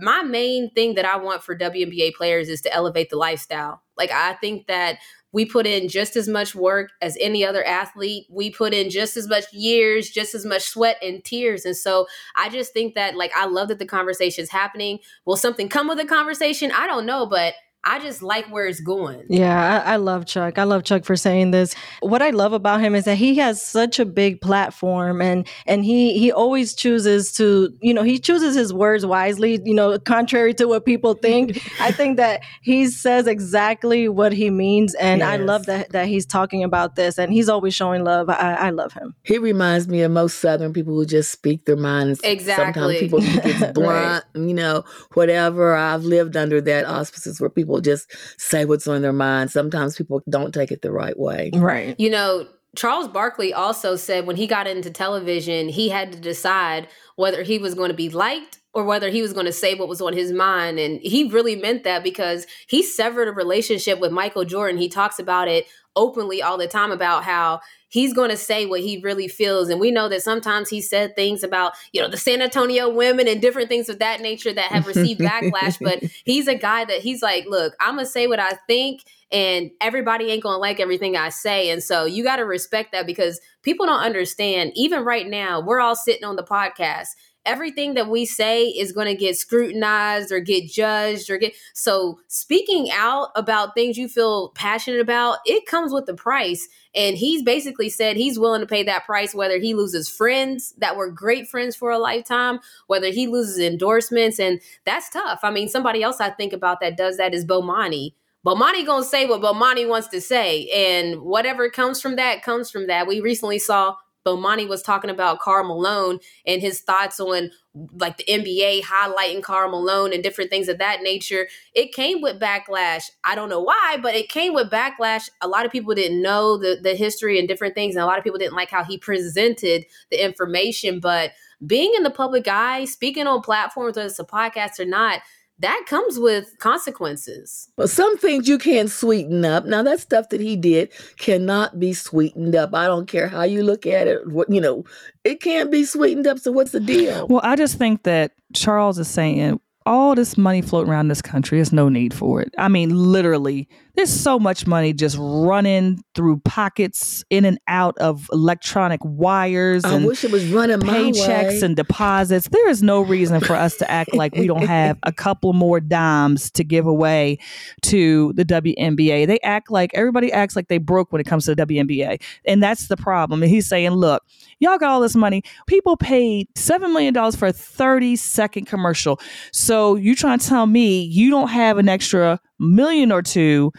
My 0.01 0.23
main 0.23 0.71
thing 0.71 0.95
that 0.95 1.05
I 1.05 1.17
want 1.17 1.43
for 1.43 1.55
WNBA 1.55 2.15
players 2.15 2.49
is 2.49 2.61
to 2.61 2.73
elevate 2.73 3.11
the 3.11 3.17
lifestyle. 3.17 3.83
Like, 3.95 4.11
I 4.11 4.33
think 4.33 4.67
that 4.67 4.97
we 5.35 5.45
put 5.45 5.67
in 5.67 5.89
just 5.89 6.15
as 6.15 6.29
much 6.29 6.55
work 6.55 6.91
as 7.01 7.17
any 7.19 7.45
other 7.45 7.61
athlete. 7.61 8.25
We 8.29 8.49
put 8.49 8.73
in 8.73 8.89
just 8.89 9.17
as 9.17 9.27
much 9.27 9.43
years, 9.51 10.09
just 10.09 10.33
as 10.33 10.45
much 10.45 10.61
sweat 10.61 10.95
and 11.01 11.21
tears. 11.25 11.65
And 11.65 11.75
so 11.75 12.07
I 12.37 12.47
just 12.47 12.71
think 12.71 12.95
that, 12.95 13.17
like, 13.17 13.33
I 13.35 13.45
love 13.45 13.67
that 13.67 13.77
the 13.77 13.85
conversation 13.85 14.43
is 14.43 14.49
happening. 14.49 14.99
Will 15.25 15.35
something 15.35 15.67
come 15.67 15.89
with 15.89 15.97
the 15.97 16.05
conversation? 16.05 16.71
I 16.71 16.87
don't 16.87 17.05
know, 17.05 17.25
but 17.25 17.53
I 17.87 17.99
just 17.99 18.23
like 18.23 18.51
where 18.51 18.65
it's 18.65 18.79
going. 18.79 19.23
Yeah, 19.29 19.83
I, 19.85 19.93
I 19.93 19.95
love 19.97 20.25
Chuck. 20.25 20.57
I 20.57 20.63
love 20.63 20.83
Chuck 20.83 21.05
for 21.05 21.15
saying 21.15 21.51
this. 21.51 21.75
What 21.99 22.21
I 22.21 22.31
love 22.31 22.51
about 22.51 22.81
him 22.81 22.95
is 22.95 23.05
that 23.05 23.15
he 23.17 23.35
has 23.35 23.61
such 23.61 23.99
a 23.99 24.05
big 24.05 24.41
platform, 24.41 25.21
and 25.21 25.47
and 25.67 25.85
he 25.85 26.17
he 26.17 26.31
always 26.31 26.73
chooses 26.73 27.31
to, 27.33 27.69
you 27.81 27.93
know, 27.93 28.01
he 28.01 28.17
chooses 28.17 28.55
his 28.55 28.73
words 28.73 29.05
wisely. 29.05 29.61
You 29.63 29.75
know, 29.75 29.99
contrary 29.99 30.53
to 30.55 30.65
what 30.65 30.85
people 30.85 31.13
think. 31.13 31.61
I 31.79 31.91
think 31.91 32.17
that 32.17 32.41
he 32.63 32.87
says 32.87 33.27
exactly 33.27 34.09
what 34.09 34.33
he 34.33 34.49
means, 34.49 34.95
and 34.95 35.21
I 35.21 35.37
love 35.37 35.67
that 35.67 35.91
that 35.91 36.07
he's 36.07 36.25
talking 36.25 36.63
about 36.63 36.95
this, 36.95 37.19
and 37.19 37.31
he's 37.31 37.49
always 37.49 37.75
showing 37.75 38.03
love. 38.03 38.29
I, 38.29 38.55
I 38.55 38.69
love 38.71 38.93
him. 38.93 39.13
He 39.23 39.37
reminds 39.37 39.87
me 39.87 40.01
of 40.01 40.11
most 40.11 40.39
Southern 40.39 40.73
people 40.73 40.95
who 40.95 41.05
just 41.05 41.31
speak 41.31 41.65
their 41.65 41.75
minds. 41.75 42.19
Exactly. 42.23 42.65
Sometimes 42.65 42.99
people 42.99 43.21
think 43.21 43.45
it's 43.45 43.61
Right. 43.65 43.73
blunt, 43.73 44.25
you 44.35 44.53
know, 44.53 44.83
whatever. 45.13 45.75
I've 45.75 46.03
lived 46.03 46.35
under 46.35 46.61
that 46.61 46.85
auspices 46.85 47.39
where 47.39 47.49
people 47.49 47.74
just 47.81 48.11
say 48.39 48.65
what's 48.65 48.87
on 48.87 49.01
their 49.01 49.13
mind. 49.13 49.51
Sometimes 49.51 49.95
people 49.95 50.21
don't 50.29 50.53
take 50.53 50.71
it 50.71 50.81
the 50.81 50.91
right 50.91 51.17
way. 51.17 51.51
Right. 51.53 51.99
You 51.99 52.09
know, 52.09 52.47
Charles 52.75 53.07
Barkley 53.07 53.53
also 53.53 53.95
said 53.95 54.27
when 54.27 54.35
he 54.35 54.47
got 54.47 54.67
into 54.67 54.89
television, 54.89 55.69
he 55.69 55.89
had 55.89 56.11
to 56.11 56.19
decide 56.19 56.87
whether 57.15 57.43
he 57.43 57.57
was 57.57 57.73
going 57.73 57.89
to 57.89 57.95
be 57.95 58.09
liked 58.09 58.59
or 58.73 58.83
whether 58.83 59.09
he 59.09 59.21
was 59.21 59.31
going 59.31 59.45
to 59.45 59.53
say 59.53 59.73
what 59.73 59.87
was 59.87 60.01
on 60.01 60.13
his 60.13 60.31
mind. 60.31 60.79
And 60.79 60.99
he 61.01 61.29
really 61.29 61.55
meant 61.55 61.85
that 61.85 62.03
because 62.03 62.45
he 62.67 62.83
severed 62.83 63.29
a 63.29 63.31
relationship 63.31 63.99
with 63.99 64.11
Michael 64.11 64.43
Jordan. 64.43 64.77
He 64.77 64.89
talks 64.89 65.17
about 65.17 65.47
it 65.47 65.65
openly 65.95 66.41
all 66.41 66.57
the 66.57 66.67
time 66.67 66.91
about 66.91 67.23
how 67.23 67.61
he's 67.95 68.11
going 68.11 68.29
to 68.29 68.35
say 68.35 68.65
what 68.65 68.81
he 68.81 68.99
really 68.99 69.29
feels. 69.29 69.69
And 69.69 69.79
we 69.79 69.89
know 69.89 70.09
that 70.09 70.21
sometimes 70.21 70.69
he 70.69 70.81
said 70.81 71.15
things 71.15 71.45
about, 71.45 71.75
you 71.93 72.01
know, 72.01 72.09
the 72.09 72.17
San 72.17 72.41
Antonio 72.41 72.89
women 72.89 73.25
and 73.25 73.41
different 73.41 73.69
things 73.69 73.87
of 73.87 73.99
that 73.99 74.19
nature 74.19 74.51
that 74.51 74.69
have 74.69 74.85
received 74.85 75.21
backlash. 75.21 75.77
But 75.79 76.03
he's 76.25 76.49
a 76.49 76.55
guy 76.55 76.83
that 76.83 76.99
he's 76.99 77.21
like, 77.21 77.45
look, 77.47 77.73
I'm 77.79 77.95
going 77.95 78.05
to 78.05 78.11
say 78.11 78.27
what 78.27 78.37
I 78.37 78.59
think 78.67 79.05
and 79.31 79.71
everybody 79.79 80.25
ain't 80.25 80.43
gonna 80.43 80.57
like 80.57 80.81
everything 80.81 81.15
I 81.15 81.29
say. 81.29 81.69
And 81.69 81.81
so 81.81 82.03
you 82.03 82.21
got 82.21 82.35
to 82.35 82.43
respect 82.43 82.91
that 82.91 83.07
because 83.07 83.39
people 83.63 83.85
don't 83.85 84.01
understand. 84.01 84.73
Even 84.75 85.05
right 85.05 85.27
now, 85.27 85.61
we're 85.61 85.79
all 85.79 85.95
sitting 85.95 86.25
on 86.25 86.35
the 86.35 86.43
podcast. 86.43 87.07
Everything 87.45 87.93
that 87.93 88.09
we 88.09 88.25
say 88.25 88.65
is 88.65 88.91
going 88.91 89.07
to 89.07 89.15
get 89.15 89.37
scrutinized 89.37 90.31
or 90.31 90.39
get 90.39 90.67
judged 90.67 91.29
or 91.29 91.37
get 91.37 91.53
so 91.73 92.19
speaking 92.27 92.89
out 92.91 93.29
about 93.35 93.75
things 93.75 93.97
you 93.97 94.07
feel 94.07 94.49
passionate 94.49 94.99
about, 94.99 95.39
it 95.45 95.65
comes 95.65 95.93
with 95.93 96.05
the 96.05 96.13
price. 96.13 96.67
And 96.95 97.17
he's 97.17 97.43
basically 97.43 97.89
said 97.89 98.15
he's 98.15 98.39
willing 98.39 98.61
to 98.61 98.67
pay 98.67 98.83
that 98.83 99.05
price, 99.05 99.35
whether 99.35 99.57
he 99.57 99.73
loses 99.73 100.09
friends 100.09 100.73
that 100.77 100.95
were 100.95 101.11
great 101.11 101.47
friends 101.47 101.75
for 101.75 101.91
a 101.91 101.99
lifetime, 101.99 102.59
whether 102.87 103.09
he 103.09 103.27
loses 103.27 103.59
endorsements. 103.59 104.39
And 104.39 104.61
that's 104.85 105.09
tough. 105.09 105.39
I 105.43 105.51
mean, 105.51 105.67
somebody 105.67 106.01
else 106.01 106.21
I 106.21 106.29
think 106.29 106.53
about 106.53 106.79
that 106.79 106.97
does 106.97 107.17
that 107.17 107.33
is 107.33 107.45
Bomani. 107.45 108.13
Bomani 108.45 108.85
gonna 108.85 109.03
say 109.03 109.25
what 109.25 109.41
Bomani 109.41 109.89
wants 109.89 110.07
to 110.09 110.21
say, 110.21 110.67
and 110.69 111.21
whatever 111.21 111.67
comes 111.67 111.99
from 111.99 112.15
that 112.17 112.43
comes 112.43 112.69
from 112.69 112.85
that. 112.85 113.07
We 113.07 113.19
recently 113.19 113.57
saw 113.57 113.95
Bomani 114.25 114.67
was 114.67 114.81
talking 114.81 115.09
about 115.09 115.39
Karl 115.39 115.67
Malone 115.67 116.19
and 116.45 116.61
his 116.61 116.81
thoughts 116.81 117.19
on 117.19 117.51
like 117.99 118.17
the 118.17 118.25
NBA 118.25 118.81
highlighting 118.83 119.43
Karl 119.43 119.69
Malone 119.69 120.13
and 120.13 120.23
different 120.23 120.49
things 120.49 120.67
of 120.67 120.77
that 120.79 121.01
nature. 121.01 121.47
It 121.73 121.93
came 121.93 122.21
with 122.21 122.39
backlash. 122.39 123.03
I 123.23 123.35
don't 123.35 123.49
know 123.49 123.61
why, 123.61 123.97
but 124.01 124.15
it 124.15 124.29
came 124.29 124.53
with 124.53 124.71
backlash. 124.71 125.29
A 125.41 125.47
lot 125.47 125.65
of 125.65 125.71
people 125.71 125.93
didn't 125.93 126.21
know 126.21 126.57
the 126.57 126.79
the 126.81 126.95
history 126.95 127.37
and 127.37 127.47
different 127.47 127.75
things, 127.75 127.95
and 127.95 128.03
a 128.03 128.05
lot 128.05 128.17
of 128.17 128.23
people 128.23 128.39
didn't 128.39 128.55
like 128.55 128.71
how 128.71 128.83
he 128.83 128.97
presented 128.97 129.85
the 130.09 130.23
information. 130.23 130.99
But 130.99 131.31
being 131.65 131.93
in 131.95 132.03
the 132.03 132.09
public 132.09 132.47
eye, 132.47 132.85
speaking 132.85 133.27
on 133.27 133.41
platforms, 133.41 133.95
whether 133.95 134.07
it's 134.07 134.19
a 134.19 134.25
podcast 134.25 134.79
or 134.79 134.85
not, 134.85 135.21
that 135.59 135.85
comes 135.87 136.19
with 136.19 136.57
consequences. 136.59 137.69
Well, 137.77 137.87
some 137.87 138.17
things 138.17 138.47
you 138.47 138.57
can't 138.57 138.89
sweeten 138.89 139.45
up. 139.45 139.65
Now 139.65 139.83
that 139.83 139.99
stuff 139.99 140.29
that 140.29 140.41
he 140.41 140.55
did 140.55 140.91
cannot 141.17 141.79
be 141.79 141.93
sweetened 141.93 142.55
up. 142.55 142.73
I 142.73 142.87
don't 142.87 143.07
care 143.07 143.27
how 143.27 143.43
you 143.43 143.63
look 143.63 143.85
at 143.85 144.07
it. 144.07 144.27
What 144.29 144.49
you 144.49 144.59
know, 144.59 144.83
it 145.23 145.41
can't 145.41 145.71
be 145.71 145.85
sweetened 145.85 146.27
up. 146.27 146.39
So 146.39 146.51
what's 146.51 146.71
the 146.71 146.79
deal? 146.79 147.27
Well, 147.27 147.41
I 147.43 147.55
just 147.55 147.77
think 147.77 148.03
that 148.03 148.33
Charles 148.53 148.99
is 148.99 149.07
saying 149.07 149.59
all 149.85 150.15
this 150.15 150.37
money 150.37 150.61
floating 150.61 150.91
around 150.91 151.07
this 151.07 151.21
country, 151.21 151.59
there's 151.59 151.71
no 151.71 151.89
need 151.89 152.13
for 152.13 152.41
it. 152.41 152.53
I 152.57 152.67
mean, 152.67 152.89
literally, 152.89 153.69
there's 153.95 154.09
so 154.09 154.39
much 154.39 154.67
money 154.67 154.93
just 154.93 155.17
running 155.19 156.03
through 156.13 156.37
pockets 156.39 157.23
in 157.29 157.45
and 157.45 157.59
out 157.67 157.97
of 157.97 158.29
electronic 158.31 158.99
wires 159.03 159.83
I 159.83 159.95
and 159.95 160.05
wish 160.05 160.23
it 160.23 160.31
was 160.31 160.47
running 160.47 160.79
my 160.79 160.85
paychecks 160.85 161.61
and 161.61 161.75
deposits. 161.75 162.49
There 162.49 162.69
is 162.69 162.83
no 162.83 163.01
reason 163.01 163.39
for 163.39 163.53
us 163.55 163.75
to 163.77 163.89
act 163.89 164.13
like 164.13 164.35
we 164.35 164.47
don't 164.47 164.65
have 164.65 164.97
a 165.03 165.11
couple 165.11 165.53
more 165.53 165.79
dimes 165.79 166.51
to 166.51 166.63
give 166.63 166.85
away 166.85 167.37
to 167.83 168.33
the 168.33 168.45
WNBA. 168.45 169.27
They 169.27 169.39
act 169.39 169.71
like 169.71 169.91
everybody 169.93 170.31
acts 170.31 170.55
like 170.55 170.67
they 170.67 170.77
broke 170.77 171.11
when 171.11 171.21
it 171.21 171.25
comes 171.25 171.45
to 171.45 171.55
the 171.55 171.65
WNBA. 171.65 172.21
And 172.45 172.61
that's 172.61 172.87
the 172.87 172.97
problem. 172.97 173.43
And 173.43 173.51
he's 173.51 173.67
saying, 173.67 173.91
look, 173.91 174.23
y'all 174.59 174.77
got 174.77 174.89
all 174.89 175.01
this 175.01 175.15
money. 175.15 175.43
People 175.67 175.97
paid 175.97 176.47
$7 176.55 176.81
million 176.91 177.13
for 177.31 177.47
a 177.47 177.53
30 177.53 178.15
second 178.15 178.65
commercial. 178.65 179.19
So 179.51 179.95
you 179.95 180.15
trying 180.15 180.39
to 180.39 180.47
tell 180.47 180.65
me 180.65 181.03
you 181.03 181.29
don't 181.29 181.49
have 181.49 181.77
an 181.77 181.89
extra 181.89 182.39
million 182.59 183.11
or 183.11 183.21
two 183.21 183.71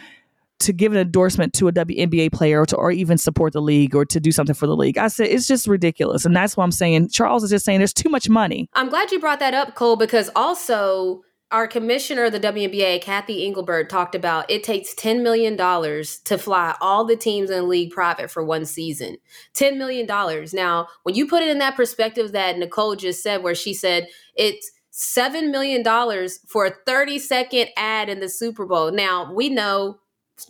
to 0.59 0.73
give 0.73 0.93
an 0.93 0.99
endorsement 0.99 1.53
to 1.55 1.69
a 1.69 1.73
WNBA 1.73 2.33
player 2.33 2.63
or 2.63 2.67
to 2.67 2.77
or 2.77 2.91
even 2.91 3.19
support 3.19 3.53
the 3.53 3.61
league 3.61 3.95
or 3.95 4.05
to 4.07 4.19
do 4.19 4.33
something 4.33 4.55
for 4.55 4.67
the 4.67 4.77
league. 4.77 4.97
I 4.97 5.09
said 5.09 5.29
it's 5.29 5.47
just 5.47 5.67
ridiculous. 5.67 6.25
And 6.25 6.35
that's 6.35 6.57
why 6.57 6.65
I'm 6.65 6.73
saying 6.73 7.11
Charles 7.11 7.45
is 7.45 7.51
just 7.51 7.65
saying 7.65 7.79
there's 7.79 7.93
too 7.93 8.09
much 8.09 8.29
money. 8.29 8.69
I'm 8.75 8.89
glad 8.89 9.13
you 9.13 9.21
brought 9.21 9.41
that 9.41 9.55
up, 9.55 9.75
Cole, 9.75 9.97
because 9.97 10.31
also 10.35 11.23
our 11.53 11.69
commissioner 11.69 12.25
of 12.25 12.33
the 12.33 12.41
WNBA, 12.41 13.01
Cathy 13.03 13.47
Engelbert, 13.47 13.89
talked 13.89 14.15
about 14.15 14.51
it 14.51 14.65
takes 14.65 14.95
$10 14.95 15.23
million 15.23 15.57
to 15.57 16.39
fly 16.39 16.75
all 16.81 17.05
the 17.05 17.17
teams 17.17 17.51
in 17.51 17.57
the 17.57 17.63
league 17.63 17.93
private 17.93 18.31
for 18.31 18.43
one 18.43 18.65
season. 18.65 19.17
$10 19.55 19.77
million. 19.77 20.07
Now, 20.53 20.89
when 21.05 21.15
you 21.15 21.29
put 21.29 21.43
it 21.43 21.49
in 21.49 21.59
that 21.59 21.77
perspective 21.77 22.33
that 22.33 22.59
Nicole 22.59 22.97
just 22.97 23.23
said, 23.23 23.43
where 23.43 23.55
she 23.55 23.75
said 23.75 24.09
it's 24.35 24.73
$7 24.97 25.51
million 25.51 25.85
for 26.47 26.67
a 26.67 26.75
30 26.87 27.19
second 27.19 27.69
ad 27.77 28.09
in 28.09 28.21
the 28.21 28.29
Super 28.31 28.65
Bowl. 28.65 28.91
Now, 28.91 29.31
we 29.31 29.51
know 29.51 29.99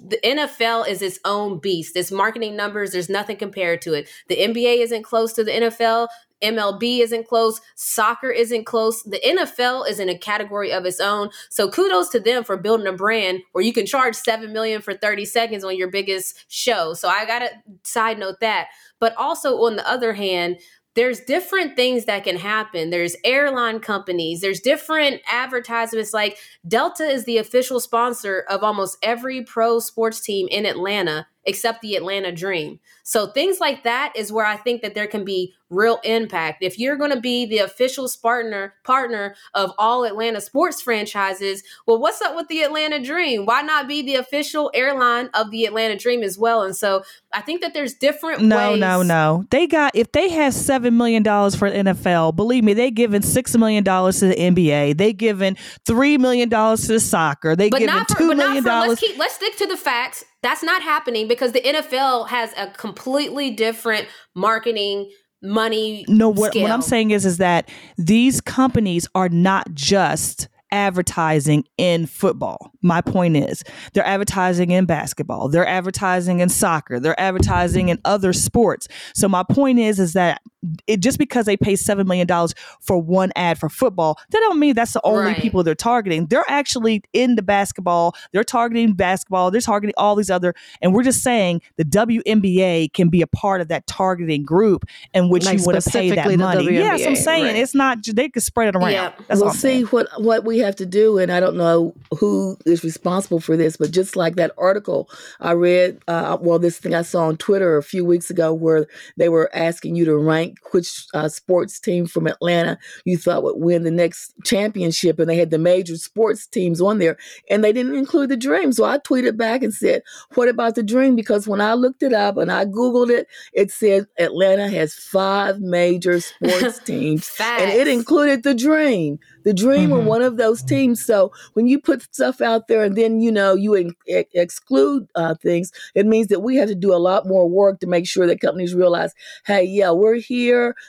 the 0.01 0.19
NFL 0.25 0.89
is 0.89 1.03
its 1.03 1.19
own 1.25 1.59
beast. 1.59 1.97
Its 1.97 2.13
marketing 2.13 2.57
numbers, 2.57 2.93
there's 2.93 3.09
nothing 3.09 3.37
compared 3.37 3.83
to 3.83 3.95
it. 3.95 4.09
The 4.29 4.37
NBA 4.37 4.83
isn't 4.83 5.03
close 5.03 5.33
to 5.35 5.45
the 5.45 5.51
NFL. 5.51 6.09
MLB 6.43 7.01
isn't 7.01 7.27
close. 7.27 7.61
Soccer 7.75 8.31
isn't 8.31 8.67
close. 8.67 9.03
The 9.03 9.21
NFL 9.25 9.89
is 9.89 9.99
in 9.99 10.09
a 10.09 10.19
category 10.19 10.73
of 10.73 10.85
its 10.85 11.01
own. 11.01 11.31
So 11.51 11.69
kudos 11.69 12.11
to 12.11 12.21
them 12.21 12.45
for 12.45 12.57
building 12.57 12.87
a 12.87 12.93
brand 12.93 13.41
where 13.53 13.65
you 13.65 13.73
can 13.73 13.87
charge 13.87 14.15
7 14.15 14.53
million 14.53 14.83
for 14.83 14.95
30 14.95 15.25
seconds 15.25 15.65
on 15.65 15.77
your 15.77 15.91
biggest 15.91 16.45
show. 16.49 16.95
So 16.95 17.09
I 17.09 17.25
got 17.25 17.41
to 17.41 17.51
side 17.85 18.19
note 18.19 18.41
that. 18.41 18.69
But 19.01 19.15
also 19.17 19.57
on 19.63 19.77
the 19.77 19.89
other 19.89 20.13
hand, 20.13 20.59
there's 20.97 21.21
different 21.21 21.77
things 21.77 22.07
that 22.07 22.25
can 22.25 22.37
happen. 22.37 22.91
There's 22.91 23.15
airline 23.23 23.81
companies, 23.81 24.41
there's 24.41 24.61
different 24.61 25.21
advertisements. 25.31 26.13
Like 26.13 26.39
Delta 26.67 27.05
is 27.05 27.25
the 27.25 27.39
official 27.39 27.79
sponsor 27.79 28.45
of 28.49 28.65
almost 28.65 28.99
every 29.03 29.45
pro 29.45 29.79
sports 29.79 30.21
team 30.21 30.49
in 30.51 30.67
Atlanta 30.67 31.27
except 31.45 31.81
the 31.81 31.95
Atlanta 31.95 32.33
Dream. 32.33 32.81
So 33.05 33.29
things 33.29 33.61
like 33.61 33.85
that 33.85 34.13
is 34.17 34.33
where 34.33 34.45
I 34.45 34.57
think 34.57 34.83
that 34.83 34.95
there 34.95 35.07
can 35.07 35.25
be 35.25 35.55
real 35.71 35.99
impact. 36.05 36.63
If 36.63 36.79
you're 36.79 36.97
going 36.97 37.11
to 37.11 37.21
be 37.21 37.47
the 37.47 37.59
official 37.59 38.09
partner 38.23 38.75
partner 38.85 39.35
of 39.55 39.73
all 39.79 40.05
Atlanta 40.05 40.41
sports 40.41 40.81
franchises, 40.81 41.63
well 41.87 41.99
what's 42.01 42.21
up 42.23 42.37
with 42.37 42.49
the 42.49 42.63
Atlanta 42.63 43.03
Dream? 43.03 43.47
Why 43.47 43.63
not 43.63 43.89
be 43.89 44.03
the 44.03 44.15
official 44.17 44.71
airline 44.75 45.29
of 45.35 45.51
the 45.51 45.65
Atlanta 45.65 45.97
Dream 45.97 46.23
as 46.23 46.39
well? 46.39 46.63
And 46.63 46.77
so 46.77 47.03
I 47.33 47.41
think 47.41 47.61
that 47.63 47.75
there's 47.75 47.95
different 47.95 48.43
No, 48.43 48.73
ways. 48.73 48.81
no, 48.81 49.03
no. 49.03 49.45
They 49.51 49.67
got 49.67 49.95
if 49.95 50.13
they 50.13 50.29
have 50.31 50.55
seven 50.55 50.97
million 50.97 51.23
dollars 51.23 51.55
for 51.55 51.71
the 51.71 51.77
NFL, 51.79 52.37
believe 52.37 52.65
me, 52.65 52.73
they 52.75 52.91
giving 52.91 53.23
six 53.23 53.57
million 53.57 53.83
dollars 53.85 54.21
to 54.21 54.27
the 54.29 54.35
NBA. 54.37 54.97
They 54.97 55.13
giving 55.13 55.57
three 55.85 56.17
million 56.19 56.49
dollars 56.49 56.83
to 56.87 56.93
the 56.95 57.01
soccer. 57.01 57.57
They 57.57 57.71
but 57.71 57.81
giving 57.81 58.05
for, 58.05 58.15
two 58.17 58.29
but 58.29 58.37
not 58.37 58.47
million 58.47 58.65
let's 58.65 58.85
dollars. 58.87 58.99
keep 59.01 59.19
let's 59.19 59.35
stick 59.35 59.57
to 59.57 59.67
the 59.67 59.77
facts. 59.77 60.25
That's 60.43 60.63
not 60.63 60.83
happening 60.83 61.27
because 61.27 61.53
the 61.53 61.61
NFL 61.61 62.29
has 62.29 62.53
a 62.57 62.69
completely 62.69 63.51
different 63.51 64.07
marketing 64.35 65.11
money. 65.43 66.05
No, 66.09 66.29
what, 66.29 66.55
what 66.55 66.71
I'm 66.71 66.83
saying 66.83 67.11
is 67.11 67.27
is 67.27 67.39
that 67.39 67.69
these 67.97 68.41
companies 68.41 69.09
are 69.15 69.29
not 69.29 69.73
just 69.75 70.49
advertising 70.73 71.65
in 71.79 72.07
football. 72.07 72.73
My 72.83 73.01
point 73.01 73.37
is 73.37 73.63
they're 73.93 74.07
advertising 74.07 74.71
in 74.71 74.85
basketball, 74.85 75.49
they're 75.49 75.67
advertising 75.67 76.41
in 76.41 76.49
soccer, 76.49 76.99
they're 76.99 77.19
advertising 77.21 77.89
in 77.89 77.99
other 78.05 78.33
sports. 78.33 78.89
So 79.15 79.29
my 79.29 79.43
point 79.45 79.79
is 79.79 80.01
is 80.01 80.13
that 80.15 80.41
it 80.87 81.01
just 81.01 81.19
because 81.19 81.47
they 81.47 81.57
pay 81.57 81.77
seven 81.77 82.07
million 82.07 82.27
dollars 82.27 82.55
for 82.81 82.99
one 82.99 83.33
ad 83.37 83.59
for 83.59 83.69
football, 83.69 84.19
that 84.31 84.41
don't 84.41 84.59
mean 84.59 84.75
that's 84.75 84.93
the 84.93 85.01
only 85.05 85.33
Right. 85.33 85.41
people 85.41 85.63
they're 85.63 85.75
targeting. 85.75 86.27
They're 86.27 86.45
actually 86.49 87.03
in 87.13 87.35
the 87.37 87.43
basketball, 87.43 88.15
they're 88.33 88.45
targeting 88.45 88.93
basketball, 88.95 89.51
they're 89.51 89.61
targeting 89.61 89.95
all 89.97 90.15
these 90.15 90.31
other, 90.31 90.55
and 90.81 90.95
we're 90.95 91.03
just 91.03 91.23
saying 91.23 91.63
the 91.77 91.85
WNBA 91.85 92.93
can 92.93 93.09
be 93.09 93.23
a 93.23 93.27
part 93.27 93.61
of 93.61 93.69
that 93.69 93.87
targeting 93.87 94.45
group 94.45 94.85
in 95.15 95.29
which 95.29 95.45
Like 95.45 95.59
you 95.59 95.65
want 95.65 95.83
to 95.83 95.91
pay 95.91 96.11
that 96.11 96.25
specifically 96.25 96.37
the 96.37 96.45
money. 96.45 96.75
Yes, 96.75 97.07
I'm 97.07 97.17
saying 97.17 97.45
right. 97.45 97.57
it's 97.57 97.75
not. 97.75 97.99
They 98.05 98.29
could 98.29 98.43
spread 98.43 98.69
it 98.69 98.77
around. 98.77 98.93
Yeah. 98.93 99.13
That's 99.29 99.41
well, 99.41 99.45
all 99.45 99.49
I'm 99.51 99.55
see 99.57 99.61
saying. 99.61 99.87
what 99.87 100.09
what 100.19 100.45
we 100.45 100.59
have 100.59 100.77
to 100.77 100.87
do, 100.87 101.19
and 101.19 101.31
I 101.33 101.41
don't 101.41 101.57
know 101.57 101.95
who 102.19 102.57
is 102.67 102.85
responsible 102.85 103.41
for 103.41 103.57
this, 103.57 103.77
but 103.77 103.91
just 103.91 104.17
like 104.17 104.37
that 104.37 104.53
article 104.59 105.09
I 105.41 105.53
read, 105.53 106.01
uh, 106.09 106.39
well, 106.41 106.59
this 106.59 106.79
thing 106.79 106.95
I 106.95 107.03
saw 107.03 107.27
on 107.27 107.37
Twitter 107.37 107.77
a 107.77 107.83
few 107.83 108.05
weeks 108.05 108.31
ago, 108.31 108.53
where 108.53 108.87
they 109.17 109.29
were 109.29 109.51
asking 109.55 109.97
you 109.97 110.05
to 110.07 110.17
rank 110.17 110.56
which 110.73 111.07
uh, 111.15 111.29
sports 111.29 111.79
team 111.81 112.07
from 112.07 112.27
Atlanta 112.27 112.79
you 113.05 113.17
thought 113.17 113.43
would 113.43 113.57
win 113.57 113.85
the 113.85 113.91
next 113.91 114.33
championship, 114.45 115.19
and 115.19 115.29
they 115.29 115.37
had 115.37 115.51
the 115.51 115.59
major 115.59 115.97
sports 115.97 116.47
teams 116.47 116.81
on 116.81 116.99
there, 116.99 117.17
and 117.51 117.63
they 117.65 117.73
didn't 117.73 117.95
include 117.97 118.29
the 118.31 118.37
Dream. 118.37 118.73
So 118.73 118.85
I 118.85 118.99
tweeted 118.99 119.37
back 119.37 119.63
and 119.63 119.73
said, 119.75 120.03
"What 120.35 120.49
about 120.49 120.75
the 120.75 120.83
Dream?" 120.83 121.17
Because 121.17 121.47
when 121.47 121.61
I 121.61 121.75
looked 121.75 122.03
it 122.03 122.13
up 122.13 122.37
and 122.37 122.51
I 122.51 122.65
googled 122.65 123.11
it, 123.11 123.27
it 123.53 123.71
said 123.71 124.07
Atlanta 124.19 124.69
has 124.69 124.95
five 124.95 125.61
major 125.61 126.21
sports 126.21 126.79
teams 126.85 127.31
and 127.39 127.71
it 127.71 127.89
included 127.89 128.43
the 128.43 128.55
dream 128.55 129.19
the 129.45 129.55
dream 129.55 129.91
were 129.91 129.99
Mhm. 130.01 130.05
one 130.07 130.23
of 130.23 130.37
those 130.37 130.63
teams 130.63 131.05
so 131.05 131.31
when 131.55 131.67
you 131.67 131.79
put 131.81 132.03
stuff 132.03 132.41
out 132.41 132.69
there 132.69 132.83
and 132.85 132.97
then 132.97 133.21
you 133.21 133.31
know 133.31 133.55
you 133.55 133.75
in, 133.75 133.95
ex- 134.09 134.31
exclude 134.35 135.07
uh, 135.15 135.35
things 135.35 135.71
it 135.95 136.07
means 136.07 136.29
that 136.29 136.41
we 136.41 136.57
have 136.57 136.69
to 136.69 136.75
do 136.75 136.93
a 136.95 136.97
lot 136.99 137.27
more 137.27 137.49
work 137.49 137.79
to 137.81 137.87
make 137.87 138.07
sure 138.07 138.27
that 138.27 138.41
companies 138.41 138.75
realize 138.75 139.13
hey 139.47 139.63
yeah 139.65 139.91
we're 139.91 140.17
here 140.17 140.46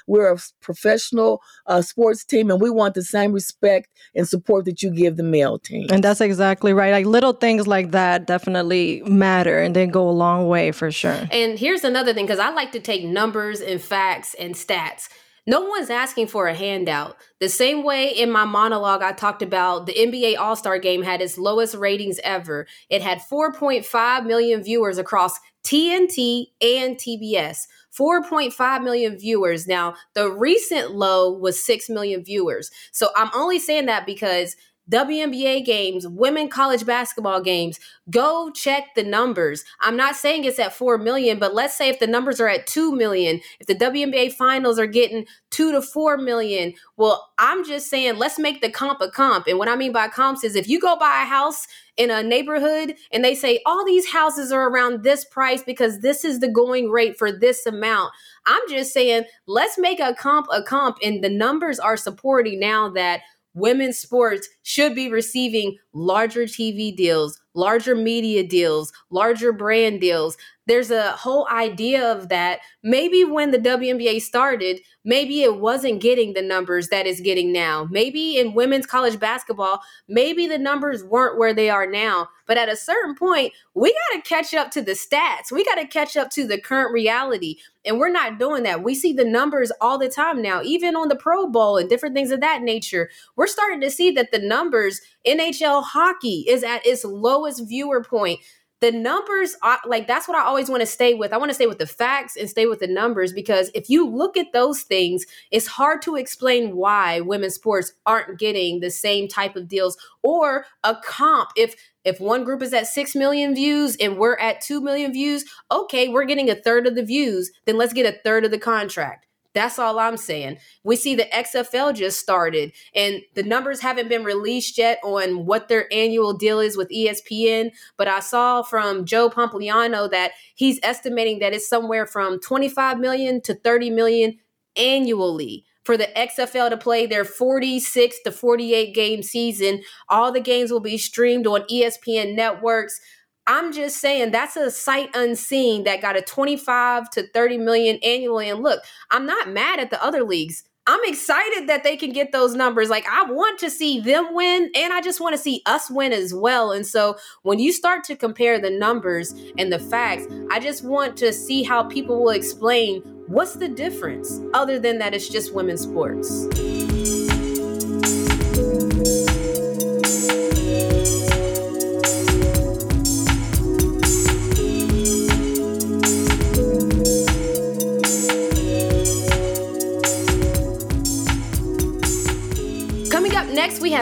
we're 0.08 0.34
a 0.34 0.38
professional 0.62 1.42
uh, 1.66 1.82
sports 1.82 2.24
team 2.24 2.52
and 2.52 2.62
we 2.62 2.70
want 2.70 2.94
the 2.94 3.04
same 3.04 3.32
respect 3.32 3.90
and 4.16 4.28
support 4.28 4.66
that 4.66 4.82
you 4.82 4.92
give 4.92 5.18
the 5.18 5.24
male 5.24 5.60
team 5.60 5.88
And 5.90 6.04
that's 6.04 6.22
exactly 6.22 6.74
right. 6.74 6.92
Like 6.92 7.06
little 7.06 7.34
things 7.34 7.68
like 7.68 7.92
that 7.92 8.28
definitely 8.28 9.02
matter 9.06 9.62
and 9.62 9.76
they 9.76 9.86
go 9.88 10.10
a 10.10 10.12
long 10.12 10.48
way 10.48 10.72
for 10.72 10.92
sure. 10.92 11.28
And 11.32 11.58
here's 11.58 11.84
another 11.84 12.14
thing 12.14 12.26
because 12.26 12.40
I 12.40 12.50
like 12.50 12.72
to 12.74 12.80
take 12.80 13.04
numbers 13.04 13.62
and 13.62 13.82
facts 13.82 14.34
and 14.36 14.56
stats. 14.56 15.10
No 15.50 15.62
one's 15.62 15.90
asking 15.90 16.28
for 16.28 16.48
a 16.48 16.54
handout. 16.54 17.16
The 17.40 17.48
same 17.48 17.86
way 17.86 18.10
in 18.10 18.30
my 18.30 18.44
monologue, 18.44 19.02
I 19.02 19.14
talked 19.14 19.42
about 19.42 19.86
the 19.86 19.94
NBA 19.94 20.38
All 20.38 20.58
Star 20.58 20.78
game 20.78 21.04
had 21.04 21.22
its 21.22 21.38
lowest 21.38 21.74
ratings 21.74 22.20
ever. 22.22 22.68
It 22.90 23.02
had 23.02 23.22
4.5 23.22 24.26
million 24.26 24.62
viewers 24.62 24.98
across 24.98 25.40
TNT 25.64 26.48
and 26.62 26.98
TBS. 26.98 27.60
4.5 27.98 28.84
million 28.84 29.18
viewers. 29.18 29.68
Now, 29.68 29.96
the 30.14 30.30
recent 30.32 30.92
low 30.92 31.32
was 31.32 31.64
6 31.64 31.90
million 31.90 32.24
viewers. 32.24 32.70
So 32.92 33.10
I'm 33.16 33.30
only 33.34 33.60
saying 33.60 33.88
that 33.88 34.06
because 34.06 34.56
WNBA 34.90 35.66
games, 35.66 36.08
women 36.08 36.50
college 36.50 36.86
basketball 36.86 37.42
games, 37.42 37.80
go 38.10 38.50
check 38.52 38.96
the 38.96 39.04
numbers. 39.04 39.66
I'm 39.82 39.98
not 39.98 40.16
saying 40.16 40.46
it's 40.46 40.60
at 40.60 40.74
4 40.74 40.98
million, 40.98 41.40
but 41.40 41.54
let's 41.54 41.78
say 41.78 41.90
if 41.90 42.00
the 42.00 42.08
numbers 42.08 42.40
are 42.40 42.48
at 42.48 42.68
2 42.68 42.96
million, 42.96 43.42
if 43.60 43.68
the 43.68 43.76
WNBA 43.76 44.34
finals 44.34 44.80
are 44.80 44.88
getting 44.88 45.26
2 45.52 45.72
to 45.74 45.82
4 45.82 46.18
million, 46.18 46.74
well, 46.96 47.30
I'm 47.38 47.66
just 47.66 47.90
saying 47.90 48.18
let's 48.18 48.40
make 48.40 48.62
the 48.62 48.72
comp 48.72 49.02
a 49.02 49.10
comp. 49.10 49.48
And 49.48 49.58
what 49.58 49.68
I 49.68 49.76
mean 49.76 49.92
by 49.92 50.08
comps 50.08 50.44
is 50.44 50.56
if 50.56 50.70
you 50.70 50.80
go 50.80 50.98
buy 50.98 51.22
a 51.24 51.26
house 51.26 51.68
in 51.98 52.12
a 52.12 52.24
neighborhood 52.24 52.96
and 53.12 53.26
they 53.26 53.36
say 53.36 53.60
all 53.66 53.84
these 53.84 54.08
houses 54.08 54.52
are 54.52 54.70
around 54.70 55.04
this 55.04 55.26
price 55.26 55.64
because 55.64 56.00
this 56.00 56.24
is 56.24 56.40
the 56.40 56.48
going 56.48 56.90
rate 56.90 57.18
for 57.18 57.32
this 57.32 57.66
amount. 57.66 58.14
I'm 58.46 58.62
just 58.70 58.94
saying 58.94 59.26
let's 59.48 59.78
make 59.78 60.00
a 60.00 60.14
comp 60.14 60.48
a 60.52 60.64
comp 60.64 60.98
and 61.04 61.24
the 61.24 61.30
numbers 61.30 61.80
are 61.80 61.98
supporting 61.98 62.60
now 62.60 62.90
that 62.90 63.22
women's 63.58 63.98
sports 63.98 64.48
should 64.64 64.96
be 64.96 65.10
receiving 65.10 65.78
larger 65.94 66.44
TV 66.44 66.96
deals, 66.96 67.40
larger 67.54 67.96
media 67.96 68.44
deals, 68.48 68.92
larger 69.10 69.52
brand 69.52 70.00
deals. 70.02 70.38
There's 70.68 70.92
a 70.92 71.14
whole 71.14 71.48
idea 71.50 72.12
of 72.12 72.30
that. 72.30 72.60
Maybe 72.84 73.24
when 73.24 73.52
the 73.52 73.58
WNBA 73.58 74.22
started, 74.22 74.82
maybe 75.06 75.42
it 75.42 75.60
wasn't 75.60 76.02
getting 76.02 76.34
the 76.34 76.42
numbers 76.42 76.90
that 76.90 77.08
it's 77.08 77.22
getting 77.22 77.54
now. 77.54 77.88
Maybe 77.90 78.38
in 78.38 78.54
women's 78.54 78.86
college 78.86 79.18
basketball, 79.18 79.82
maybe 80.10 80.46
the 80.46 80.58
numbers 80.58 81.06
weren't 81.06 81.40
where 81.40 81.54
they 81.54 81.70
are 81.70 81.88
now. 81.88 82.28
But 82.46 82.58
at 82.58 82.70
a 82.70 82.76
certain 82.76 83.16
point, 83.16 83.54
we 83.74 83.94
got 83.94 84.24
to 84.24 84.30
catch 84.30 84.54
up 84.54 84.72
to 84.72 84.82
the 84.82 84.92
stats. 84.92 85.52
We 85.52 85.64
got 85.64 85.76
to 85.76 85.88
catch 85.88 86.18
up 86.18 86.30
to 86.32 86.46
the 86.46 86.60
current 86.60 86.92
reality. 86.94 87.58
And 87.86 88.00
we're 88.00 88.10
not 88.10 88.38
doing 88.38 88.64
that. 88.64 88.84
We 88.84 88.96
see 88.96 89.14
the 89.14 89.26
numbers 89.26 89.72
all 89.80 89.98
the 89.98 90.10
time 90.10 90.42
now, 90.42 90.62
even 90.62 90.96
on 90.96 91.08
the 91.08 91.16
Pro 91.16 91.48
Bowl 91.48 91.78
and 91.78 91.90
different 91.90 92.16
things 92.16 92.32
of 92.32 92.42
that 92.42 92.62
nature. 92.62 93.10
We're 93.38 93.48
starting 93.48 93.80
to 93.82 93.92
see 93.92 94.12
that 94.12 94.32
the 94.32 94.40
numbers, 94.40 95.00
NHL 95.26 95.84
hockey 95.84 96.46
is 96.48 96.64
at 96.64 96.86
its 96.86 97.06
lowest 97.06 97.68
viewer 97.68 98.04
point. 98.04 98.42
The 98.80 98.92
numbers 98.92 99.56
are 99.64 99.80
like 99.86 100.06
that's 100.06 100.28
what 100.28 100.38
I 100.38 100.44
always 100.44 100.70
want 100.70 100.82
to 100.82 100.88
stay 100.88 101.16
with. 101.16 101.34
I 101.34 101.38
want 101.38 101.50
to 101.50 101.56
stay 101.56 101.66
with 101.66 101.80
the 101.80 101.88
facts 101.88 102.36
and 102.38 102.48
stay 102.48 102.68
with 102.68 102.80
the 102.80 102.88
numbers 102.88 103.34
because 103.34 103.72
if 103.74 103.90
you 103.90 104.08
look 104.08 104.38
at 104.38 104.54
those 104.54 104.82
things, 104.82 105.26
it's 105.50 105.66
hard 105.66 106.04
to 106.04 106.16
explain 106.16 106.76
why 106.76 107.22
women's 107.22 107.56
sports 107.56 107.94
aren't 108.06 108.38
getting 108.38 108.80
the 108.80 108.92
same 108.92 109.28
type 109.28 109.56
of 109.56 109.68
deals 109.68 109.98
or 110.22 110.66
a 110.84 110.96
comp. 111.04 111.50
If 111.56 111.76
if 112.06 112.22
one 112.22 112.44
group 112.46 112.62
is 112.62 112.74
at 112.74 112.88
6 112.88 113.16
million 113.16 113.54
views 113.54 113.98
and 113.98 114.18
we're 114.18 114.38
at 114.38 114.62
2 114.62 114.80
million 114.80 115.12
views, 115.12 115.44
okay, 115.72 116.08
we're 116.08 116.24
getting 116.24 116.50
a 116.50 116.56
third 116.56 116.88
of 116.88 116.96
the 116.96 117.04
views, 117.04 117.52
then 117.66 117.78
let's 117.78 117.94
get 117.94 118.06
a 118.06 118.18
third 118.24 118.46
of 118.46 118.52
the 118.52 118.60
contract. 118.60 119.27
That's 119.58 119.80
all 119.80 119.98
I'm 119.98 120.18
saying. 120.18 120.60
We 120.84 120.96
see 120.96 121.16
the 121.16 121.26
XFL 121.34 121.96
just 121.96 122.20
started 122.20 122.74
and 122.94 123.24
the 123.34 123.42
numbers 123.42 123.80
haven't 123.80 124.08
been 124.08 124.24
released 124.24 124.78
yet 124.78 125.00
on 125.04 125.48
what 125.48 125.68
their 125.68 125.92
annual 125.92 126.34
deal 126.34 126.60
is 126.60 126.78
with 126.78 126.92
ESPN, 126.92 127.72
but 127.98 128.08
I 128.08 128.20
saw 128.20 128.62
from 128.62 129.04
Joe 129.04 129.32
Pompliano 129.32 130.12
that 130.12 130.34
he's 130.54 130.80
estimating 130.84 131.40
that 131.40 131.56
it's 131.56 131.68
somewhere 131.68 132.06
from 132.06 132.40
25 132.40 133.00
million 133.00 133.42
to 133.42 133.56
30 133.56 133.90
million 133.90 134.38
annually 134.76 135.66
for 135.84 135.98
the 135.98 136.10
XFL 136.16 136.70
to 136.70 136.78
play 136.78 137.08
their 137.08 137.26
46 137.26 138.18
to 138.26 138.32
48 138.32 138.94
game 138.94 139.24
season. 139.24 139.82
All 140.08 140.32
the 140.32 140.40
games 140.40 140.70
will 140.70 140.82
be 140.82 141.00
streamed 141.00 141.48
on 141.48 141.62
ESPN 141.62 142.36
networks. 142.36 143.00
I'm 143.48 143.72
just 143.72 143.98
saying 144.00 144.32
that's 144.32 144.58
a 144.58 144.70
sight 144.70 145.10
unseen 145.16 145.86
that 145.86 146.02
got 146.02 146.18
a 146.18 146.22
25 146.22 147.10
to 147.12 147.28
30 147.30 147.58
million 147.58 147.98
annually. 148.04 148.50
And 148.50 148.62
look, 148.62 148.82
I'm 149.10 149.26
not 149.26 149.50
mad 149.50 149.80
at 149.80 149.90
the 149.90 150.04
other 150.04 150.24
leagues. 150.24 150.64
I'm 150.90 151.00
excited 151.04 151.68
that 151.68 151.84
they 151.84 151.98
can 151.98 152.14
get 152.14 152.32
those 152.32 152.56
numbers. 152.56 152.90
Like, 152.90 153.06
I 153.10 153.30
want 153.30 153.60
to 153.60 153.70
see 153.70 154.00
them 154.00 154.34
win, 154.34 154.72
and 154.74 154.94
I 154.94 155.02
just 155.02 155.20
want 155.20 155.36
to 155.36 155.42
see 155.42 155.62
us 155.66 155.90
win 155.90 156.14
as 156.14 156.34
well. 156.34 156.72
And 156.72 156.86
so, 156.88 157.18
when 157.44 157.60
you 157.60 157.74
start 157.74 158.06
to 158.06 158.16
compare 158.16 158.58
the 158.58 158.70
numbers 158.70 159.36
and 159.58 159.72
the 159.72 159.80
facts, 159.80 160.28
I 160.50 160.62
just 160.62 160.86
want 160.86 161.18
to 161.18 161.34
see 161.34 161.64
how 161.64 161.84
people 161.84 162.24
will 162.24 162.30
explain 162.32 163.02
what's 163.28 163.56
the 163.56 163.68
difference, 163.68 164.40
other 164.54 164.80
than 164.80 164.98
that 165.00 165.14
it's 165.14 165.28
just 165.28 165.54
women's 165.54 165.82
sports. 165.82 166.48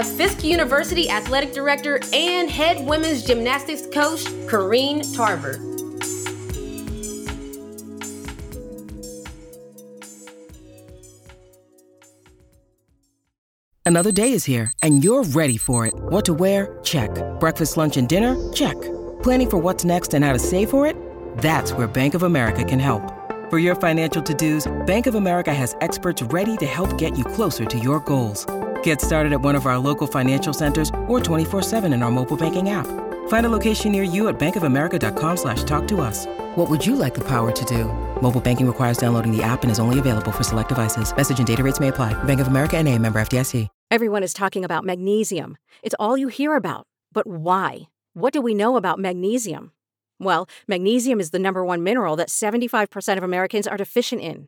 Fisk 0.06 0.44
University 0.44 1.10
Athletic 1.10 1.54
Director 1.54 2.00
and 2.14 2.50
Head 2.50 2.86
Women's 2.86 3.24
Gymnastics 3.24 3.84
Coach, 3.88 4.24
Corrine 4.48 5.02
Tarver. 5.16 5.60
Another 13.88 14.12
day 14.12 14.32
is 14.32 14.46
here, 14.46 14.74
and 14.82 15.04
you're 15.04 15.24
ready 15.24 15.58
for 15.58 15.86
it. 15.86 15.94
What 15.96 16.26
to 16.26 16.34
wear? 16.34 16.80
Check. 16.84 17.12
Breakfast, 17.40 17.78
lunch, 17.78 17.98
and 17.98 18.10
dinner? 18.10 18.52
Check. 18.52 18.76
Planning 19.22 19.50
for 19.52 19.58
what's 19.60 19.86
next 19.86 20.16
and 20.16 20.26
how 20.26 20.34
to 20.34 20.40
save 20.40 20.72
for 20.72 20.88
it? 20.88 20.98
That's 21.38 21.72
where 21.72 21.88
Bank 21.88 22.16
of 22.16 22.24
America 22.24 22.64
can 22.64 22.80
help. 22.80 23.14
For 23.52 23.60
your 23.60 23.76
financial 23.76 24.24
to-dos, 24.24 24.66
Bank 24.88 25.06
of 25.06 25.14
America 25.14 25.54
has 25.54 25.76
experts 25.82 26.24
ready 26.24 26.58
to 26.58 26.66
help 26.66 26.98
get 26.98 27.16
you 27.16 27.24
closer 27.24 27.64
to 27.66 27.78
your 27.78 28.00
goals. 28.00 28.48
Get 28.86 29.02
started 29.02 29.34
at 29.34 29.42
one 29.42 29.56
of 29.56 29.66
our 29.66 29.80
local 29.80 30.06
financial 30.06 30.54
centers 30.54 30.90
or 31.08 31.20
24-7 31.20 31.92
in 31.92 32.04
our 32.04 32.12
mobile 32.12 32.38
banking 32.38 32.70
app. 32.70 32.86
Find 33.30 33.44
a 33.44 33.50
location 33.50 33.92
near 33.92 34.04
you 34.04 34.28
at 34.28 34.38
bankofamerica.com 34.38 35.38
slash 35.38 35.64
talk 35.64 35.88
to 35.88 36.02
us. 36.02 36.28
What 36.56 36.70
would 36.70 36.86
you 36.86 36.96
like 36.96 37.16
the 37.16 37.28
power 37.28 37.52
to 37.52 37.66
do? 37.66 37.86
Mobile 38.22 38.42
banking 38.42 38.68
requires 38.68 39.00
downloading 39.00 39.36
the 39.36 39.42
app 39.42 39.64
and 39.64 39.72
is 39.72 39.80
only 39.80 39.98
available 39.98 40.32
for 40.32 40.44
select 40.44 40.70
devices. 40.70 41.16
Message 41.16 41.40
and 41.40 41.48
data 41.48 41.64
rates 41.64 41.80
may 41.80 41.88
apply. 41.88 42.14
Bank 42.26 42.40
of 42.40 42.48
America 42.48 42.78
and 42.78 42.88
a 42.88 42.98
member 43.00 43.20
FDIC. 43.20 43.68
Everyone 43.90 44.24
is 44.24 44.34
talking 44.34 44.64
about 44.64 44.84
magnesium. 44.84 45.58
It's 45.82 45.96
all 46.00 46.18
you 46.18 46.28
hear 46.28 46.56
about. 46.56 46.86
But 47.12 47.26
why? 47.26 47.88
What 48.14 48.34
do 48.34 48.42
we 48.42 48.54
know 48.54 48.78
about 48.78 49.00
magnesium? 49.00 49.72
Well, 50.20 50.48
magnesium 50.68 51.20
is 51.20 51.32
the 51.32 51.40
number 51.40 51.66
one 51.66 51.82
mineral 51.82 52.16
that 52.18 52.30
75% 52.30 53.18
of 53.18 53.24
Americans 53.24 53.68
are 53.68 53.78
deficient 53.78 54.22
in. 54.22 54.48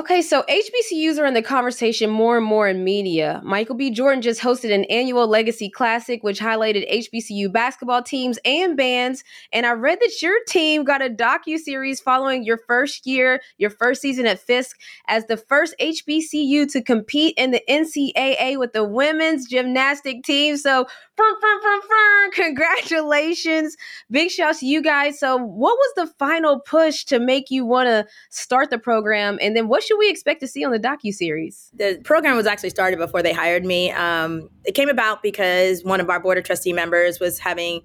Okay, 0.00 0.22
so 0.22 0.44
HBCUs 0.48 1.18
are 1.18 1.26
in 1.26 1.34
the 1.34 1.42
conversation 1.42 2.08
more 2.08 2.38
and 2.38 2.46
more 2.46 2.66
in 2.66 2.84
media. 2.84 3.42
Michael 3.44 3.74
B. 3.74 3.90
Jordan 3.90 4.22
just 4.22 4.40
hosted 4.40 4.72
an 4.72 4.84
annual 4.84 5.28
Legacy 5.28 5.68
Classic, 5.68 6.22
which 6.22 6.40
highlighted 6.40 6.90
HBCU 6.90 7.52
basketball 7.52 8.02
teams 8.02 8.38
and 8.46 8.78
bands. 8.78 9.22
And 9.52 9.66
I 9.66 9.72
read 9.72 9.98
that 10.00 10.22
your 10.22 10.42
team 10.48 10.84
got 10.84 11.04
a 11.04 11.10
docu 11.10 11.58
series 11.58 12.00
following 12.00 12.44
your 12.44 12.56
first 12.66 13.06
year, 13.06 13.42
your 13.58 13.68
first 13.68 14.00
season 14.00 14.24
at 14.24 14.38
Fisk, 14.38 14.80
as 15.06 15.26
the 15.26 15.36
first 15.36 15.74
HBCU 15.78 16.72
to 16.72 16.80
compete 16.80 17.34
in 17.36 17.50
the 17.50 17.60
NCAA 17.68 18.58
with 18.58 18.72
the 18.72 18.84
women's 18.84 19.46
gymnastic 19.46 20.24
team. 20.24 20.56
So, 20.56 20.86
congratulations! 22.32 23.76
Big 24.10 24.30
shouts 24.30 24.60
to 24.60 24.66
you 24.66 24.82
guys. 24.82 25.18
So, 25.18 25.36
what 25.36 25.76
was 25.76 25.92
the 25.96 26.06
final 26.18 26.60
push 26.60 27.04
to 27.04 27.18
make 27.18 27.50
you 27.50 27.64
want 27.64 27.86
to 27.86 28.06
start 28.30 28.70
the 28.70 28.78
program, 28.78 29.38
and 29.40 29.56
then 29.56 29.68
what 29.68 29.82
should 29.82 29.98
we 29.98 30.10
expect 30.10 30.40
to 30.40 30.48
see 30.48 30.64
on 30.64 30.72
the 30.72 30.78
docu 30.78 31.12
series? 31.12 31.70
the 31.74 32.00
program 32.04 32.36
was 32.36 32.46
actually 32.46 32.70
started 32.70 32.98
before 32.98 33.22
they 33.22 33.32
hired 33.32 33.64
me. 33.64 33.90
Um, 33.92 34.50
it 34.64 34.72
came 34.72 34.88
about 34.88 35.22
because 35.22 35.84
one 35.84 36.00
of 36.00 36.10
our 36.10 36.20
board 36.20 36.38
of 36.38 36.44
trustee 36.44 36.72
members 36.72 37.20
was 37.20 37.38
having 37.38 37.82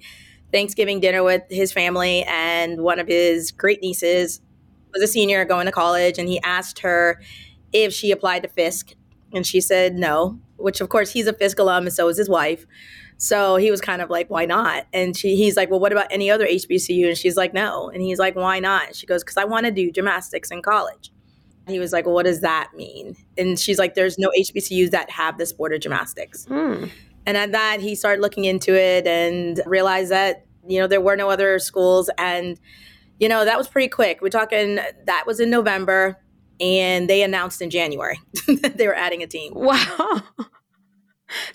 Thanksgiving 0.52 1.00
dinner 1.00 1.24
with 1.24 1.44
his 1.50 1.72
family, 1.72 2.24
and 2.24 2.82
one 2.82 3.00
of 3.00 3.08
his 3.08 3.52
great 3.52 3.82
nieces 3.82 4.42
was 4.94 5.02
a 5.02 5.08
senior 5.08 5.44
going 5.46 5.66
to 5.66 5.72
college, 5.72 6.18
and 6.18 6.28
he 6.28 6.42
asked 6.42 6.80
her 6.80 7.22
if 7.74 7.94
she 7.94 8.12
applied 8.12 8.44
to 8.44 8.50
Fisk, 8.50 8.94
and 9.34 9.46
she 9.46 9.60
said 9.60 9.96
no. 9.96 10.40
Which, 10.58 10.80
of 10.80 10.88
course, 10.88 11.12
he's 11.12 11.28
a 11.28 11.34
Fisk 11.34 11.60
alum, 11.60 11.86
and 11.86 11.94
so 11.94 12.08
is 12.08 12.18
his 12.18 12.30
wife. 12.30 12.66
So 13.18 13.56
he 13.56 13.72
was 13.72 13.82
kind 13.82 14.02
of 14.02 14.10
like, 14.10 14.30
"Why 14.30 14.46
not?" 14.46 14.88
And 14.92 15.16
she, 15.16 15.36
he's 15.36 15.56
like, 15.56 15.70
"Well, 15.70 15.80
what 15.80 15.92
about 15.92 16.08
any 16.12 16.30
other 16.30 16.46
HBCU?" 16.46 17.08
And 17.08 17.18
she's 17.18 17.38
like, 17.38 17.54
"No." 17.54 17.90
And 17.90 18.02
he's 18.02 18.20
like, 18.20 18.36
"Why 18.36 18.60
not?" 18.60 18.88
And 18.88 18.96
she 18.96 19.06
goes, 19.06 19.24
"Because 19.24 19.38
I 19.38 19.46
want 19.46 19.66
to 19.66 19.72
do 19.72 19.92
gymnastics 19.92 20.52
in 20.52 20.62
college." 20.62 21.12
He 21.68 21.80
was 21.80 21.92
like, 21.92 22.06
Well, 22.06 22.14
what 22.14 22.26
does 22.26 22.42
that 22.42 22.72
mean? 22.76 23.16
And 23.38 23.60
she's 23.60 23.80
like, 23.80 23.96
There's 23.96 24.18
no 24.18 24.30
HBCUs 24.38 24.92
that 24.92 25.10
have 25.10 25.38
this 25.38 25.50
sport 25.50 25.74
of 25.74 25.82
gymnastics. 25.82 26.46
Hmm. 26.46 26.86
And 27.26 27.38
at 27.38 27.52
that, 27.54 27.80
he 27.80 27.96
started 27.96 28.22
looking 28.22 28.46
into 28.46 28.76
it 28.76 29.08
and 29.08 29.60
realized 29.66 30.12
that, 30.12 30.46
you 30.68 30.80
know, 30.80 30.88
there 30.88 31.02
were 31.02 31.16
no 31.16 31.30
other 31.30 31.58
schools. 31.58 32.10
And, 32.20 32.60
you 33.20 33.28
know, 33.28 33.46
that 33.46 33.58
was 33.58 33.68
pretty 33.68 33.88
quick. 33.88 34.22
We're 34.22 34.30
talking, 34.30 34.76
that 34.76 35.24
was 35.26 35.40
in 35.40 35.50
November, 35.50 36.20
and 36.60 37.10
they 37.10 37.24
announced 37.24 37.62
in 37.62 37.72
January 37.72 38.20
that 38.62 38.78
they 38.78 38.86
were 38.86 38.96
adding 38.96 39.24
a 39.24 39.28
team. 39.28 39.54
Wow. 39.56 40.22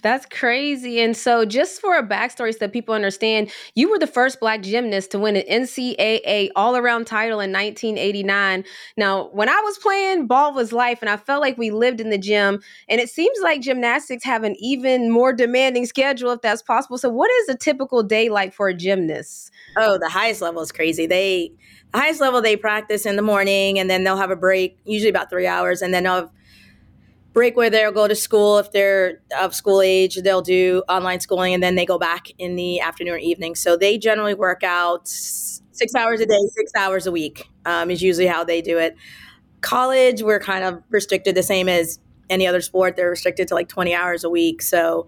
That's 0.02 0.26
crazy. 0.26 1.00
And 1.00 1.16
so, 1.16 1.44
just 1.44 1.80
for 1.80 1.96
a 1.96 2.06
backstory 2.06 2.52
so 2.52 2.58
that 2.60 2.72
people 2.72 2.94
understand, 2.94 3.50
you 3.74 3.90
were 3.90 3.98
the 3.98 4.06
first 4.06 4.40
Black 4.40 4.62
gymnast 4.62 5.10
to 5.12 5.18
win 5.18 5.36
an 5.36 5.44
NCAA 5.48 6.50
all 6.56 6.76
around 6.76 7.06
title 7.06 7.40
in 7.40 7.52
1989. 7.52 8.64
Now, 8.96 9.28
when 9.32 9.48
I 9.48 9.60
was 9.64 9.78
playing, 9.78 10.26
ball 10.26 10.54
was 10.54 10.72
life, 10.72 10.98
and 11.00 11.10
I 11.10 11.16
felt 11.16 11.40
like 11.40 11.58
we 11.58 11.70
lived 11.70 12.00
in 12.00 12.10
the 12.10 12.18
gym. 12.18 12.60
And 12.88 13.00
it 13.00 13.08
seems 13.08 13.38
like 13.42 13.60
gymnastics 13.60 14.24
have 14.24 14.44
an 14.44 14.56
even 14.58 15.10
more 15.10 15.32
demanding 15.32 15.86
schedule, 15.86 16.32
if 16.32 16.40
that's 16.42 16.62
possible. 16.62 16.98
So, 16.98 17.08
what 17.08 17.30
is 17.42 17.48
a 17.48 17.56
typical 17.56 18.02
day 18.02 18.28
like 18.28 18.54
for 18.54 18.68
a 18.68 18.74
gymnast? 18.74 19.50
Oh, 19.76 19.98
the 19.98 20.08
highest 20.08 20.40
level 20.40 20.62
is 20.62 20.72
crazy. 20.72 21.06
They, 21.06 21.52
the 21.92 21.98
highest 21.98 22.20
level, 22.20 22.40
they 22.40 22.56
practice 22.56 23.06
in 23.06 23.16
the 23.16 23.22
morning 23.22 23.78
and 23.78 23.90
then 23.90 24.04
they'll 24.04 24.16
have 24.16 24.30
a 24.30 24.36
break, 24.36 24.78
usually 24.84 25.10
about 25.10 25.30
three 25.30 25.46
hours, 25.46 25.82
and 25.82 25.92
then 25.92 26.04
they'll 26.04 26.14
have 26.14 26.30
break 27.32 27.56
where 27.56 27.70
they'll 27.70 27.92
go 27.92 28.08
to 28.08 28.14
school. 28.14 28.58
If 28.58 28.72
they're 28.72 29.20
of 29.38 29.54
school 29.54 29.80
age 29.82 30.16
they'll 30.22 30.42
do 30.42 30.82
online 30.88 31.20
schooling 31.20 31.54
and 31.54 31.62
then 31.62 31.74
they 31.74 31.86
go 31.86 31.98
back 31.98 32.28
in 32.38 32.56
the 32.56 32.80
afternoon 32.80 33.14
or 33.14 33.18
evening. 33.18 33.54
So 33.54 33.76
they 33.76 33.98
generally 33.98 34.34
work 34.34 34.62
out 34.62 35.06
six 35.06 35.94
hours 35.94 36.20
a 36.20 36.26
day 36.26 36.38
six 36.54 36.72
hours 36.76 37.06
a 37.06 37.12
week 37.12 37.48
um, 37.64 37.90
is 37.90 38.02
usually 38.02 38.26
how 38.26 38.44
they 38.44 38.60
do 38.60 38.78
it. 38.78 38.96
College 39.60 40.22
we're 40.22 40.40
kind 40.40 40.64
of 40.64 40.82
restricted 40.90 41.34
the 41.34 41.42
same 41.42 41.68
as 41.68 41.98
any 42.28 42.46
other 42.46 42.60
sport. 42.60 42.96
They're 42.96 43.10
restricted 43.10 43.48
to 43.48 43.54
like 43.54 43.68
20 43.68 43.94
hours 43.94 44.24
a 44.24 44.30
week. 44.30 44.62
So 44.62 45.06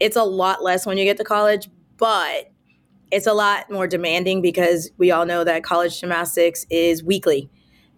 it's 0.00 0.16
a 0.16 0.24
lot 0.24 0.62
less 0.62 0.86
when 0.86 0.98
you 0.98 1.04
get 1.04 1.16
to 1.18 1.24
college 1.24 1.68
but 1.96 2.50
it's 3.10 3.26
a 3.26 3.32
lot 3.32 3.70
more 3.70 3.86
demanding 3.86 4.42
because 4.42 4.90
we 4.98 5.10
all 5.10 5.24
know 5.24 5.44
that 5.44 5.62
college 5.62 6.00
gymnastics 6.00 6.66
is 6.70 7.04
weekly. 7.04 7.48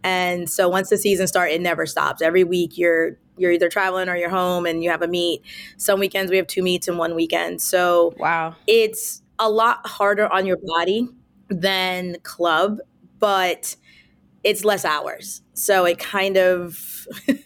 And 0.05 0.49
so 0.49 0.69
once 0.69 0.91
the 0.91 0.99
season 0.99 1.27
starts 1.27 1.55
it 1.55 1.61
never 1.61 1.87
stops. 1.87 2.21
Every 2.21 2.45
week 2.45 2.77
you're 2.77 3.19
you're 3.37 3.53
either 3.53 3.69
traveling 3.69 4.09
or 4.09 4.17
you're 4.17 4.31
home 4.31 4.67
and 4.67 4.83
you 4.83 4.91
have 4.91 5.03
a 5.03 5.09
meet. 5.09 5.43
Some 5.77 6.01
weekends 6.01 6.31
we 6.31 6.37
have 6.39 6.47
two 6.47 6.63
meets 6.63 6.89
in 6.89 6.97
one 6.97 7.15
weekend. 7.15 7.61
So 7.63 8.15
Wow. 8.19 8.57
it's 8.67 9.23
a 9.39 9.51
lot 9.51 9.87
harder 9.87 10.33
on 10.33 10.47
your 10.47 10.59
body 10.63 11.09
than 11.49 12.17
club 12.23 12.79
but 13.19 13.77
it's 14.45 14.65
less 14.65 14.85
hours. 14.85 15.43
So 15.55 15.85
it 15.87 15.99
kind 15.99 16.37
of 16.37 17.07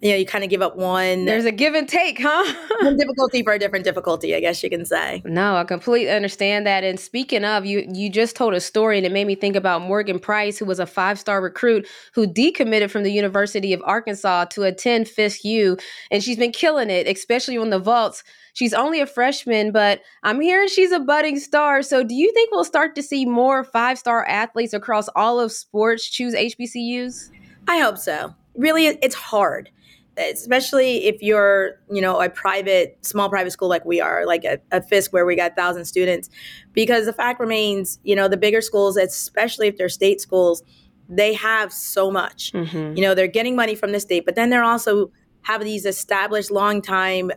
you 0.00 0.10
know 0.10 0.16
you 0.16 0.26
kind 0.26 0.44
of 0.44 0.50
give 0.50 0.62
up 0.62 0.76
one 0.76 1.24
There's 1.24 1.44
a 1.44 1.52
give 1.52 1.74
and 1.74 1.88
take, 1.88 2.20
huh? 2.20 2.54
one 2.82 2.96
difficulty 2.96 3.42
for 3.42 3.52
a 3.52 3.58
different 3.58 3.84
difficulty 3.84 4.34
i 4.34 4.40
guess 4.40 4.62
you 4.62 4.70
can 4.70 4.84
say 4.84 5.22
No, 5.24 5.56
I 5.56 5.64
completely 5.64 6.10
understand 6.10 6.66
that. 6.66 6.84
And 6.84 6.98
speaking 6.98 7.44
of, 7.44 7.64
you 7.66 7.86
you 7.92 8.10
just 8.10 8.36
told 8.36 8.54
a 8.54 8.60
story 8.60 8.96
and 8.96 9.06
it 9.06 9.12
made 9.12 9.26
me 9.26 9.34
think 9.34 9.56
about 9.56 9.82
Morgan 9.82 10.18
Price, 10.18 10.58
who 10.58 10.64
was 10.64 10.78
a 10.78 10.86
five-star 10.86 11.40
recruit 11.40 11.86
who 12.12 12.26
decommitted 12.26 12.90
from 12.90 13.02
the 13.02 13.12
University 13.12 13.72
of 13.72 13.82
Arkansas 13.84 14.46
to 14.46 14.62
attend 14.62 15.08
Fisk 15.08 15.44
U. 15.44 15.76
And 16.10 16.22
she's 16.22 16.36
been 16.36 16.52
killing 16.52 16.90
it, 16.90 17.06
especially 17.06 17.58
on 17.58 17.70
the 17.70 17.78
vaults. 17.78 18.22
She's 18.54 18.72
only 18.72 19.00
a 19.00 19.06
freshman, 19.06 19.72
but 19.72 20.00
I'm 20.22 20.40
hearing 20.40 20.68
she's 20.68 20.92
a 20.92 21.00
budding 21.00 21.38
star. 21.38 21.82
So 21.82 22.02
do 22.02 22.14
you 22.14 22.32
think 22.32 22.50
we'll 22.50 22.64
start 22.64 22.94
to 22.94 23.02
see 23.02 23.26
more 23.26 23.64
five-star 23.64 24.24
athletes 24.26 24.72
across 24.72 25.08
all 25.14 25.40
of 25.40 25.52
sports 25.52 26.08
choose 26.08 26.34
HBCUs? 26.34 27.30
I 27.68 27.78
hope 27.78 27.98
so. 27.98 28.34
Really, 28.56 28.86
it's 28.86 29.14
hard. 29.14 29.70
Especially 30.18 31.06
if 31.06 31.22
you're, 31.22 31.80
you 31.90 32.00
know, 32.00 32.20
a 32.20 32.30
private, 32.30 32.98
small 33.02 33.28
private 33.28 33.50
school 33.50 33.68
like 33.68 33.84
we 33.84 34.00
are, 34.00 34.26
like 34.26 34.44
a, 34.44 34.58
a 34.72 34.82
Fisk 34.82 35.12
where 35.12 35.26
we 35.26 35.36
got 35.36 35.56
thousand 35.56 35.84
students, 35.84 36.30
because 36.72 37.06
the 37.06 37.12
fact 37.12 37.38
remains, 37.40 37.98
you 38.02 38.16
know, 38.16 38.28
the 38.28 38.36
bigger 38.36 38.60
schools, 38.60 38.96
especially 38.96 39.66
if 39.68 39.76
they're 39.76 39.88
state 39.88 40.20
schools, 40.20 40.62
they 41.08 41.34
have 41.34 41.72
so 41.72 42.10
much. 42.10 42.52
Mhm. 42.52 42.96
You 42.96 43.02
know, 43.02 43.14
they're 43.14 43.26
getting 43.28 43.54
money 43.54 43.74
from 43.74 43.92
the 43.92 44.00
state, 44.00 44.24
but 44.24 44.34
then 44.34 44.50
they're 44.50 44.64
also 44.64 45.12
have 45.42 45.62
these 45.62 45.86
established 45.86 46.50
long 46.50 46.82
time 46.82 47.30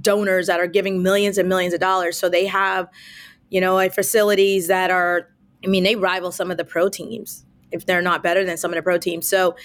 donors 0.00 0.48
that 0.48 0.60
are 0.60 0.66
giving 0.66 1.02
millions 1.02 1.38
and 1.38 1.48
millions 1.48 1.72
of 1.72 1.80
dollars. 1.80 2.18
So 2.18 2.28
they 2.28 2.46
have, 2.46 2.88
you 3.50 3.60
know, 3.60 3.74
like 3.74 3.94
facilities 3.94 4.66
that 4.66 4.90
are, 4.90 5.28
I 5.64 5.68
mean, 5.68 5.84
they 5.84 5.96
rival 5.96 6.32
some 6.32 6.50
of 6.50 6.56
the 6.56 6.64
pro 6.64 6.88
teams 6.88 7.44
if 7.72 7.86
they're 7.86 8.02
not 8.02 8.22
better 8.22 8.44
than 8.44 8.56
some 8.56 8.70
of 8.72 8.76
the 8.76 8.82
pro 8.82 8.98
teams. 8.98 9.28
So 9.28 9.56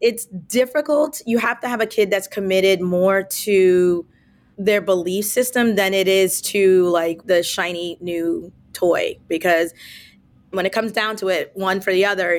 it's 0.00 0.26
difficult. 0.26 1.20
You 1.26 1.38
have 1.38 1.60
to 1.60 1.68
have 1.68 1.80
a 1.80 1.86
kid 1.86 2.10
that's 2.10 2.28
committed 2.28 2.80
more 2.80 3.22
to 3.22 4.06
their 4.56 4.80
belief 4.80 5.24
system 5.24 5.76
than 5.76 5.94
it 5.94 6.08
is 6.08 6.40
to 6.40 6.88
like 6.88 7.26
the 7.26 7.42
shiny 7.42 7.96
new 8.00 8.52
toy 8.72 9.16
because 9.28 9.72
when 10.50 10.66
it 10.66 10.72
comes 10.72 10.92
down 10.92 11.16
to 11.16 11.28
it, 11.28 11.52
one 11.54 11.80
for 11.80 11.92
the 11.92 12.04
other, 12.04 12.32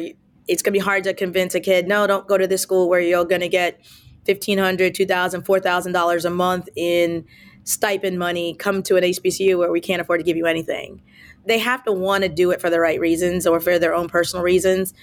it's 0.48 0.62
going 0.62 0.74
to 0.74 0.80
be 0.80 0.84
hard 0.84 1.04
to 1.04 1.14
convince 1.14 1.56
a 1.56 1.60
kid, 1.60 1.88
no, 1.88 2.08
don't 2.08 2.28
go 2.28 2.38
to 2.38 2.48
this 2.48 2.62
school 2.62 2.90
where 2.90 3.00
you're 3.00 3.26
going 3.26 3.42
to 3.42 3.50
get 3.50 3.80
$1,500, 4.26 4.78
$2,000, 4.78 5.46
$4,000 5.46 6.26
a 6.26 6.30
month 6.30 6.70
in 6.76 7.26
stipend 7.64 8.18
money. 8.18 8.56
Come 8.56 8.82
to 8.84 8.98
an 8.98 9.04
HBCU 9.04 9.58
where 9.58 9.72
we 9.72 9.80
can't 9.80 10.02
afford 10.02 10.20
to 10.20 10.24
give 10.24 10.38
you 10.38 10.48
anything. 10.48 11.02
They 11.46 11.60
have 11.60 11.84
to 11.84 11.92
want 11.92 12.24
to 12.24 12.30
do 12.30 12.52
it 12.52 12.60
for 12.62 12.70
the 12.70 12.80
right 12.80 13.00
reasons 13.00 13.46
or 13.46 13.60
for 13.60 13.80
their 13.80 13.94
own 13.94 14.10
personal 14.10 14.44
reasons. 14.44 14.94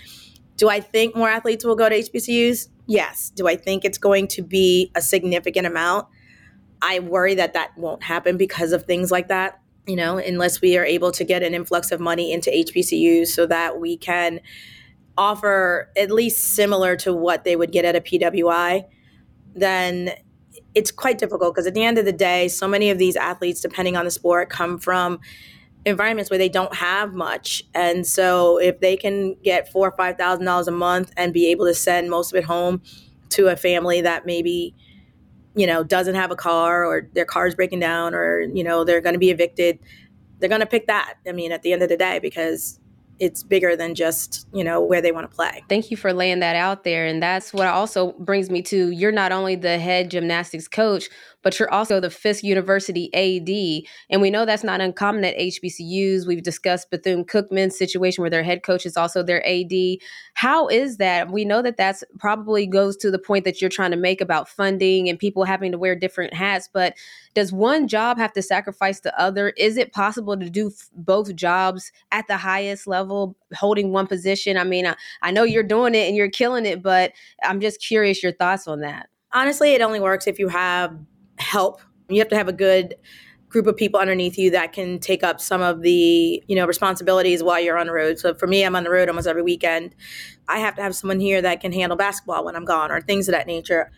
Do 0.56 0.68
I 0.68 0.80
think 0.80 1.14
more 1.14 1.28
athletes 1.28 1.64
will 1.64 1.76
go 1.76 1.88
to 1.88 1.94
HBCUs? 1.94 2.68
Yes. 2.86 3.30
Do 3.30 3.46
I 3.46 3.56
think 3.56 3.84
it's 3.84 3.98
going 3.98 4.28
to 4.28 4.42
be 4.42 4.90
a 4.94 5.02
significant 5.02 5.66
amount? 5.66 6.06
I 6.82 7.00
worry 7.00 7.34
that 7.34 7.54
that 7.54 7.76
won't 7.76 8.02
happen 8.02 8.36
because 8.36 8.72
of 8.72 8.84
things 8.84 9.10
like 9.10 9.28
that, 9.28 9.60
you 9.86 9.96
know, 9.96 10.18
unless 10.18 10.60
we 10.60 10.76
are 10.76 10.84
able 10.84 11.10
to 11.12 11.24
get 11.24 11.42
an 11.42 11.54
influx 11.54 11.90
of 11.90 12.00
money 12.00 12.32
into 12.32 12.50
HBCUs 12.50 13.28
so 13.28 13.46
that 13.46 13.80
we 13.80 13.96
can 13.96 14.40
offer 15.18 15.90
at 15.96 16.10
least 16.10 16.54
similar 16.54 16.96
to 16.96 17.14
what 17.14 17.44
they 17.44 17.56
would 17.56 17.72
get 17.72 17.84
at 17.84 17.96
a 17.96 18.00
PWI, 18.00 18.84
then 19.54 20.12
it's 20.74 20.90
quite 20.90 21.18
difficult 21.18 21.54
because 21.54 21.66
at 21.66 21.74
the 21.74 21.84
end 21.84 21.98
of 21.98 22.04
the 22.04 22.12
day, 22.12 22.48
so 22.48 22.68
many 22.68 22.90
of 22.90 22.98
these 22.98 23.16
athletes, 23.16 23.60
depending 23.60 23.96
on 23.96 24.04
the 24.04 24.10
sport, 24.10 24.50
come 24.50 24.78
from 24.78 25.18
environments 25.86 26.30
where 26.30 26.38
they 26.38 26.48
don't 26.48 26.74
have 26.74 27.14
much. 27.14 27.62
And 27.72 28.06
so 28.06 28.58
if 28.58 28.80
they 28.80 28.96
can 28.96 29.36
get 29.42 29.70
four 29.70 29.88
or 29.88 29.96
five 29.96 30.18
thousand 30.18 30.44
dollars 30.44 30.68
a 30.68 30.72
month 30.72 31.12
and 31.16 31.32
be 31.32 31.50
able 31.50 31.64
to 31.66 31.74
send 31.74 32.10
most 32.10 32.32
of 32.32 32.38
it 32.38 32.44
home 32.44 32.82
to 33.30 33.48
a 33.48 33.56
family 33.56 34.00
that 34.02 34.26
maybe 34.26 34.74
you 35.54 35.66
know 35.66 35.82
doesn't 35.82 36.16
have 36.16 36.30
a 36.30 36.36
car 36.36 36.84
or 36.84 37.08
their 37.14 37.24
car's 37.24 37.54
breaking 37.54 37.80
down 37.80 38.14
or 38.14 38.40
you 38.40 38.62
know 38.62 38.84
they're 38.84 39.00
to 39.00 39.18
be 39.18 39.30
evicted 39.30 39.78
they're 40.38 40.50
to 40.60 40.66
pick 40.66 40.86
that 40.86 41.14
i 41.26 41.32
mean 41.32 41.50
at 41.50 41.62
the 41.62 41.72
end 41.72 41.82
of 41.82 41.88
the 41.88 41.96
day 41.96 42.18
because 42.20 42.78
it's 43.18 43.42
bigger 43.42 43.74
than 43.74 43.94
just 43.94 44.46
you 44.52 44.62
know 44.62 44.80
where 44.80 45.00
they 45.00 45.10
want 45.12 45.28
to 45.28 45.34
play 45.34 45.64
Thank 45.68 45.90
you 45.90 45.96
for 45.96 46.12
laying 46.12 46.40
that 46.40 46.56
out 46.56 46.84
there. 46.84 47.06
And 47.06 47.22
that's 47.22 47.52
what 47.52 47.66
also 47.66 48.12
brings 48.18 48.50
me 48.50 48.62
to 48.62 48.90
you're 48.90 49.12
not 49.12 49.32
only 49.32 49.56
the 49.56 49.78
head 49.78 50.10
gymnastics 50.10 50.68
coach, 50.68 51.08
but 51.46 51.60
you're 51.60 51.72
also 51.72 52.00
the 52.00 52.10
Fisk 52.10 52.42
University 52.42 53.08
AD. 53.14 53.88
And 54.10 54.20
we 54.20 54.32
know 54.32 54.44
that's 54.44 54.64
not 54.64 54.80
uncommon 54.80 55.24
at 55.24 55.38
HBCUs. 55.38 56.26
We've 56.26 56.42
discussed 56.42 56.90
Bethune 56.90 57.24
Cookman's 57.24 57.78
situation 57.78 58.22
where 58.22 58.30
their 58.30 58.42
head 58.42 58.64
coach 58.64 58.84
is 58.84 58.96
also 58.96 59.22
their 59.22 59.46
AD. 59.46 59.70
How 60.34 60.66
is 60.66 60.96
that? 60.96 61.30
We 61.30 61.44
know 61.44 61.62
that 61.62 61.76
that's 61.76 62.02
probably 62.18 62.66
goes 62.66 62.96
to 62.96 63.12
the 63.12 63.18
point 63.20 63.44
that 63.44 63.60
you're 63.60 63.70
trying 63.70 63.92
to 63.92 63.96
make 63.96 64.20
about 64.20 64.48
funding 64.48 65.08
and 65.08 65.20
people 65.20 65.44
having 65.44 65.70
to 65.70 65.78
wear 65.78 65.94
different 65.94 66.34
hats. 66.34 66.68
But 66.72 66.96
does 67.34 67.52
one 67.52 67.86
job 67.86 68.18
have 68.18 68.32
to 68.32 68.42
sacrifice 68.42 68.98
the 68.98 69.16
other? 69.16 69.50
Is 69.50 69.76
it 69.76 69.92
possible 69.92 70.36
to 70.36 70.50
do 70.50 70.72
f- 70.76 70.90
both 70.96 71.32
jobs 71.36 71.92
at 72.10 72.26
the 72.26 72.38
highest 72.38 72.88
level, 72.88 73.36
holding 73.54 73.92
one 73.92 74.08
position? 74.08 74.56
I 74.56 74.64
mean, 74.64 74.84
I, 74.84 74.96
I 75.22 75.30
know 75.30 75.44
you're 75.44 75.62
doing 75.62 75.94
it 75.94 76.08
and 76.08 76.16
you're 76.16 76.28
killing 76.28 76.66
it, 76.66 76.82
but 76.82 77.12
I'm 77.44 77.60
just 77.60 77.80
curious 77.80 78.20
your 78.20 78.32
thoughts 78.32 78.66
on 78.66 78.80
that. 78.80 79.10
honestly 79.32 79.74
it 79.74 79.80
only 79.80 80.00
works 80.00 80.26
if 80.26 80.40
you 80.40 80.48
have 80.48 80.98
help. 81.38 81.80
You 82.08 82.18
have 82.18 82.28
to 82.28 82.36
have 82.36 82.48
a 82.48 82.52
good 82.52 82.96
group 83.48 83.66
of 83.66 83.76
people 83.76 83.98
underneath 84.00 84.36
you 84.36 84.50
that 84.50 84.72
can 84.72 84.98
take 84.98 85.22
up 85.22 85.40
some 85.40 85.62
of 85.62 85.82
the 85.82 86.42
you 86.46 86.56
know 86.56 86.66
responsibilities 86.66 87.42
while 87.42 87.60
you're 87.60 87.78
on 87.78 87.86
the 87.86 87.92
road. 87.92 88.18
So 88.18 88.34
for 88.34 88.46
me 88.46 88.64
i'm 88.64 88.76
on 88.76 88.84
the 88.84 88.90
road 88.90 89.08
almost 89.08 89.26
every 89.26 89.42
weekend. 89.42 89.94
I 90.48 90.58
have 90.58 90.74
to 90.76 90.82
have 90.82 90.94
someone 90.94 91.20
here 91.20 91.40
that 91.42 91.60
can 91.60 91.72
handle 91.72 91.96
basketball 91.96 92.44
when 92.44 92.56
i'm 92.56 92.64
gone 92.64 92.90
or 92.90 93.00
things 93.00 93.28
of 93.28 93.32
that 93.32 93.46
nature. 93.46 93.90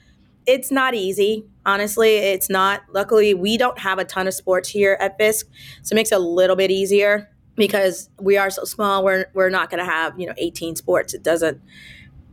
It's 0.46 0.70
not 0.70 0.94
easy 0.94 1.44
honestly. 1.66 2.16
It's 2.16 2.48
not. 2.48 2.82
Luckily 2.92 3.34
we 3.34 3.56
don't 3.56 3.78
have 3.78 3.98
a 3.98 4.04
ton 4.04 4.28
of 4.28 4.34
sports 4.34 4.68
here 4.68 4.96
at 5.00 5.18
fisk 5.18 5.48
so 5.82 5.94
it 5.94 5.96
makes 5.96 6.12
it 6.12 6.16
a 6.16 6.22
little 6.22 6.56
bit 6.56 6.70
easier 6.70 7.30
because 7.56 8.10
we 8.20 8.36
are 8.36 8.50
so 8.50 8.64
small. 8.64 9.04
We're, 9.04 9.26
we're 9.34 9.50
not 9.50 9.70
going 9.70 9.84
to 9.84 9.90
have 9.90 10.18
you 10.20 10.26
know 10.26 10.34
18 10.36 10.76
sports. 10.76 11.14
It 11.14 11.22
doesn't 11.22 11.60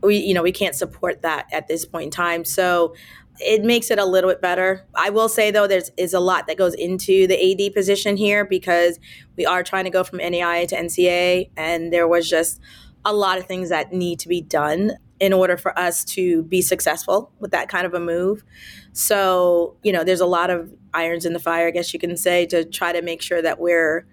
we 0.02 0.18
you 0.18 0.34
know 0.34 0.42
we 0.42 0.52
can't 0.52 0.74
support 0.74 1.22
that 1.22 1.46
at 1.52 1.66
this 1.66 1.84
point 1.84 2.04
in 2.04 2.10
time. 2.10 2.44
So 2.44 2.94
it 3.40 3.62
makes 3.62 3.90
it 3.90 3.98
a 3.98 4.04
little 4.04 4.30
bit 4.30 4.40
better 4.40 4.84
i 4.94 5.10
will 5.10 5.28
say 5.28 5.50
though 5.50 5.66
there's 5.66 5.90
is 5.96 6.14
a 6.14 6.20
lot 6.20 6.46
that 6.46 6.56
goes 6.56 6.74
into 6.74 7.26
the 7.26 7.52
ad 7.52 7.74
position 7.74 8.16
here 8.16 8.44
because 8.44 8.98
we 9.36 9.46
are 9.46 9.62
trying 9.62 9.84
to 9.84 9.90
go 9.90 10.02
from 10.02 10.18
NAIA 10.18 10.66
to 10.68 10.76
NCAA 10.76 11.50
and 11.56 11.92
there 11.92 12.08
was 12.08 12.28
just 12.28 12.60
a 13.04 13.12
lot 13.12 13.38
of 13.38 13.46
things 13.46 13.68
that 13.68 13.92
need 13.92 14.18
to 14.20 14.28
be 14.28 14.40
done 14.40 14.92
in 15.20 15.32
order 15.32 15.56
for 15.56 15.78
us 15.78 16.04
to 16.04 16.42
be 16.44 16.60
successful 16.60 17.32
with 17.38 17.50
that 17.50 17.68
kind 17.68 17.86
of 17.86 17.94
a 17.94 18.00
move 18.00 18.42
so 18.92 19.76
you 19.82 19.92
know 19.92 20.04
there's 20.04 20.20
a 20.20 20.26
lot 20.26 20.50
of 20.50 20.72
irons 20.94 21.24
in 21.24 21.32
the 21.32 21.38
fire 21.38 21.68
i 21.68 21.70
guess 21.70 21.92
you 21.92 22.00
can 22.00 22.16
say 22.16 22.46
to 22.46 22.64
try 22.64 22.92
to 22.92 23.02
make 23.02 23.22
sure 23.22 23.40
that 23.40 23.58
we're 23.58 24.06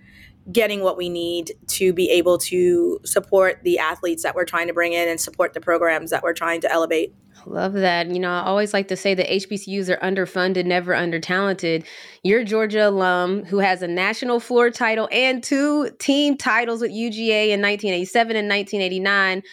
getting 0.51 0.81
what 0.81 0.97
we 0.97 1.09
need 1.09 1.53
to 1.67 1.93
be 1.93 2.09
able 2.09 2.37
to 2.37 2.99
support 3.05 3.61
the 3.63 3.79
athletes 3.79 4.23
that 4.23 4.35
we're 4.35 4.45
trying 4.45 4.67
to 4.67 4.73
bring 4.73 4.93
in 4.93 5.07
and 5.07 5.19
support 5.19 5.53
the 5.53 5.61
programs 5.61 6.09
that 6.09 6.21
we're 6.21 6.33
trying 6.33 6.59
to 6.61 6.71
elevate. 6.71 7.13
Love 7.45 7.73
that. 7.73 8.09
You 8.09 8.19
know, 8.19 8.31
I 8.31 8.43
always 8.43 8.73
like 8.73 8.87
to 8.87 8.95
say 8.95 9.13
that 9.13 9.27
HBCUs 9.27 9.89
are 9.89 9.97
underfunded, 9.97 10.65
never 10.65 10.95
under 10.95 11.19
talented. 11.19 11.85
You're 12.23 12.43
Georgia 12.43 12.87
alum 12.87 13.43
who 13.45 13.59
has 13.59 13.81
a 13.81 13.87
national 13.87 14.39
floor 14.39 14.69
title 14.69 15.09
and 15.11 15.43
two 15.43 15.89
team 15.99 16.37
titles 16.37 16.81
with 16.81 16.91
UGA 16.91 17.49
in 17.49 17.61
1987 17.61 18.35
and 18.35 18.47
1989. 18.47 19.43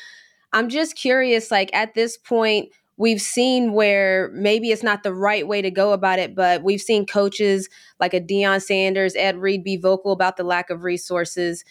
I'm 0.52 0.68
just 0.68 0.96
curious, 0.96 1.50
like 1.50 1.70
at 1.72 1.94
this 1.94 2.16
point, 2.16 2.70
we've 2.96 3.22
seen 3.22 3.72
where 3.72 4.30
maybe 4.34 4.70
it's 4.70 4.82
not 4.82 5.02
the 5.02 5.14
right 5.14 5.48
way 5.48 5.62
to 5.62 5.70
go 5.70 5.92
about 5.92 6.18
it, 6.18 6.34
but 6.34 6.62
we've 6.62 6.82
seen 6.82 7.06
coaches 7.06 7.68
like 7.98 8.14
a 8.14 8.20
Deion 8.20 8.62
Sanders, 8.62 9.16
Ed 9.16 9.38
Reed 9.38 9.64
be 9.64 9.76
vocal 9.76 10.12
about 10.12 10.36
the 10.36 10.44
lack 10.44 10.70
of 10.70 10.84
resources. 10.84 11.64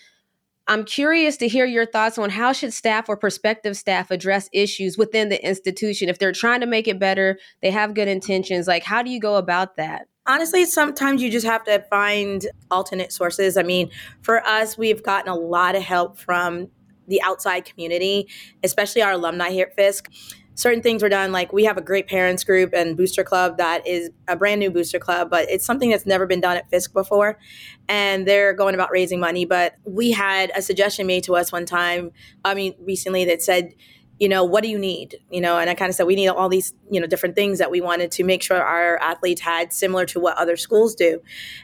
I'm 0.69 0.85
curious 0.85 1.35
to 1.37 1.47
hear 1.47 1.65
your 1.65 1.87
thoughts 1.87 2.19
on 2.19 2.29
how 2.29 2.53
should 2.53 2.73
staff 2.73 3.09
or 3.09 3.17
prospective 3.17 3.75
staff 3.75 4.11
address 4.11 4.47
issues 4.53 4.99
within 4.99 5.29
the 5.29 5.43
institution 5.43 6.09
if 6.09 6.19
they're 6.19 6.31
trying 6.31 6.61
to 6.61 6.67
make 6.67 6.87
it 6.87 6.99
better, 6.99 7.39
they 7.63 7.71
have 7.71 7.95
good 7.95 8.07
intentions. 8.07 8.67
Like 8.67 8.83
how 8.83 9.01
do 9.01 9.09
you 9.09 9.19
go 9.19 9.37
about 9.37 9.77
that? 9.77 10.07
Honestly, 10.27 10.65
sometimes 10.65 11.23
you 11.23 11.31
just 11.31 11.45
have 11.47 11.63
to 11.63 11.83
find 11.89 12.45
alternate 12.69 13.11
sources. 13.11 13.57
I 13.57 13.63
mean, 13.63 13.89
for 14.21 14.45
us, 14.45 14.77
we've 14.77 15.01
gotten 15.01 15.31
a 15.31 15.35
lot 15.35 15.75
of 15.75 15.81
help 15.81 16.19
from 16.19 16.67
the 17.07 17.19
outside 17.23 17.65
community, 17.65 18.27
especially 18.63 19.01
our 19.01 19.13
alumni 19.13 19.49
here 19.49 19.65
at 19.71 19.75
Fisk. 19.75 20.11
Certain 20.59 20.81
things 20.81 21.01
were 21.01 21.07
done, 21.07 21.31
like 21.31 21.53
we 21.53 21.63
have 21.63 21.77
a 21.77 21.81
great 21.81 22.05
parents 22.05 22.43
group 22.43 22.73
and 22.73 22.97
booster 22.97 23.23
club 23.23 23.57
that 23.59 23.87
is 23.87 24.09
a 24.27 24.35
brand 24.35 24.59
new 24.59 24.69
booster 24.69 24.99
club, 24.99 25.29
but 25.29 25.49
it's 25.49 25.65
something 25.65 25.89
that's 25.89 26.05
never 26.05 26.27
been 26.27 26.41
done 26.41 26.57
at 26.57 26.69
Fisk 26.69 26.91
before. 26.91 27.39
And 27.87 28.27
they're 28.27 28.51
going 28.53 28.75
about 28.75 28.91
raising 28.91 29.21
money. 29.21 29.45
But 29.45 29.75
we 29.85 30.11
had 30.11 30.51
a 30.53 30.61
suggestion 30.61 31.07
made 31.07 31.23
to 31.23 31.37
us 31.37 31.53
one 31.53 31.65
time, 31.65 32.11
I 32.43 32.55
mean, 32.55 32.75
recently 32.81 33.23
that 33.23 33.41
said, 33.41 33.73
you 34.19 34.27
know, 34.27 34.43
what 34.43 34.61
do 34.61 34.69
you 34.69 34.77
need? 34.77 35.15
You 35.31 35.39
know, 35.39 35.57
and 35.57 35.69
I 35.69 35.75
kind 35.75 35.87
of 35.87 35.95
said 35.95 36.05
we 36.05 36.15
need 36.15 36.27
all 36.27 36.49
these, 36.49 36.73
you 36.91 36.99
know, 36.99 37.07
different 37.07 37.35
things 37.35 37.57
that 37.59 37.71
we 37.71 37.79
wanted 37.79 38.11
to 38.11 38.25
make 38.25 38.43
sure 38.43 38.61
our 38.61 38.97
athletes 38.97 39.39
had 39.39 39.71
similar 39.71 40.05
to 40.07 40.19
what 40.19 40.37
other 40.37 40.57
schools 40.57 40.93
do. 40.93 41.21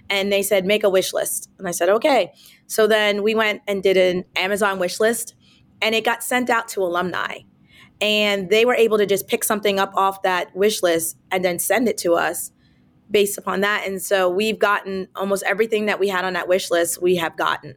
And 0.10 0.32
they 0.32 0.42
said, 0.42 0.66
make 0.66 0.86
a 0.86 0.90
wish 0.90 1.12
list. 1.12 1.50
And 1.60 1.68
I 1.68 1.72
said, 1.72 1.90
okay. 1.90 2.32
So 2.68 2.88
then 2.88 3.24
we 3.24 3.36
went 3.36 3.62
and 3.68 3.84
did 3.84 3.98
an 3.98 4.24
Amazon 4.38 4.80
wish 4.80 5.02
list 5.02 5.36
and 5.82 5.94
it 5.94 6.06
got 6.06 6.24
sent 6.24 6.50
out 6.50 6.70
to 6.70 6.82
alumni. 6.82 7.40
And 8.02 8.50
they 8.50 8.66
were 8.66 8.76
able 8.76 8.98
to 8.98 9.06
just 9.06 9.28
pick 9.28 9.44
something 9.44 9.80
up 9.80 9.94
off 9.96 10.22
that 10.24 10.56
wish 10.56 10.84
list 10.84 11.18
and 11.32 11.44
then 11.46 11.60
send 11.60 11.88
it 11.88 11.98
to 12.00 12.14
us 12.14 12.52
based 13.10 13.38
upon 13.38 13.62
that. 13.62 13.88
And 13.88 14.02
so 14.02 14.30
we've 14.30 14.60
gotten 14.60 15.08
almost 15.16 15.44
everything 15.44 15.86
that 15.86 16.00
we 16.00 16.10
had 16.10 16.26
on 16.26 16.34
that 16.34 16.48
wish 16.48 16.72
list, 16.72 17.02
we 17.02 17.16
have 17.16 17.38
gotten. 17.38 17.76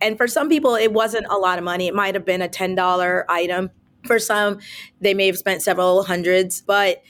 And 0.00 0.16
for 0.16 0.26
some 0.26 0.48
people, 0.48 0.74
it 0.74 0.92
wasn't 0.92 1.26
a 1.28 1.36
lot 1.36 1.58
of 1.58 1.64
money. 1.64 1.88
It 1.88 1.94
might 1.94 2.14
have 2.14 2.24
been 2.24 2.42
a 2.42 2.48
$10 2.48 3.24
item. 3.28 3.70
For 4.04 4.18
some, 4.18 4.60
they 5.00 5.14
may 5.14 5.26
have 5.26 5.38
spent 5.38 5.62
several 5.62 6.04
hundreds, 6.04 6.60
but 6.62 7.02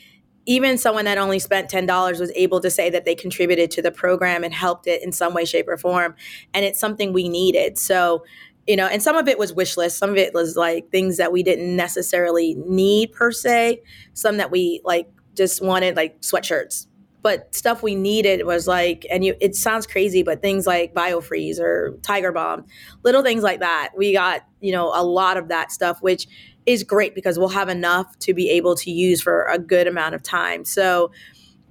even 0.47 0.79
someone 0.79 1.05
that 1.05 1.19
only 1.19 1.39
spent 1.39 1.71
$10 1.71 2.19
was 2.19 2.33
able 2.35 2.61
to 2.61 2.71
say 2.71 2.89
that 2.89 3.05
they 3.05 3.15
contributed 3.15 3.71
to 3.73 3.83
the 3.83 3.93
program 3.93 4.43
and 4.43 4.55
helped 4.55 4.87
it 4.87 5.03
in 5.03 5.13
some 5.13 5.35
way, 5.35 5.45
shape, 5.45 5.69
or 5.69 5.77
form. 5.77 6.15
And 6.55 6.65
it's 6.65 6.81
something 6.81 7.13
we 7.13 7.29
needed. 7.29 7.77
So, 7.79 8.25
you 8.69 8.77
know, 8.77 8.87
and 8.87 9.03
some 9.03 9.17
of 9.17 9.27
it 9.27 9.39
was 9.39 9.55
wish 9.55 9.79
list. 9.79 9.97
Some 9.97 10.11
of 10.11 10.17
it 10.19 10.35
was 10.35 10.55
like 10.55 10.91
things 10.91 11.17
that 11.17 11.33
we 11.33 11.43
didn't 11.43 11.75
necessarily 11.75 12.55
need 12.67 13.13
per 13.13 13.33
se. 13.33 13.81
Some 14.13 14.37
that 14.37 14.51
we 14.51 14.83
like 14.85 15.09
just 15.35 15.63
wanted 15.63 15.97
like 15.97 16.21
sweatshirts. 16.21 16.87
But 17.23 17.53
stuff 17.55 17.83
we 17.83 17.95
needed 17.95 18.45
was 18.45 18.69
like, 18.69 19.07
and 19.11 19.25
you, 19.25 19.35
it 19.41 19.57
sounds 19.57 19.87
crazy, 19.87 20.23
but 20.23 20.43
things 20.43 20.67
like 20.67 20.95
BioFreeze 20.95 21.59
or 21.59 21.99
Tiger 22.03 22.31
Balm, 22.31 22.67
little 23.03 23.23
things 23.23 23.43
like 23.43 23.61
that. 23.61 23.91
We 23.97 24.13
got, 24.13 24.43
you 24.61 24.71
know, 24.71 24.93
a 24.95 25.03
lot 25.03 25.39
of 25.39 25.49
that 25.49 25.73
stuff, 25.73 26.01
which 26.03 26.29
is 26.67 26.85
great 26.85 27.15
because 27.15 27.39
we'll 27.39 27.49
have 27.49 27.71
enough 27.71 28.19
to 28.21 28.35
be 28.35 28.51
able 28.51 28.77
to 28.77 28.91
use 28.91 29.23
for 29.23 29.45
a 29.45 29.59
good 29.59 29.87
amount 29.87 30.15
of 30.15 30.23
time. 30.23 30.67
So 30.67 31.11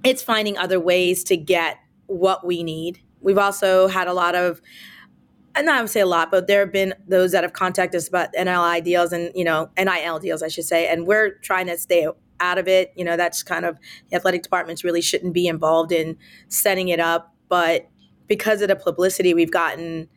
it's 0.02 0.22
finding 0.22 0.58
other 0.58 0.80
ways 0.80 1.22
to 1.24 1.36
get 1.36 1.78
what 2.06 2.44
we 2.44 2.64
need. 2.64 3.00
We've 3.20 3.38
also 3.38 3.86
had 3.86 4.08
a 4.08 4.12
lot 4.12 4.34
of, 4.34 4.60
and 5.58 5.66
not 5.66 5.82
to 5.82 5.88
say 5.88 6.00
a 6.00 6.06
lot, 6.06 6.30
but 6.30 6.46
there 6.46 6.60
have 6.60 6.72
been 6.72 6.94
those 7.06 7.32
that 7.32 7.44
have 7.44 7.52
contacted 7.52 7.98
us 7.98 8.08
about 8.08 8.32
NLI 8.32 8.82
deals 8.82 9.12
and, 9.12 9.30
you 9.34 9.44
know, 9.44 9.70
NIL 9.76 10.18
deals, 10.18 10.42
I 10.42 10.48
should 10.48 10.64
say. 10.64 10.88
And 10.88 11.06
we're 11.06 11.34
trying 11.40 11.66
to 11.66 11.76
stay 11.76 12.06
out 12.40 12.58
of 12.58 12.68
it. 12.68 12.92
You 12.96 13.04
know, 13.04 13.16
that's 13.16 13.42
kind 13.42 13.64
of 13.64 13.78
the 14.10 14.16
athletic 14.16 14.42
departments 14.42 14.84
really 14.84 15.02
shouldn't 15.02 15.34
be 15.34 15.46
involved 15.46 15.92
in 15.92 16.16
setting 16.48 16.88
it 16.88 17.00
up. 17.00 17.34
But 17.48 17.88
because 18.26 18.62
of 18.62 18.68
the 18.68 18.76
publicity 18.76 19.34
we've 19.34 19.50
gotten, 19.50 20.08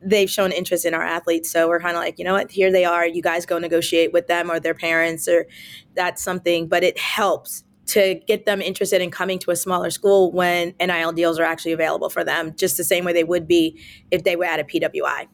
they've 0.00 0.30
shown 0.30 0.52
interest 0.52 0.84
in 0.84 0.94
our 0.94 1.02
athletes. 1.02 1.50
So 1.50 1.68
we're 1.68 1.80
kind 1.80 1.96
of 1.96 2.02
like, 2.02 2.18
you 2.18 2.24
know 2.24 2.34
what, 2.34 2.50
here 2.50 2.70
they 2.70 2.84
are. 2.84 3.06
You 3.06 3.22
guys 3.22 3.46
go 3.46 3.58
negotiate 3.58 4.12
with 4.12 4.28
them 4.28 4.50
or 4.50 4.60
their 4.60 4.74
parents, 4.74 5.26
or 5.26 5.46
that's 5.94 6.22
something. 6.22 6.68
But 6.68 6.84
it 6.84 6.98
helps 6.98 7.64
to 7.88 8.20
get 8.26 8.46
them 8.46 8.60
interested 8.60 9.00
in 9.00 9.10
coming 9.10 9.38
to 9.40 9.50
a 9.50 9.56
smaller 9.56 9.90
school 9.90 10.32
when 10.32 10.74
NIL 10.80 11.12
deals 11.12 11.38
are 11.38 11.44
actually 11.44 11.72
available 11.72 12.10
for 12.10 12.24
them, 12.24 12.54
just 12.56 12.76
the 12.76 12.84
same 12.84 13.04
way 13.04 13.12
they 13.12 13.24
would 13.24 13.46
be 13.48 13.80
if 14.10 14.24
they 14.24 14.36
were 14.36 14.44
at 14.44 14.60
a 14.60 14.64
PWI. 14.64 15.26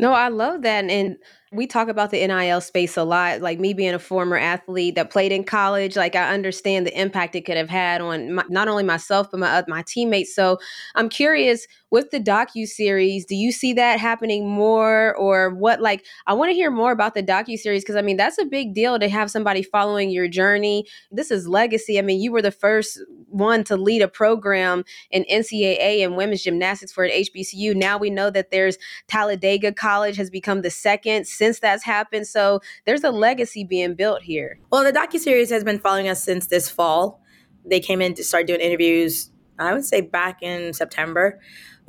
No, 0.00 0.14
I 0.14 0.28
love 0.28 0.62
that. 0.62 0.86
And 0.86 1.16
we 1.52 1.66
talk 1.66 1.88
about 1.88 2.10
the 2.10 2.26
NIL 2.26 2.62
space 2.62 2.96
a 2.96 3.04
lot. 3.04 3.42
Like 3.42 3.60
me 3.60 3.74
being 3.74 3.92
a 3.92 3.98
former 3.98 4.38
athlete 4.38 4.94
that 4.94 5.10
played 5.10 5.30
in 5.30 5.44
college, 5.44 5.94
like 5.94 6.16
I 6.16 6.32
understand 6.32 6.86
the 6.86 6.98
impact 6.98 7.34
it 7.34 7.42
could 7.42 7.58
have 7.58 7.68
had 7.68 8.00
on 8.00 8.32
my, 8.32 8.44
not 8.48 8.66
only 8.66 8.82
myself 8.82 9.30
but 9.30 9.40
my 9.40 9.62
my 9.68 9.82
teammates. 9.86 10.34
So 10.34 10.58
I'm 10.94 11.10
curious 11.10 11.66
with 11.90 12.10
the 12.10 12.20
docu 12.20 12.66
series, 12.66 13.24
do 13.24 13.34
you 13.34 13.52
see 13.52 13.72
that 13.74 13.98
happening 13.98 14.48
more, 14.48 15.14
or 15.16 15.50
what? 15.50 15.80
Like 15.80 16.04
I 16.26 16.34
want 16.34 16.50
to 16.50 16.54
hear 16.54 16.70
more 16.70 16.92
about 16.92 17.14
the 17.14 17.22
docu 17.22 17.58
series 17.58 17.82
because 17.82 17.96
I 17.96 18.02
mean 18.02 18.16
that's 18.16 18.38
a 18.38 18.44
big 18.44 18.74
deal 18.74 18.98
to 18.98 19.08
have 19.08 19.30
somebody 19.30 19.62
following 19.62 20.10
your 20.10 20.28
journey. 20.28 20.86
This 21.10 21.30
is 21.30 21.48
legacy. 21.48 21.98
I 21.98 22.02
mean, 22.02 22.20
you 22.20 22.32
were 22.32 22.42
the 22.42 22.50
first 22.50 23.00
one 23.28 23.64
to 23.64 23.76
lead 23.76 24.02
a 24.02 24.08
program 24.08 24.84
in 25.10 25.24
NCAA 25.30 26.04
and 26.04 26.16
women's 26.16 26.42
gymnastics 26.42 26.92
for 26.92 27.04
an 27.04 27.10
HBCU. 27.10 27.74
Now 27.74 27.98
we 27.98 28.10
know 28.10 28.30
that 28.30 28.50
there's 28.50 28.78
Talladega 29.08 29.72
College 29.72 30.16
has 30.16 30.30
become 30.30 30.62
the 30.62 30.70
second 30.70 31.26
since 31.26 31.60
that's 31.60 31.84
happened. 31.84 32.26
So 32.26 32.60
there's 32.86 33.04
a 33.04 33.10
legacy 33.10 33.64
being 33.64 33.94
built 33.94 34.22
here. 34.22 34.58
Well, 34.70 34.84
the 34.84 34.92
docu 34.92 35.18
series 35.18 35.50
has 35.50 35.64
been 35.64 35.78
following 35.78 36.08
us 36.08 36.22
since 36.22 36.46
this 36.46 36.68
fall. 36.68 37.22
They 37.64 37.80
came 37.80 38.00
in 38.00 38.14
to 38.14 38.24
start 38.24 38.46
doing 38.46 38.60
interviews. 38.60 39.30
I 39.58 39.74
would 39.74 39.84
say 39.84 40.00
back 40.00 40.42
in 40.42 40.72
September 40.72 41.38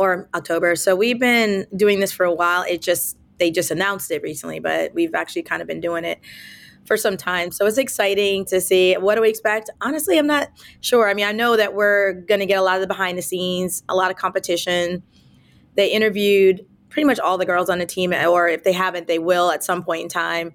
or 0.02 0.30
October. 0.34 0.76
So 0.76 0.96
we've 0.96 1.20
been 1.20 1.66
doing 1.76 2.00
this 2.00 2.12
for 2.12 2.26
a 2.26 2.34
while. 2.34 2.64
It 2.64 2.82
just 2.82 3.18
they 3.38 3.52
just 3.52 3.72
announced 3.72 4.12
it 4.12 4.22
recently, 4.22 4.60
but 4.60 4.94
we've 4.94 5.16
actually 5.16 5.44
kind 5.44 5.62
of 5.62 5.68
been 5.68 5.80
doing 5.80 6.06
it 6.06 6.20
for 6.86 6.98
some 6.98 7.18
time. 7.18 7.52
So 7.52 7.66
it's 7.66 7.78
exciting 7.78 8.46
to 8.46 8.60
see. 8.62 8.94
What 8.96 9.16
do 9.16 9.22
we 9.22 9.30
expect? 9.30 9.70
Honestly, 9.82 10.18
I'm 10.18 10.28
not 10.28 10.50
sure. 10.80 11.10
I 11.10 11.14
mean, 11.14 11.26
I 11.26 11.32
know 11.32 11.56
that 11.56 11.74
we're 11.74 12.14
going 12.14 12.40
to 12.40 12.46
get 12.46 12.60
a 12.60 12.62
lot 12.62 12.76
of 12.76 12.82
the 12.82 12.88
behind 12.88 13.18
the 13.18 13.22
scenes, 13.22 13.84
a 13.90 13.96
lot 13.96 14.12
of 14.12 14.18
competition. 14.18 15.04
They 15.76 15.92
interviewed 15.92 16.66
pretty 16.90 17.06
much 17.06 17.20
all 17.20 17.38
the 17.38 17.46
girls 17.46 17.70
on 17.70 17.80
the 17.80 17.86
team, 17.86 18.14
or 18.14 18.48
if 18.48 18.64
they 18.64 18.74
haven't, 18.74 19.08
they 19.08 19.20
will 19.20 19.52
at 19.52 19.64
some 19.64 19.84
point 19.84 20.04
in 20.04 20.10
time, 20.10 20.54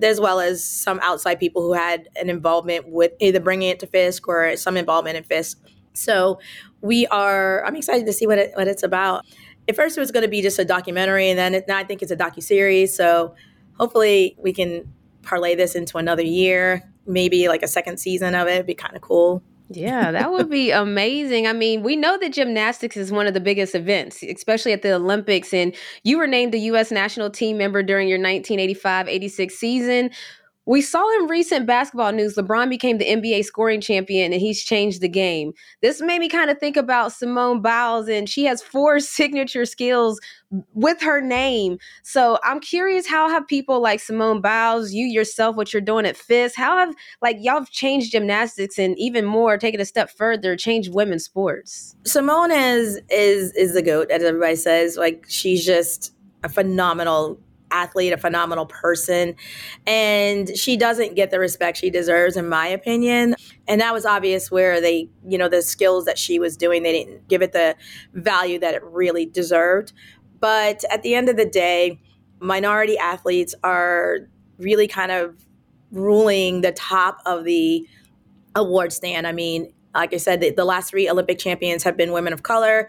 as 0.00 0.20
well 0.20 0.40
as 0.40 0.64
some 0.64 1.00
outside 1.02 1.40
people 1.40 1.62
who 1.62 1.72
had 1.72 2.08
an 2.16 2.30
involvement 2.30 2.88
with 2.88 3.12
either 3.18 3.40
bringing 3.40 3.70
it 3.70 3.80
to 3.80 3.86
Fisk 3.86 4.28
or 4.28 4.56
some 4.56 4.76
involvement 4.76 5.16
in 5.16 5.24
Fisk. 5.24 5.58
So 5.92 6.38
we 6.82 7.06
are. 7.06 7.64
I'm 7.64 7.76
excited 7.76 8.06
to 8.06 8.12
see 8.12 8.26
what 8.26 8.38
it, 8.38 8.52
what 8.54 8.68
it's 8.68 8.82
about. 8.82 9.24
At 9.68 9.76
first, 9.76 9.96
it 9.96 10.00
was 10.00 10.10
going 10.10 10.24
to 10.24 10.28
be 10.28 10.42
just 10.42 10.58
a 10.58 10.64
documentary, 10.64 11.30
and 11.30 11.38
then 11.38 11.54
it, 11.54 11.64
now 11.68 11.78
I 11.78 11.84
think 11.84 12.02
it's 12.02 12.12
a 12.12 12.16
docu 12.16 12.42
series. 12.42 12.94
So 12.94 13.34
hopefully, 13.78 14.36
we 14.38 14.52
can 14.52 14.92
parlay 15.22 15.54
this 15.54 15.74
into 15.74 15.98
another 15.98 16.22
year, 16.22 16.82
maybe 17.06 17.48
like 17.48 17.62
a 17.62 17.68
second 17.68 17.98
season 17.98 18.34
of 18.34 18.48
it. 18.48 18.54
It'd 18.54 18.66
be 18.66 18.74
kind 18.74 18.96
of 18.96 19.02
cool. 19.02 19.42
Yeah, 19.70 20.10
that 20.10 20.32
would 20.32 20.50
be 20.50 20.70
amazing. 20.72 21.46
I 21.46 21.52
mean, 21.52 21.82
we 21.82 21.96
know 21.96 22.18
that 22.18 22.32
gymnastics 22.32 22.96
is 22.96 23.10
one 23.10 23.26
of 23.26 23.34
the 23.34 23.40
biggest 23.40 23.74
events, 23.74 24.22
especially 24.22 24.72
at 24.72 24.82
the 24.82 24.94
Olympics. 24.94 25.54
And 25.54 25.74
you 26.02 26.18
were 26.18 26.26
named 26.26 26.52
the 26.52 26.60
U.S. 26.60 26.90
national 26.90 27.30
team 27.30 27.56
member 27.58 27.82
during 27.82 28.08
your 28.08 28.18
1985 28.18 29.08
86 29.08 29.54
season. 29.54 30.10
We 30.64 30.80
saw 30.80 31.02
in 31.18 31.26
recent 31.26 31.66
basketball 31.66 32.12
news 32.12 32.36
LeBron 32.36 32.68
became 32.68 32.98
the 32.98 33.04
NBA 33.04 33.44
scoring 33.44 33.80
champion 33.80 34.32
and 34.32 34.40
he's 34.40 34.62
changed 34.62 35.00
the 35.00 35.08
game. 35.08 35.52
This 35.80 36.00
made 36.00 36.20
me 36.20 36.28
kind 36.28 36.50
of 36.50 36.58
think 36.58 36.76
about 36.76 37.12
Simone 37.12 37.60
Biles, 37.60 38.08
and 38.08 38.28
she 38.28 38.44
has 38.44 38.62
four 38.62 39.00
signature 39.00 39.64
skills 39.64 40.20
with 40.74 41.00
her 41.00 41.20
name. 41.20 41.78
So 42.04 42.38
I'm 42.44 42.60
curious 42.60 43.08
how 43.08 43.28
have 43.28 43.46
people 43.48 43.80
like 43.80 43.98
Simone 43.98 44.40
Biles, 44.40 44.92
you 44.92 45.06
yourself, 45.06 45.56
what 45.56 45.72
you're 45.72 45.80
doing 45.80 46.06
at 46.06 46.16
Fisk, 46.16 46.56
how 46.56 46.76
have 46.76 46.94
like 47.22 47.38
y'all 47.40 47.60
have 47.60 47.70
changed 47.70 48.12
gymnastics 48.12 48.78
and 48.78 48.96
even 48.98 49.24
more, 49.24 49.58
taken 49.58 49.80
a 49.80 49.84
step 49.84 50.10
further, 50.10 50.54
changed 50.54 50.94
women's 50.94 51.24
sports? 51.24 51.96
Simone 52.04 52.52
is 52.52 53.00
is 53.10 53.52
is 53.54 53.74
the 53.74 53.82
goat, 53.82 54.10
as 54.12 54.22
everybody 54.22 54.56
says. 54.56 54.96
Like 54.96 55.24
she's 55.28 55.66
just 55.66 56.14
a 56.44 56.48
phenomenal 56.48 57.40
athlete, 57.72 58.12
a 58.12 58.18
phenomenal 58.18 58.66
person. 58.66 59.34
And 59.86 60.56
she 60.56 60.76
doesn't 60.76 61.14
get 61.14 61.30
the 61.30 61.38
respect 61.38 61.78
she 61.78 61.90
deserves, 61.90 62.36
in 62.36 62.48
my 62.48 62.66
opinion. 62.66 63.34
And 63.66 63.80
that 63.80 63.92
was 63.92 64.06
obvious 64.06 64.50
where 64.50 64.80
they, 64.80 65.08
you 65.26 65.38
know, 65.38 65.48
the 65.48 65.62
skills 65.62 66.04
that 66.04 66.18
she 66.18 66.38
was 66.38 66.56
doing, 66.56 66.82
they 66.82 66.92
didn't 66.92 67.28
give 67.28 67.42
it 67.42 67.52
the 67.52 67.76
value 68.12 68.58
that 68.58 68.74
it 68.74 68.82
really 68.84 69.26
deserved. 69.26 69.92
But 70.38 70.84
at 70.90 71.02
the 71.02 71.14
end 71.14 71.28
of 71.28 71.36
the 71.36 71.46
day, 71.46 72.00
minority 72.40 72.98
athletes 72.98 73.54
are 73.62 74.18
really 74.58 74.88
kind 74.88 75.12
of 75.12 75.36
ruling 75.90 76.60
the 76.60 76.72
top 76.72 77.18
of 77.26 77.44
the 77.44 77.86
award 78.54 78.92
stand. 78.92 79.26
I 79.26 79.32
mean, 79.32 79.72
like 79.94 80.14
I 80.14 80.16
said, 80.16 80.40
the, 80.40 80.50
the 80.50 80.64
last 80.64 80.90
three 80.90 81.08
Olympic 81.08 81.38
champions 81.38 81.82
have 81.84 81.96
been 81.96 82.12
women 82.12 82.32
of 82.32 82.42
color 82.42 82.88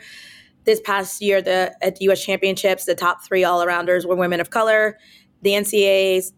this 0.66 0.80
past 0.82 1.22
year 1.22 1.42
the 1.42 1.76
at 1.82 1.98
the 1.98 2.10
US 2.10 2.24
Championships, 2.24 2.86
the 2.86 2.96
top 2.96 3.24
three 3.24 3.44
all 3.44 3.64
arounders 3.66 4.06
were 4.06 4.16
women 4.16 4.40
of 4.40 4.50
color. 4.50 4.98
The 5.42 5.52
NCAAs 5.52 6.32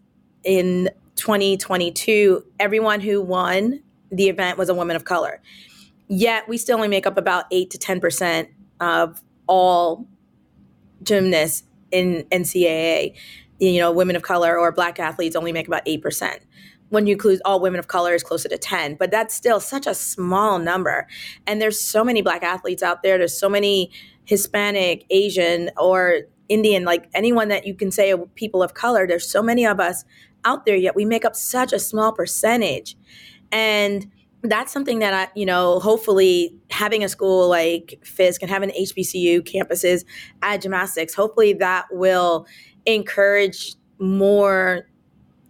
in 0.44 0.90
2022, 1.16 2.44
everyone 2.58 3.00
who 3.00 3.20
won 3.20 3.82
the 4.10 4.28
event 4.28 4.58
was 4.58 4.68
a 4.68 4.74
woman 4.74 4.96
of 4.96 5.04
color. 5.04 5.40
Yet 6.08 6.48
we 6.48 6.58
still 6.58 6.76
only 6.76 6.88
make 6.88 7.06
up 7.06 7.16
about 7.16 7.44
eight 7.50 7.70
to 7.70 7.78
ten 7.78 8.00
percent 8.00 8.48
of 8.80 9.22
all 9.46 10.06
gymnasts 11.02 11.64
in 11.90 12.24
NCAA. 12.30 13.14
You 13.58 13.80
know, 13.80 13.90
women 13.90 14.16
of 14.16 14.22
color 14.22 14.58
or 14.58 14.70
black 14.72 15.00
athletes 15.00 15.34
only 15.34 15.52
make 15.52 15.66
about 15.66 15.82
eight 15.86 16.02
percent 16.02 16.40
when 16.90 17.06
you 17.06 17.12
include 17.12 17.40
all 17.44 17.60
women 17.60 17.78
of 17.78 17.88
color 17.88 18.14
is 18.14 18.22
closer 18.22 18.48
to 18.48 18.58
10 18.58 18.94
but 18.94 19.10
that's 19.10 19.34
still 19.34 19.60
such 19.60 19.86
a 19.86 19.94
small 19.94 20.58
number 20.58 21.06
and 21.46 21.60
there's 21.60 21.80
so 21.80 22.04
many 22.04 22.22
black 22.22 22.42
athletes 22.42 22.82
out 22.82 23.02
there 23.02 23.18
there's 23.18 23.38
so 23.38 23.48
many 23.48 23.90
Hispanic, 24.26 25.06
Asian, 25.10 25.70
or 25.78 26.22
Indian, 26.48 26.84
like 26.84 27.08
anyone 27.14 27.48
that 27.48 27.66
you 27.66 27.74
can 27.74 27.90
say 27.90 28.14
people 28.34 28.62
of 28.62 28.74
color. 28.74 29.06
There's 29.06 29.28
so 29.28 29.42
many 29.42 29.64
of 29.64 29.80
us 29.80 30.04
out 30.44 30.66
there, 30.66 30.76
yet 30.76 30.94
we 30.94 31.04
make 31.04 31.24
up 31.24 31.34
such 31.34 31.72
a 31.72 31.78
small 31.78 32.12
percentage. 32.12 32.96
And 33.50 34.10
that's 34.42 34.72
something 34.72 34.98
that 34.98 35.14
I, 35.14 35.28
you 35.34 35.46
know, 35.46 35.80
hopefully 35.80 36.54
having 36.70 37.02
a 37.02 37.08
school 37.08 37.48
like 37.48 37.98
Fisk 38.04 38.42
and 38.42 38.50
having 38.50 38.70
HBCU 38.70 39.40
campuses 39.42 40.04
at 40.42 40.60
gymnastics, 40.60 41.14
hopefully 41.14 41.52
that 41.54 41.86
will 41.90 42.46
encourage 42.84 43.74
more 43.98 44.86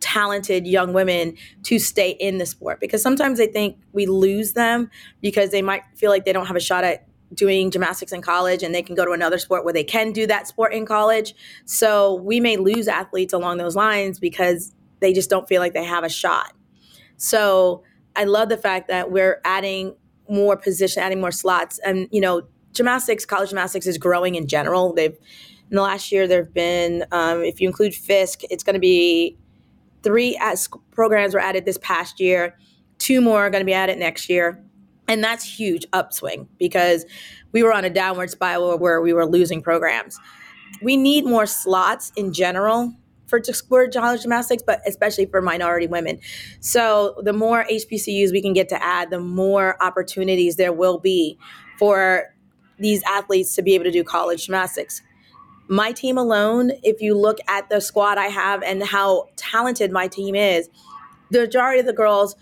talented 0.06 0.68
young 0.68 0.92
women 0.92 1.36
to 1.64 1.80
stay 1.80 2.10
in 2.10 2.38
the 2.38 2.46
sport 2.46 2.78
because 2.78 3.02
sometimes 3.02 3.38
they 3.38 3.48
think 3.48 3.76
we 3.92 4.06
lose 4.06 4.52
them 4.52 4.88
because 5.20 5.50
they 5.50 5.62
might 5.62 5.82
feel 5.96 6.10
like 6.12 6.24
they 6.24 6.32
don't 6.32 6.46
have 6.46 6.54
a 6.54 6.60
shot 6.60 6.84
at 6.84 7.08
doing 7.34 7.72
gymnastics 7.72 8.12
in 8.12 8.22
college 8.22 8.62
and 8.62 8.72
they 8.72 8.82
can 8.82 8.94
go 8.94 9.04
to 9.04 9.10
another 9.10 9.36
sport 9.36 9.64
where 9.64 9.74
they 9.74 9.82
can 9.82 10.12
do 10.12 10.24
that 10.24 10.46
sport 10.46 10.72
in 10.72 10.86
college. 10.86 11.34
So 11.64 12.14
we 12.14 12.38
may 12.38 12.56
lose 12.56 12.86
athletes 12.86 13.32
along 13.32 13.58
those 13.58 13.74
lines 13.74 14.20
because 14.20 14.72
they 15.00 15.12
just 15.12 15.28
don't 15.28 15.48
feel 15.48 15.60
like 15.60 15.74
they 15.74 15.82
have 15.82 16.04
a 16.04 16.08
shot. 16.08 16.52
So 17.16 17.82
I 18.14 18.24
love 18.24 18.48
the 18.48 18.56
fact 18.56 18.86
that 18.86 19.10
we're 19.10 19.40
adding 19.44 19.96
more 20.28 20.56
position, 20.56 21.02
adding 21.02 21.20
more 21.20 21.32
slots. 21.32 21.80
And, 21.80 22.06
you 22.12 22.20
know, 22.20 22.42
gymnastics, 22.72 23.26
college 23.26 23.48
gymnastics 23.48 23.88
is 23.88 23.98
growing 23.98 24.36
in 24.36 24.46
general. 24.46 24.92
They've, 24.94 25.16
in 25.68 25.74
the 25.74 25.82
last 25.82 26.12
year, 26.12 26.28
there 26.28 26.44
have 26.44 26.54
been, 26.54 27.04
um, 27.10 27.42
if 27.42 27.60
you 27.60 27.66
include 27.66 27.92
Fisk, 27.92 28.42
it's 28.50 28.62
going 28.62 28.74
to 28.74 28.80
be 28.80 29.36
three 30.02 30.38
programs 30.92 31.34
were 31.34 31.40
added 31.40 31.64
this 31.64 31.78
past 31.78 32.20
year. 32.20 32.56
Two 32.98 33.20
more 33.20 33.46
are 33.46 33.50
going 33.50 33.60
to 33.60 33.66
be 33.66 33.72
added 33.72 33.98
next 33.98 34.28
year. 34.28 34.62
And 35.08 35.22
that's 35.22 35.44
huge 35.44 35.86
upswing 35.92 36.48
because 36.58 37.04
we 37.52 37.62
were 37.62 37.72
on 37.72 37.84
a 37.84 37.90
downward 37.90 38.30
spiral 38.30 38.76
where 38.78 39.00
we 39.00 39.12
were 39.12 39.26
losing 39.26 39.62
programs. 39.62 40.18
We 40.82 40.96
need 40.96 41.24
more 41.24 41.46
slots 41.46 42.12
in 42.16 42.32
general 42.32 42.92
for 43.26 43.40
for 43.68 43.88
college 43.88 44.22
gymnastics, 44.22 44.62
but 44.64 44.80
especially 44.86 45.26
for 45.26 45.40
minority 45.40 45.86
women. 45.86 46.20
So 46.60 47.20
the 47.22 47.32
more 47.32 47.64
HBCUs 47.70 48.32
we 48.32 48.42
can 48.42 48.52
get 48.52 48.68
to 48.70 48.82
add, 48.82 49.10
the 49.10 49.20
more 49.20 49.82
opportunities 49.82 50.56
there 50.56 50.72
will 50.72 50.98
be 50.98 51.38
for 51.78 52.34
these 52.78 53.02
athletes 53.04 53.54
to 53.56 53.62
be 53.62 53.74
able 53.74 53.84
to 53.84 53.90
do 53.90 54.04
college 54.04 54.46
gymnastics. 54.46 55.02
My 55.68 55.92
team 55.92 56.16
alone, 56.16 56.72
if 56.82 57.00
you 57.00 57.16
look 57.16 57.38
at 57.48 57.68
the 57.68 57.80
squad 57.80 58.18
I 58.18 58.26
have 58.26 58.62
and 58.62 58.82
how 58.82 59.28
talented 59.36 59.90
my 59.90 60.06
team 60.08 60.34
is, 60.34 60.68
the 61.30 61.40
majority 61.40 61.80
of 61.80 61.86
the 61.86 61.92
girls 61.92 62.36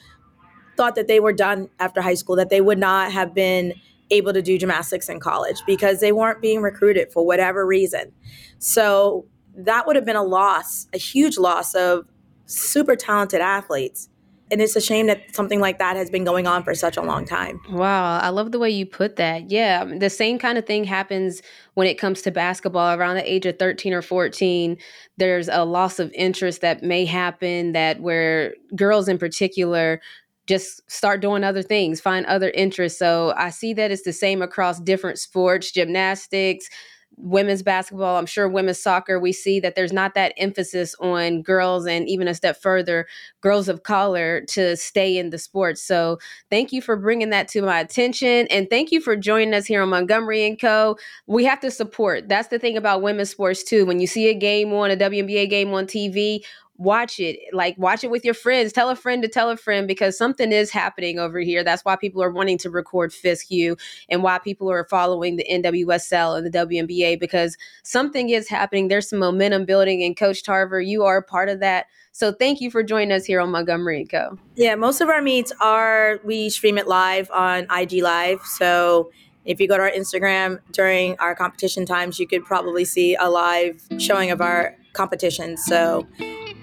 thought 0.77 0.95
that 0.97 1.09
they 1.09 1.21
were 1.21 1.33
done 1.33 1.71
after 1.79 2.03
high 2.03 2.15
school, 2.15 2.37
that 2.37 2.51
they 2.51 2.61
would 2.61 2.79
not 2.79 3.13
have 3.13 3.35
been 3.35 3.75
able 4.11 4.33
to 4.33 4.43
do 4.43 4.59
gymnastics 4.59 5.09
in 5.09 5.21
college 5.21 5.63
because 5.67 6.01
they 6.01 6.13
weren't 6.13 6.43
being 6.43 6.61
recruited 6.61 7.13
for 7.13 7.25
whatever 7.25 7.67
reason. 7.67 8.13
So 8.59 9.27
that 9.57 9.87
would 9.87 9.97
have 9.97 10.05
been 10.05 10.17
a 10.17 10.23
loss, 10.23 10.89
a 10.93 10.99
huge 10.99 11.39
loss 11.39 11.75
of 11.75 12.07
super 12.47 12.97
talented 12.97 13.41
athletes. 13.41 14.09
And 14.55 14.63
it's 14.63 14.77
a 14.77 14.81
shame 14.81 15.09
that 15.09 15.35
something 15.35 15.59
like 15.59 15.81
that 15.81 15.97
has 15.97 16.11
been 16.11 16.23
going 16.23 16.47
on 16.47 16.63
for 16.63 16.77
such 16.77 16.97
a 16.97 17.03
long 17.03 17.25
time. 17.25 17.61
Wow, 17.71 18.21
I 18.21 18.29
love 18.29 18.53
the 18.53 18.61
way 18.61 18.71
you 18.71 18.87
put 18.87 19.17
that. 19.17 19.51
Yeah, 19.51 19.83
the 19.85 20.09
same 20.09 20.39
kind 20.39 20.57
of 20.57 20.65
thing 20.65 20.85
happens 20.85 21.43
when 21.75 21.89
it 21.89 21.99
comes 21.99 22.23
to 22.23 22.31
basketball 22.31 22.97
around 22.97 23.17
the 23.17 23.29
age 23.29 23.47
of 23.47 23.59
13 23.59 23.93
or 23.93 24.01
14. 24.01 24.77
There's 25.17 25.49
a 25.49 25.65
loss 25.65 25.99
of 25.99 26.13
interest 26.15 26.61
that 26.61 26.85
may 26.85 27.05
happen 27.05 27.73
that 27.73 27.99
where 27.99 28.55
girls 28.77 29.09
in 29.09 29.19
particular 29.19 30.01
just 30.47 30.89
start 30.89 31.21
doing 31.21 31.43
other 31.43 31.63
things, 31.63 32.01
find 32.01 32.25
other 32.27 32.51
interests. 32.51 32.97
So 32.97 33.35
I 33.37 33.51
see 33.51 33.75
that 33.75 33.91
it's 33.91 34.03
the 34.03 34.13
same 34.13 34.41
across 34.41 34.79
different 34.79 35.19
sports, 35.19 35.73
gymnastics, 35.73 36.69
women's 37.17 37.63
basketball, 37.63 38.17
I'm 38.17 38.27
sure 38.27 38.49
women's 38.49 38.81
soccer, 38.81 39.19
we 39.19 39.33
see 39.33 39.61
that 39.61 39.75
there's 39.75 39.93
not 39.93 40.15
that 40.15 40.35
emphasis 40.37 40.95
on 41.01 41.43
girls 41.43 41.87
and 41.87 42.09
even 42.09 42.29
a 42.29 42.35
step 42.35 42.61
further, 42.61 43.07
girls 43.41 43.69
of 43.69 43.83
color 43.83 44.43
to 44.49 44.77
stay 44.77 45.17
in 45.17 45.31
the 45.31 45.39
sport. 45.39 45.79
So 45.79 46.19
thank 46.51 46.73
you 46.73 46.83
for 46.83 46.97
bringing 46.97 47.31
that 47.31 47.49
to 47.49 47.63
my 47.63 47.81
attention. 47.81 48.47
And 48.51 48.69
thank 48.69 48.91
you 48.91 49.01
for 49.01 49.17
joining 49.17 49.55
us 49.55 49.67
here 49.67 49.83
on 49.83 49.91
Montgomery 49.91 50.47
and 50.47 50.61
Co. 50.61 50.97
We 51.27 51.45
have 51.45 51.61
to 51.61 51.71
support. 51.71 52.29
That's 52.29 52.49
the 52.49 52.59
thing 52.59 52.77
about 52.77 53.03
women's 53.03 53.31
sports 53.31 53.63
too. 53.63 53.87
When 53.87 54.01
you 54.01 54.07
see 54.07 54.29
a 54.29 54.35
game 54.35 54.73
on 54.73 54.91
a 54.91 54.97
WNBA 54.97 55.49
game 55.51 55.73
on 55.73 55.87
TV, 55.87 56.41
watch 56.77 57.21
it 57.21 57.39
like 57.53 57.77
watch 57.79 58.03
it 58.03 58.11
with 58.11 58.25
your 58.25 58.35
friends. 58.35 58.73
Tell 58.73 58.91
a 58.91 58.97
friend 58.97 59.23
to 59.23 59.29
tell 59.29 59.51
a 59.51 59.57
friend 59.57 59.87
because 59.87 60.19
something 60.19 60.51
is 60.51 60.71
happening 60.71 61.19
over 61.19 61.41
here. 61.41 61.63
That's 61.63 61.85
why 61.85 61.97
people 61.97 62.23
are 62.23 62.31
wanting 62.31 62.59
to 62.59 62.71
record 62.71 63.13
Fisk 63.13 63.51
U 63.51 63.77
and 64.09 64.23
why 64.23 64.39
people 64.39 64.71
are 64.71 64.85
following 64.85 65.37
the 65.37 65.47
nwsl 65.51 66.37
and 66.37 66.47
the 66.47 66.51
WNBA 66.51 67.21
because 67.21 67.57
something 67.83 68.31
is 68.31 68.49
happening. 68.49 68.89
There's 68.89 69.09
some 69.09 69.21
momentum 69.21 69.65
building 69.65 70.03
and 70.03 70.17
coach 70.17 70.43
tarver 70.43 70.81
you 70.81 71.05
are 71.05 71.19
a 71.19 71.23
part 71.23 71.49
of 71.49 71.61
that. 71.61 71.87
So 72.13 72.33
thank 72.33 72.61
you 72.61 72.71
for 72.71 72.83
joining 72.83 73.13
us 73.13 73.25
here 73.25 73.41
on 73.41 73.51
montgomery 73.51 74.05
& 74.05 74.11
co. 74.11 74.39
Yeah 74.57 74.75
most 74.75 75.01
of 75.01 75.09
our 75.09 75.23
meets 75.23 75.53
are 75.61 76.21
we 76.25 76.51
stream 76.51 76.79
it 76.79 76.89
live 76.89 77.31
on 77.31 77.67
ig 77.71 78.03
live. 78.03 78.41
So 78.43 79.11
if 79.45 79.61
you 79.61 79.69
go 79.69 79.77
to 79.77 79.83
our 79.83 79.91
Instagram 79.91 80.59
during 80.73 81.19
our 81.19 81.35
competition 81.35 81.85
times, 81.85 82.19
you 82.19 82.27
could 82.27 82.45
probably 82.45 82.85
see 82.85 83.15
a 83.15 83.29
live 83.29 83.83
showing 83.99 84.31
of 84.31 84.41
our 84.41 84.75
competition. 84.95 85.57
So 85.57 86.07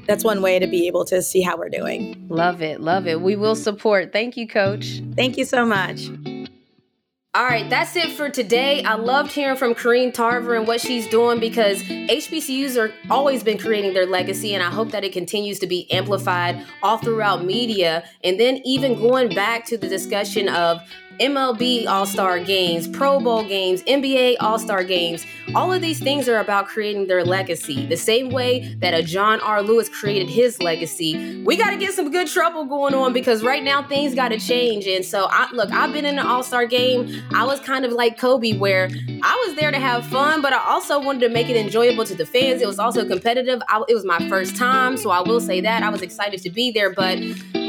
that's 0.08 0.24
one 0.24 0.42
way 0.42 0.60
to 0.60 0.68
be 0.68 0.88
able 0.88 1.06
to 1.06 1.22
see 1.22 1.42
how 1.42 1.58
we're 1.58 1.70
doing. 1.70 2.26
Love 2.30 2.62
it. 2.62 2.82
Love 2.82 3.08
it. 3.08 3.22
We 3.22 3.36
will 3.36 3.56
support. 3.56 4.12
Thank 4.12 4.38
you, 4.38 4.48
coach. 4.48 5.02
Thank 5.16 5.38
you 5.38 5.46
so 5.46 5.66
much. 5.66 6.10
All 7.34 7.46
right, 7.46 7.70
that's 7.70 7.96
it 7.96 8.12
for 8.12 8.30
today. 8.30 8.84
I 8.84 8.96
loved 8.96 9.32
hearing 9.32 9.56
from 9.56 9.74
Corrine 9.74 10.14
Tarver 10.14 10.54
and 10.54 10.68
what 10.68 10.82
she's 10.82 11.08
doing 11.08 11.40
because 11.40 11.82
HBCUs 11.82 12.78
are 12.78 12.94
always 13.10 13.42
been 13.42 13.58
creating 13.58 13.94
their 13.94 14.06
legacy, 14.06 14.54
and 14.54 14.62
I 14.62 14.70
hope 14.70 14.92
that 14.92 15.06
it 15.06 15.14
continues 15.14 15.58
to 15.60 15.68
be 15.68 15.90
amplified 15.94 16.66
all 16.84 16.98
throughout 16.98 17.46
media. 17.46 18.04
And 18.22 18.38
then 18.38 18.60
even 18.66 18.96
going 18.96 19.34
back 19.34 19.64
to 19.68 19.78
the 19.78 19.88
discussion 19.88 20.50
of 20.50 20.82
MLB 21.20 21.88
All 21.88 22.06
Star 22.06 22.40
games, 22.40 22.88
Pro 22.88 23.20
Bowl 23.20 23.44
games, 23.44 23.84
NBA 23.84 24.38
All 24.40 24.58
Star 24.58 24.84
games. 24.84 25.26
All 25.54 25.72
of 25.74 25.82
these 25.82 26.00
things 26.00 26.30
are 26.30 26.40
about 26.40 26.68
creating 26.68 27.08
their 27.08 27.24
legacy. 27.24 27.86
The 27.86 27.98
same 27.98 28.30
way 28.30 28.74
that 28.80 28.94
a 28.94 29.04
John 29.04 29.42
R. 29.42 29.62
Lewis 29.62 29.90
created 29.90 30.30
his 30.30 30.62
legacy. 30.62 31.44
We 31.44 31.58
got 31.58 31.72
to 31.72 31.78
get 31.78 31.94
some 31.94 32.12
good 32.12 32.28
trouble 32.28 32.66
going 32.66 32.94
on 32.94 33.14
because 33.14 33.44
right 33.44 33.64
now 33.64 33.84
things 33.84 34.16
got 34.16 34.30
to 34.30 34.40
change. 34.40 34.88
And 34.88 35.04
so, 35.04 35.28
I, 35.30 35.52
look, 35.52 35.72
I've 35.72 35.94
been 35.94 36.06
in 36.06 36.18
an 36.20 36.26
All 36.26 36.44
Star 36.44 36.66
game. 36.66 37.22
I 37.34 37.46
was 37.46 37.60
kind 37.60 37.86
of 37.86 37.92
like 37.92 38.18
Kobe, 38.18 38.58
where 38.58 38.90
I 39.24 39.46
was 39.46 39.56
there 39.56 39.72
to 39.72 39.80
have 39.80 40.06
fun, 40.06 40.42
but 40.42 40.54
I 40.54 40.64
also 40.68 41.00
wanted 41.02 41.22
to 41.22 41.30
make 41.30 41.50
it 41.50 41.58
enjoyable 41.58 42.06
to 42.06 42.16
the 42.16 42.26
fans. 42.26 42.62
It 42.62 42.68
was 42.68 42.80
also 42.80 43.06
competitive. 43.08 43.62
I, 43.68 43.84
it 43.88 43.94
was 43.94 44.06
my 44.06 44.28
first 44.30 44.56
time, 44.56 44.98
so 44.98 45.10
I 45.10 45.22
will 45.22 45.42
say 45.42 45.62
that 45.62 45.84
I 45.84 45.90
was 45.90 46.02
excited 46.02 46.42
to 46.42 46.50
be 46.50 46.72
there. 46.72 46.94
But 46.94 47.20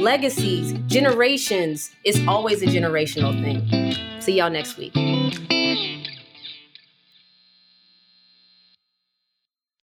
legacies, 0.03 0.73
generations, 0.87 1.91
it's 2.05 2.19
always 2.27 2.63
a 2.63 2.67
generational 2.67 3.32
thing. 3.41 4.21
See 4.21 4.35
y'all 4.35 4.51
next 4.51 4.77
week. 4.77 4.93